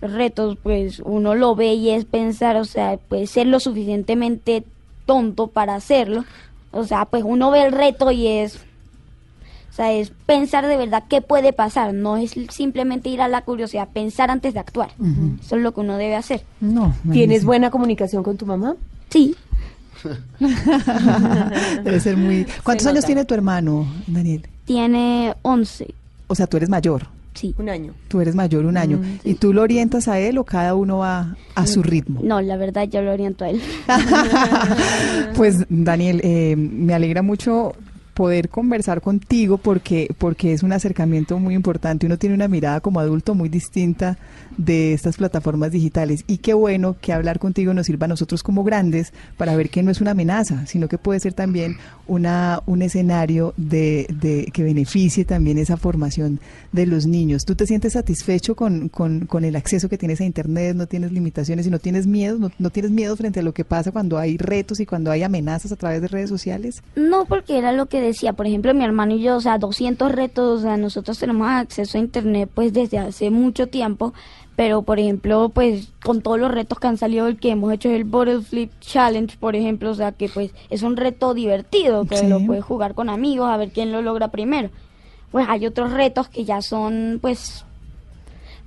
los 0.00 0.12
retos, 0.12 0.56
pues 0.62 1.00
uno 1.04 1.34
lo 1.34 1.54
ve 1.54 1.74
y 1.74 1.90
es 1.90 2.04
pensar, 2.04 2.56
o 2.56 2.64
sea, 2.64 2.96
puede 3.08 3.26
ser 3.26 3.46
lo 3.46 3.60
suficientemente 3.60 4.64
tonto 5.06 5.46
para 5.48 5.74
hacerlo. 5.74 6.24
O 6.72 6.84
sea, 6.84 7.04
pues 7.04 7.24
uno 7.26 7.50
ve 7.50 7.64
el 7.64 7.72
reto 7.72 8.10
y 8.12 8.26
es, 8.28 8.56
o 9.70 9.72
sea, 9.74 9.92
es 9.92 10.12
pensar 10.26 10.66
de 10.66 10.76
verdad 10.76 11.04
qué 11.08 11.20
puede 11.20 11.52
pasar, 11.52 11.92
no 11.94 12.16
es 12.16 12.34
simplemente 12.50 13.08
ir 13.08 13.20
a 13.20 13.28
la 13.28 13.42
curiosidad, 13.42 13.88
pensar 13.92 14.30
antes 14.30 14.54
de 14.54 14.60
actuar. 14.60 14.90
Eso 15.40 15.56
es 15.56 15.62
lo 15.62 15.72
que 15.72 15.80
uno 15.80 15.96
debe 15.96 16.14
hacer. 16.16 16.42
No. 16.60 16.94
¿Tienes 17.12 17.44
buena 17.44 17.70
comunicación 17.70 18.22
con 18.22 18.36
tu 18.36 18.46
mamá? 18.46 18.76
Sí. 19.08 19.34
Debe 21.84 22.00
ser 22.00 22.16
muy... 22.16 22.46
¿Cuántos 22.62 22.84
Se 22.84 22.90
años 22.90 23.04
tiene 23.04 23.24
tu 23.24 23.34
hermano, 23.34 23.86
Daniel? 24.06 24.46
Tiene 24.64 25.34
11. 25.42 25.94
O 26.30 26.34
sea, 26.36 26.46
tú 26.46 26.56
eres 26.58 26.68
mayor. 26.68 27.08
Sí. 27.34 27.56
Un 27.58 27.68
año. 27.68 27.92
Tú 28.06 28.20
eres 28.20 28.36
mayor 28.36 28.64
un 28.64 28.76
año. 28.76 28.98
Mm, 28.98 29.18
¿Y 29.24 29.34
tú 29.34 29.52
lo 29.52 29.62
orientas 29.62 30.06
a 30.06 30.20
él 30.20 30.38
o 30.38 30.44
cada 30.44 30.76
uno 30.76 30.98
va 30.98 31.36
a 31.56 31.66
su 31.66 31.82
ritmo? 31.82 32.20
No, 32.22 32.40
la 32.40 32.56
verdad 32.56 32.88
yo 32.88 33.02
lo 33.02 33.12
oriento 33.12 33.44
a 33.44 33.50
él. 33.50 33.60
Pues 35.34 35.64
Daniel, 35.68 36.20
eh, 36.22 36.54
me 36.56 36.94
alegra 36.94 37.22
mucho 37.22 37.72
poder 38.14 38.48
conversar 38.48 39.00
contigo 39.00 39.58
porque 39.58 40.14
porque 40.18 40.52
es 40.52 40.62
un 40.62 40.72
acercamiento 40.72 41.38
muy 41.38 41.54
importante. 41.54 42.06
Uno 42.06 42.18
tiene 42.18 42.34
una 42.34 42.48
mirada 42.48 42.80
como 42.80 43.00
adulto 43.00 43.34
muy 43.34 43.48
distinta 43.48 44.18
de 44.56 44.92
estas 44.92 45.16
plataformas 45.16 45.72
digitales 45.72 46.24
y 46.26 46.38
qué 46.38 46.54
bueno 46.54 46.96
que 47.00 47.12
hablar 47.12 47.38
contigo 47.38 47.72
nos 47.72 47.86
sirva 47.86 48.04
a 48.06 48.08
nosotros 48.08 48.42
como 48.42 48.64
grandes 48.64 49.12
para 49.36 49.56
ver 49.56 49.70
que 49.70 49.82
no 49.82 49.90
es 49.90 50.00
una 50.00 50.10
amenaza, 50.10 50.66
sino 50.66 50.88
que 50.88 50.98
puede 50.98 51.20
ser 51.20 51.32
también 51.32 51.76
una 52.06 52.62
un 52.66 52.82
escenario 52.82 53.54
de, 53.56 54.06
de 54.20 54.50
que 54.52 54.62
beneficie 54.62 55.24
también 55.24 55.58
esa 55.58 55.76
formación 55.76 56.40
de 56.72 56.86
los 56.86 57.06
niños. 57.06 57.44
¿Tú 57.44 57.54
te 57.54 57.66
sientes 57.66 57.94
satisfecho 57.94 58.54
con, 58.54 58.88
con, 58.88 59.44
el 59.44 59.56
acceso 59.56 59.88
que 59.88 59.98
tienes 59.98 60.20
a 60.20 60.24
internet? 60.24 60.76
¿No 60.76 60.86
tienes 60.86 61.12
limitaciones 61.12 61.66
y 61.66 61.70
no 61.70 61.78
tienes 61.78 62.06
miedo? 62.06 62.38
¿No, 62.38 62.50
¿No 62.58 62.70
tienes 62.70 62.90
miedo 62.90 63.16
frente 63.16 63.40
a 63.40 63.42
lo 63.42 63.54
que 63.54 63.64
pasa 63.64 63.92
cuando 63.92 64.18
hay 64.18 64.36
retos 64.36 64.80
y 64.80 64.86
cuando 64.86 65.10
hay 65.10 65.22
amenazas 65.22 65.72
a 65.72 65.76
través 65.76 66.02
de 66.02 66.08
redes 66.08 66.28
sociales? 66.28 66.82
No, 66.96 67.24
porque 67.24 67.58
era 67.58 67.72
lo 67.72 67.86
que 67.86 67.99
decía, 68.00 68.32
por 68.32 68.46
ejemplo, 68.46 68.74
mi 68.74 68.84
hermano 68.84 69.14
y 69.14 69.20
yo, 69.22 69.36
o 69.36 69.40
sea, 69.40 69.58
200 69.58 70.10
retos, 70.12 70.60
o 70.60 70.62
sea, 70.62 70.76
nosotros 70.76 71.18
tenemos 71.18 71.48
acceso 71.48 71.98
a 71.98 72.00
internet 72.00 72.50
pues 72.54 72.72
desde 72.72 72.98
hace 72.98 73.30
mucho 73.30 73.66
tiempo, 73.68 74.12
pero 74.56 74.82
por 74.82 74.98
ejemplo, 74.98 75.48
pues 75.48 75.88
con 76.04 76.20
todos 76.22 76.38
los 76.38 76.50
retos 76.50 76.78
que 76.78 76.86
han 76.86 76.96
salido, 76.98 77.26
el 77.28 77.38
que 77.38 77.50
hemos 77.50 77.72
hecho 77.72 77.88
es 77.88 77.96
el 77.96 78.04
Bottle 78.04 78.42
Flip 78.42 78.70
Challenge, 78.80 79.36
por 79.38 79.56
ejemplo, 79.56 79.90
o 79.90 79.94
sea, 79.94 80.12
que 80.12 80.28
pues 80.28 80.50
es 80.68 80.82
un 80.82 80.96
reto 80.96 81.32
divertido, 81.34 82.04
que 82.04 82.16
Sí. 82.18 82.26
lo 82.26 82.44
puedes 82.44 82.64
jugar 82.64 82.94
con 82.94 83.08
amigos 83.08 83.48
a 83.48 83.56
ver 83.56 83.70
quién 83.70 83.90
lo 83.92 84.02
logra 84.02 84.28
primero. 84.28 84.70
Pues 85.30 85.46
hay 85.48 85.64
otros 85.66 85.92
retos 85.92 86.28
que 86.28 86.44
ya 86.44 86.60
son 86.62 87.18
pues 87.22 87.64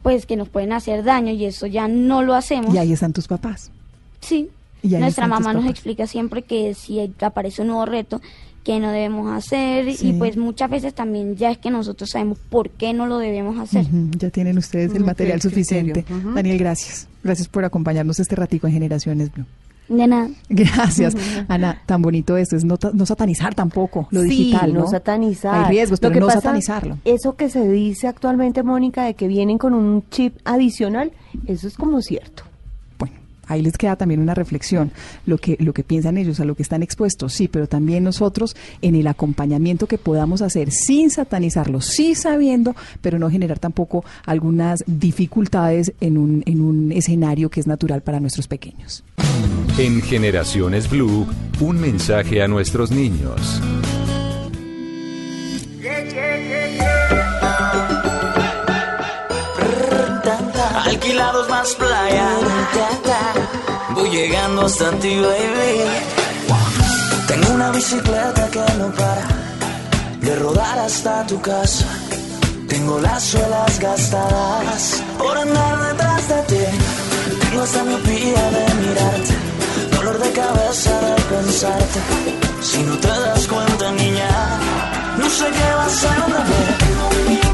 pues 0.01 0.25
que 0.25 0.35
nos 0.35 0.49
pueden 0.49 0.73
hacer 0.73 1.03
daño 1.05 1.31
y 1.31 1.45
eso 1.45 1.65
ya 1.65 1.87
no 1.87 2.23
lo 2.23 2.33
hacemos. 2.35 2.73
Y 2.75 2.77
ahí 2.77 2.91
están 2.91 3.13
tus 3.13 3.27
papás. 3.27 3.71
Sí. 4.19 4.49
Y 4.81 4.95
ahí 4.95 5.01
Nuestra 5.01 5.25
están 5.25 5.37
tus 5.37 5.45
mamá 5.47 5.59
nos 5.61 5.69
explica 5.71 6.07
siempre 6.07 6.41
que 6.41 6.73
si 6.73 6.99
aparece 7.21 7.61
un 7.61 7.69
nuevo 7.69 7.85
reto, 7.85 8.19
que 8.63 8.79
no 8.79 8.91
debemos 8.91 9.31
hacer 9.31 9.93
Sí. 9.93 10.09
y 10.09 10.13
pues 10.13 10.37
muchas 10.37 10.69
veces 10.69 10.93
también 10.93 11.35
ya 11.35 11.51
es 11.51 11.57
que 11.57 11.69
nosotros 11.69 12.09
sabemos 12.09 12.37
por 12.49 12.69
qué 12.69 12.93
no 12.93 13.07
lo 13.07 13.17
debemos 13.17 13.59
hacer. 13.59 13.85
Ya 14.17 14.29
tienen 14.29 14.57
ustedes 14.57 14.93
el 14.95 15.03
material 15.03 15.41
suficiente. 15.41 16.05
Daniel, 16.33 16.57
gracias. 16.57 17.07
Gracias 17.23 17.47
por 17.47 17.65
acompañarnos 17.65 18.19
este 18.19 18.35
ratico 18.35 18.67
en 18.67 18.73
Generaciones 18.73 19.31
Blue. 19.31 19.45
De 19.89 20.07
nada. 20.07 20.29
Gracias. 20.49 21.13
Ana, 21.49 21.81
tan 21.85 22.01
bonito 22.01 22.37
esto, 22.37 22.55
es 22.55 22.63
no, 22.63 22.77
no 22.93 23.05
satanizar 23.05 23.53
tampoco 23.53 24.07
lo 24.11 24.21
sí, 24.21 24.29
digital, 24.29 24.73
¿no? 24.73 24.79
no 24.81 24.87
satanizar. 24.87 25.65
Hay 25.65 25.71
riesgos, 25.71 25.99
Lo 26.01 26.07
pero 26.07 26.13
que 26.13 26.19
no 26.21 26.27
pasa, 26.27 26.39
satanizarlo. 26.39 26.97
Eso 27.03 27.35
que 27.35 27.49
se 27.49 27.67
dice 27.67 28.07
actualmente, 28.07 28.63
Mónica, 28.63 29.03
de 29.03 29.13
que 29.15 29.27
vienen 29.27 29.57
con 29.57 29.73
un 29.73 30.03
chip 30.09 30.37
adicional, 30.45 31.11
eso 31.47 31.67
es 31.67 31.75
como 31.75 32.01
cierto. 32.01 32.43
Ahí 33.47 33.61
les 33.61 33.77
queda 33.77 33.95
también 33.95 34.21
una 34.21 34.33
reflexión, 34.33 34.91
lo 35.25 35.37
que, 35.37 35.57
lo 35.59 35.73
que 35.73 35.83
piensan 35.83 36.17
ellos, 36.17 36.39
a 36.39 36.45
lo 36.45 36.55
que 36.55 36.63
están 36.63 36.83
expuestos, 36.83 37.33
sí, 37.33 37.47
pero 37.47 37.67
también 37.67 38.03
nosotros 38.03 38.55
en 38.81 38.95
el 38.95 39.07
acompañamiento 39.07 39.87
que 39.87 39.97
podamos 39.97 40.41
hacer 40.41 40.71
sin 40.71 41.09
satanizarlo, 41.09 41.81
sí 41.81 42.15
sabiendo, 42.15 42.75
pero 43.01 43.19
no 43.19 43.29
generar 43.29 43.59
tampoco 43.59 44.05
algunas 44.25 44.83
dificultades 44.87 45.93
en 45.99 46.17
un, 46.17 46.43
en 46.45 46.61
un 46.61 46.91
escenario 46.91 47.49
que 47.49 47.59
es 47.59 47.67
natural 47.67 48.01
para 48.01 48.19
nuestros 48.19 48.47
pequeños. 48.47 49.03
En 49.77 50.01
Generaciones 50.01 50.89
Blue, 50.89 51.25
un 51.59 51.81
mensaje 51.81 52.41
a 52.41 52.47
nuestros 52.47 52.91
niños. 52.91 53.61
Alquilados 60.93 61.49
más 61.49 61.73
playa. 61.73 62.27
Voy 63.95 64.11
llegando 64.11 64.67
hasta 64.67 64.91
ti, 64.99 65.15
baby. 65.15 65.81
Tengo 67.27 67.49
una 67.55 67.71
bicicleta 67.71 68.47
que 68.51 68.59
no 68.77 68.91
para 68.91 69.27
de 70.21 70.35
rodar 70.35 70.77
hasta 70.77 71.25
tu 71.25 71.41
casa. 71.41 71.87
Tengo 72.69 72.99
las 72.99 73.23
suelas 73.23 73.79
gastadas 73.79 75.03
por 75.17 75.35
andar 75.35 75.93
detrás 75.93 76.27
de 76.27 76.41
ti. 76.43 76.63
Tengo 77.41 77.63
hasta 77.63 77.83
miopía 77.83 78.43
de 78.51 78.73
mirarte, 78.75 79.33
dolor 79.95 80.19
de 80.19 80.31
cabeza 80.31 80.91
de 81.01 81.21
pensarte. 81.23 81.99
Si 82.61 82.83
no 82.83 82.95
te 82.99 83.07
das 83.07 83.47
cuenta, 83.47 83.91
niña, 83.93 84.29
no 85.17 85.27
sé 85.27 85.45
qué 85.45 85.75
va 85.75 85.85
a 85.85 85.89
ser 85.89 86.19
otra 86.19 86.43
vez. 86.43 87.52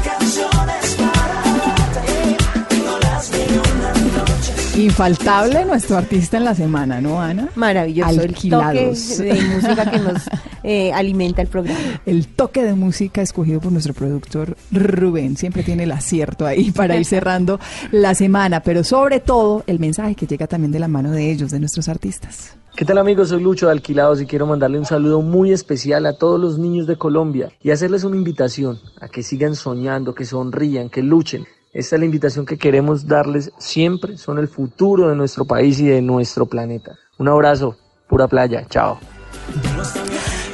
Infaltable 4.80 5.66
nuestro 5.66 5.98
artista 5.98 6.38
en 6.38 6.44
la 6.44 6.54
semana, 6.54 7.02
¿no, 7.02 7.20
Ana? 7.20 7.50
Maravilloso, 7.54 8.12
el 8.12 8.16
toque 8.16 8.28
Alquilados. 8.28 9.18
de 9.18 9.34
música 9.34 9.90
que 9.90 9.98
nos 9.98 10.22
eh, 10.62 10.90
alimenta 10.94 11.42
el 11.42 11.48
programa. 11.48 12.00
El 12.06 12.28
toque 12.28 12.62
de 12.62 12.72
música 12.72 13.20
escogido 13.20 13.60
por 13.60 13.72
nuestro 13.72 13.92
productor 13.92 14.56
Rubén 14.72 15.36
siempre 15.36 15.64
tiene 15.64 15.82
el 15.82 15.92
acierto 15.92 16.46
ahí 16.46 16.70
para 16.70 16.96
ir 16.96 17.04
cerrando 17.04 17.60
la 17.92 18.14
semana, 18.14 18.62
pero 18.62 18.82
sobre 18.82 19.20
todo 19.20 19.64
el 19.66 19.80
mensaje 19.80 20.14
que 20.14 20.26
llega 20.26 20.46
también 20.46 20.72
de 20.72 20.78
la 20.78 20.88
mano 20.88 21.10
de 21.10 21.30
ellos, 21.30 21.50
de 21.50 21.60
nuestros 21.60 21.86
artistas. 21.90 22.56
¿Qué 22.74 22.86
tal 22.86 22.96
amigos? 22.96 23.28
Soy 23.28 23.42
Lucho 23.42 23.66
de 23.66 23.72
Alquilados 23.72 24.22
y 24.22 24.26
quiero 24.26 24.46
mandarle 24.46 24.78
un 24.78 24.86
saludo 24.86 25.20
muy 25.20 25.52
especial 25.52 26.06
a 26.06 26.14
todos 26.14 26.40
los 26.40 26.58
niños 26.58 26.86
de 26.86 26.96
Colombia 26.96 27.52
y 27.62 27.70
hacerles 27.70 28.04
una 28.04 28.16
invitación 28.16 28.78
a 28.98 29.08
que 29.08 29.22
sigan 29.22 29.56
soñando, 29.56 30.14
que 30.14 30.24
sonrían, 30.24 30.88
que 30.88 31.02
luchen. 31.02 31.44
Esta 31.72 31.94
es 31.94 32.00
la 32.00 32.06
invitación 32.06 32.46
que 32.46 32.58
queremos 32.58 33.06
darles 33.06 33.52
siempre, 33.58 34.16
son 34.18 34.38
el 34.38 34.48
futuro 34.48 35.08
de 35.08 35.14
nuestro 35.14 35.44
país 35.44 35.78
y 35.78 35.86
de 35.86 36.02
nuestro 36.02 36.46
planeta. 36.46 36.96
Un 37.18 37.28
abrazo, 37.28 37.76
pura 38.08 38.26
playa, 38.26 38.66
chao. 38.68 38.98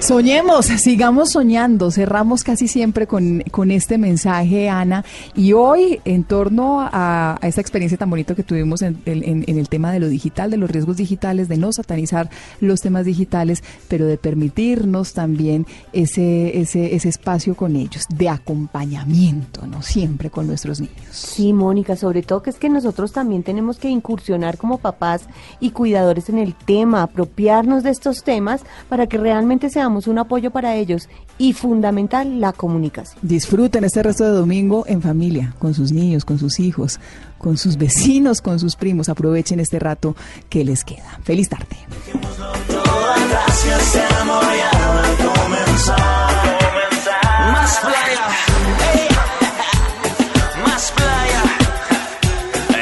Soñemos, 0.07 0.66
sigamos 0.66 1.32
soñando, 1.32 1.90
cerramos 1.90 2.44
casi 2.44 2.68
siempre 2.68 3.09
con, 3.09 3.40
con 3.50 3.72
este 3.72 3.98
mensaje, 3.98 4.68
Ana, 4.68 5.04
y 5.34 5.52
hoy 5.52 6.00
en 6.04 6.22
torno 6.22 6.78
a, 6.80 7.36
esta 7.42 7.61
experiencia 7.61 7.98
tan 7.98 8.09
bonita 8.11 8.36
que 8.36 8.44
tuvimos 8.44 8.82
en, 8.82 9.02
en- 9.04 9.44
en 9.48 9.59
el 9.59 9.68
tema 9.68 9.90
de 9.90 9.98
lo 9.98 10.09
digital, 10.09 10.52
de 10.52 10.59
los 10.59 10.70
riesgos 10.70 10.96
digitales, 10.96 11.48
de 11.48 11.57
no 11.57 11.72
satanizar 11.72 12.30
los 12.61 12.82
temas 12.82 13.04
digitales, 13.04 13.64
pero 13.88 14.07
de 14.07 14.16
permitirnos 14.16 15.12
también 15.12 15.66
ese, 15.92 16.57
ese, 16.61 16.94
ese 16.94 17.09
espacio 17.09 17.57
con 17.57 17.74
ellos, 17.74 18.04
de 18.09 18.28
acompañamiento, 18.28 19.66
¿no? 19.66 19.82
Siempre 19.82 20.30
con 20.30 20.46
nuestros 20.46 20.80
niños. 20.80 20.94
Sí, 21.11 21.52
Mónica, 21.52 21.96
sobre 21.96 22.22
todo 22.22 22.42
que 22.44 22.50
es 22.50 22.57
que 22.57 22.68
nosotros 22.68 23.11
también 23.11 23.42
tenemos 23.42 23.78
que 23.78 23.88
incursionar 23.88 24.57
como 24.57 24.78
papás 24.78 25.22
y 25.59 25.70
cuidadores 25.70 26.28
en 26.28 26.38
el 26.38 26.54
tema, 26.54 27.02
apropiarnos 27.02 27.82
de 27.82 27.90
estos 27.90 28.22
temas 28.22 28.61
para 28.88 29.09
que 29.09 29.18
realmente 29.18 29.68
seamos 29.68 29.95
un 30.07 30.18
apoyo 30.18 30.51
para 30.51 30.76
ellos 30.76 31.09
y 31.38 31.55
fundamental 31.55 32.40
la 32.40 32.53
comunicación. 32.53 33.18
Disfruten 33.22 33.84
este 33.84 34.03
resto 34.03 34.24
de 34.24 34.30
domingo 34.30 34.84
en 34.86 35.01
familia, 35.01 35.55
con 35.59 35.72
sus 35.74 35.92
niños, 35.92 36.24
con 36.24 36.38
sus 36.38 36.61
hijos, 36.61 37.01
con 37.38 37.57
sus 37.57 37.76
vecinos, 37.78 38.42
con 38.42 38.59
sus 38.59 38.76
primos. 38.76 39.09
Aprovechen 39.09 39.61
este 39.61 39.78
rato 39.78 40.14
que 40.51 40.64
les 40.64 40.84
queda. 40.84 41.18
Feliz 41.22 41.49
tarde. 41.49 41.76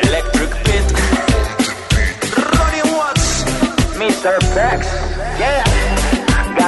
Electric 0.02 0.50
Pit, 0.64 0.86
Ronnie 2.58 2.82
Watts, 2.96 3.44
Mr. 3.98 4.38
Pex, 4.54 4.86
yeah. 4.86 5.03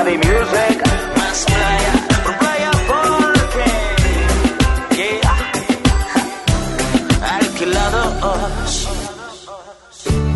Gaby 0.07 0.18
Music, 0.18 0.78
más 1.16 1.44
playa, 1.46 1.92
playa 2.38 2.70
porque, 2.86 3.66
yeah. 4.94 5.36
Alquilados. 7.40 8.88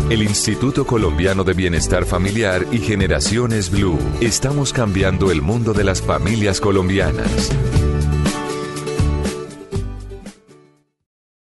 El 0.09 0.23
Instituto 0.23 0.85
Colombiano 0.85 1.45
de 1.45 1.53
Bienestar 1.53 2.03
Familiar 2.05 2.65
y 2.69 2.79
Generaciones 2.79 3.71
Blue. 3.71 3.97
Estamos 4.19 4.73
cambiando 4.73 5.31
el 5.31 5.41
mundo 5.41 5.71
de 5.71 5.85
las 5.85 6.01
familias 6.01 6.59
colombianas. 6.59 7.49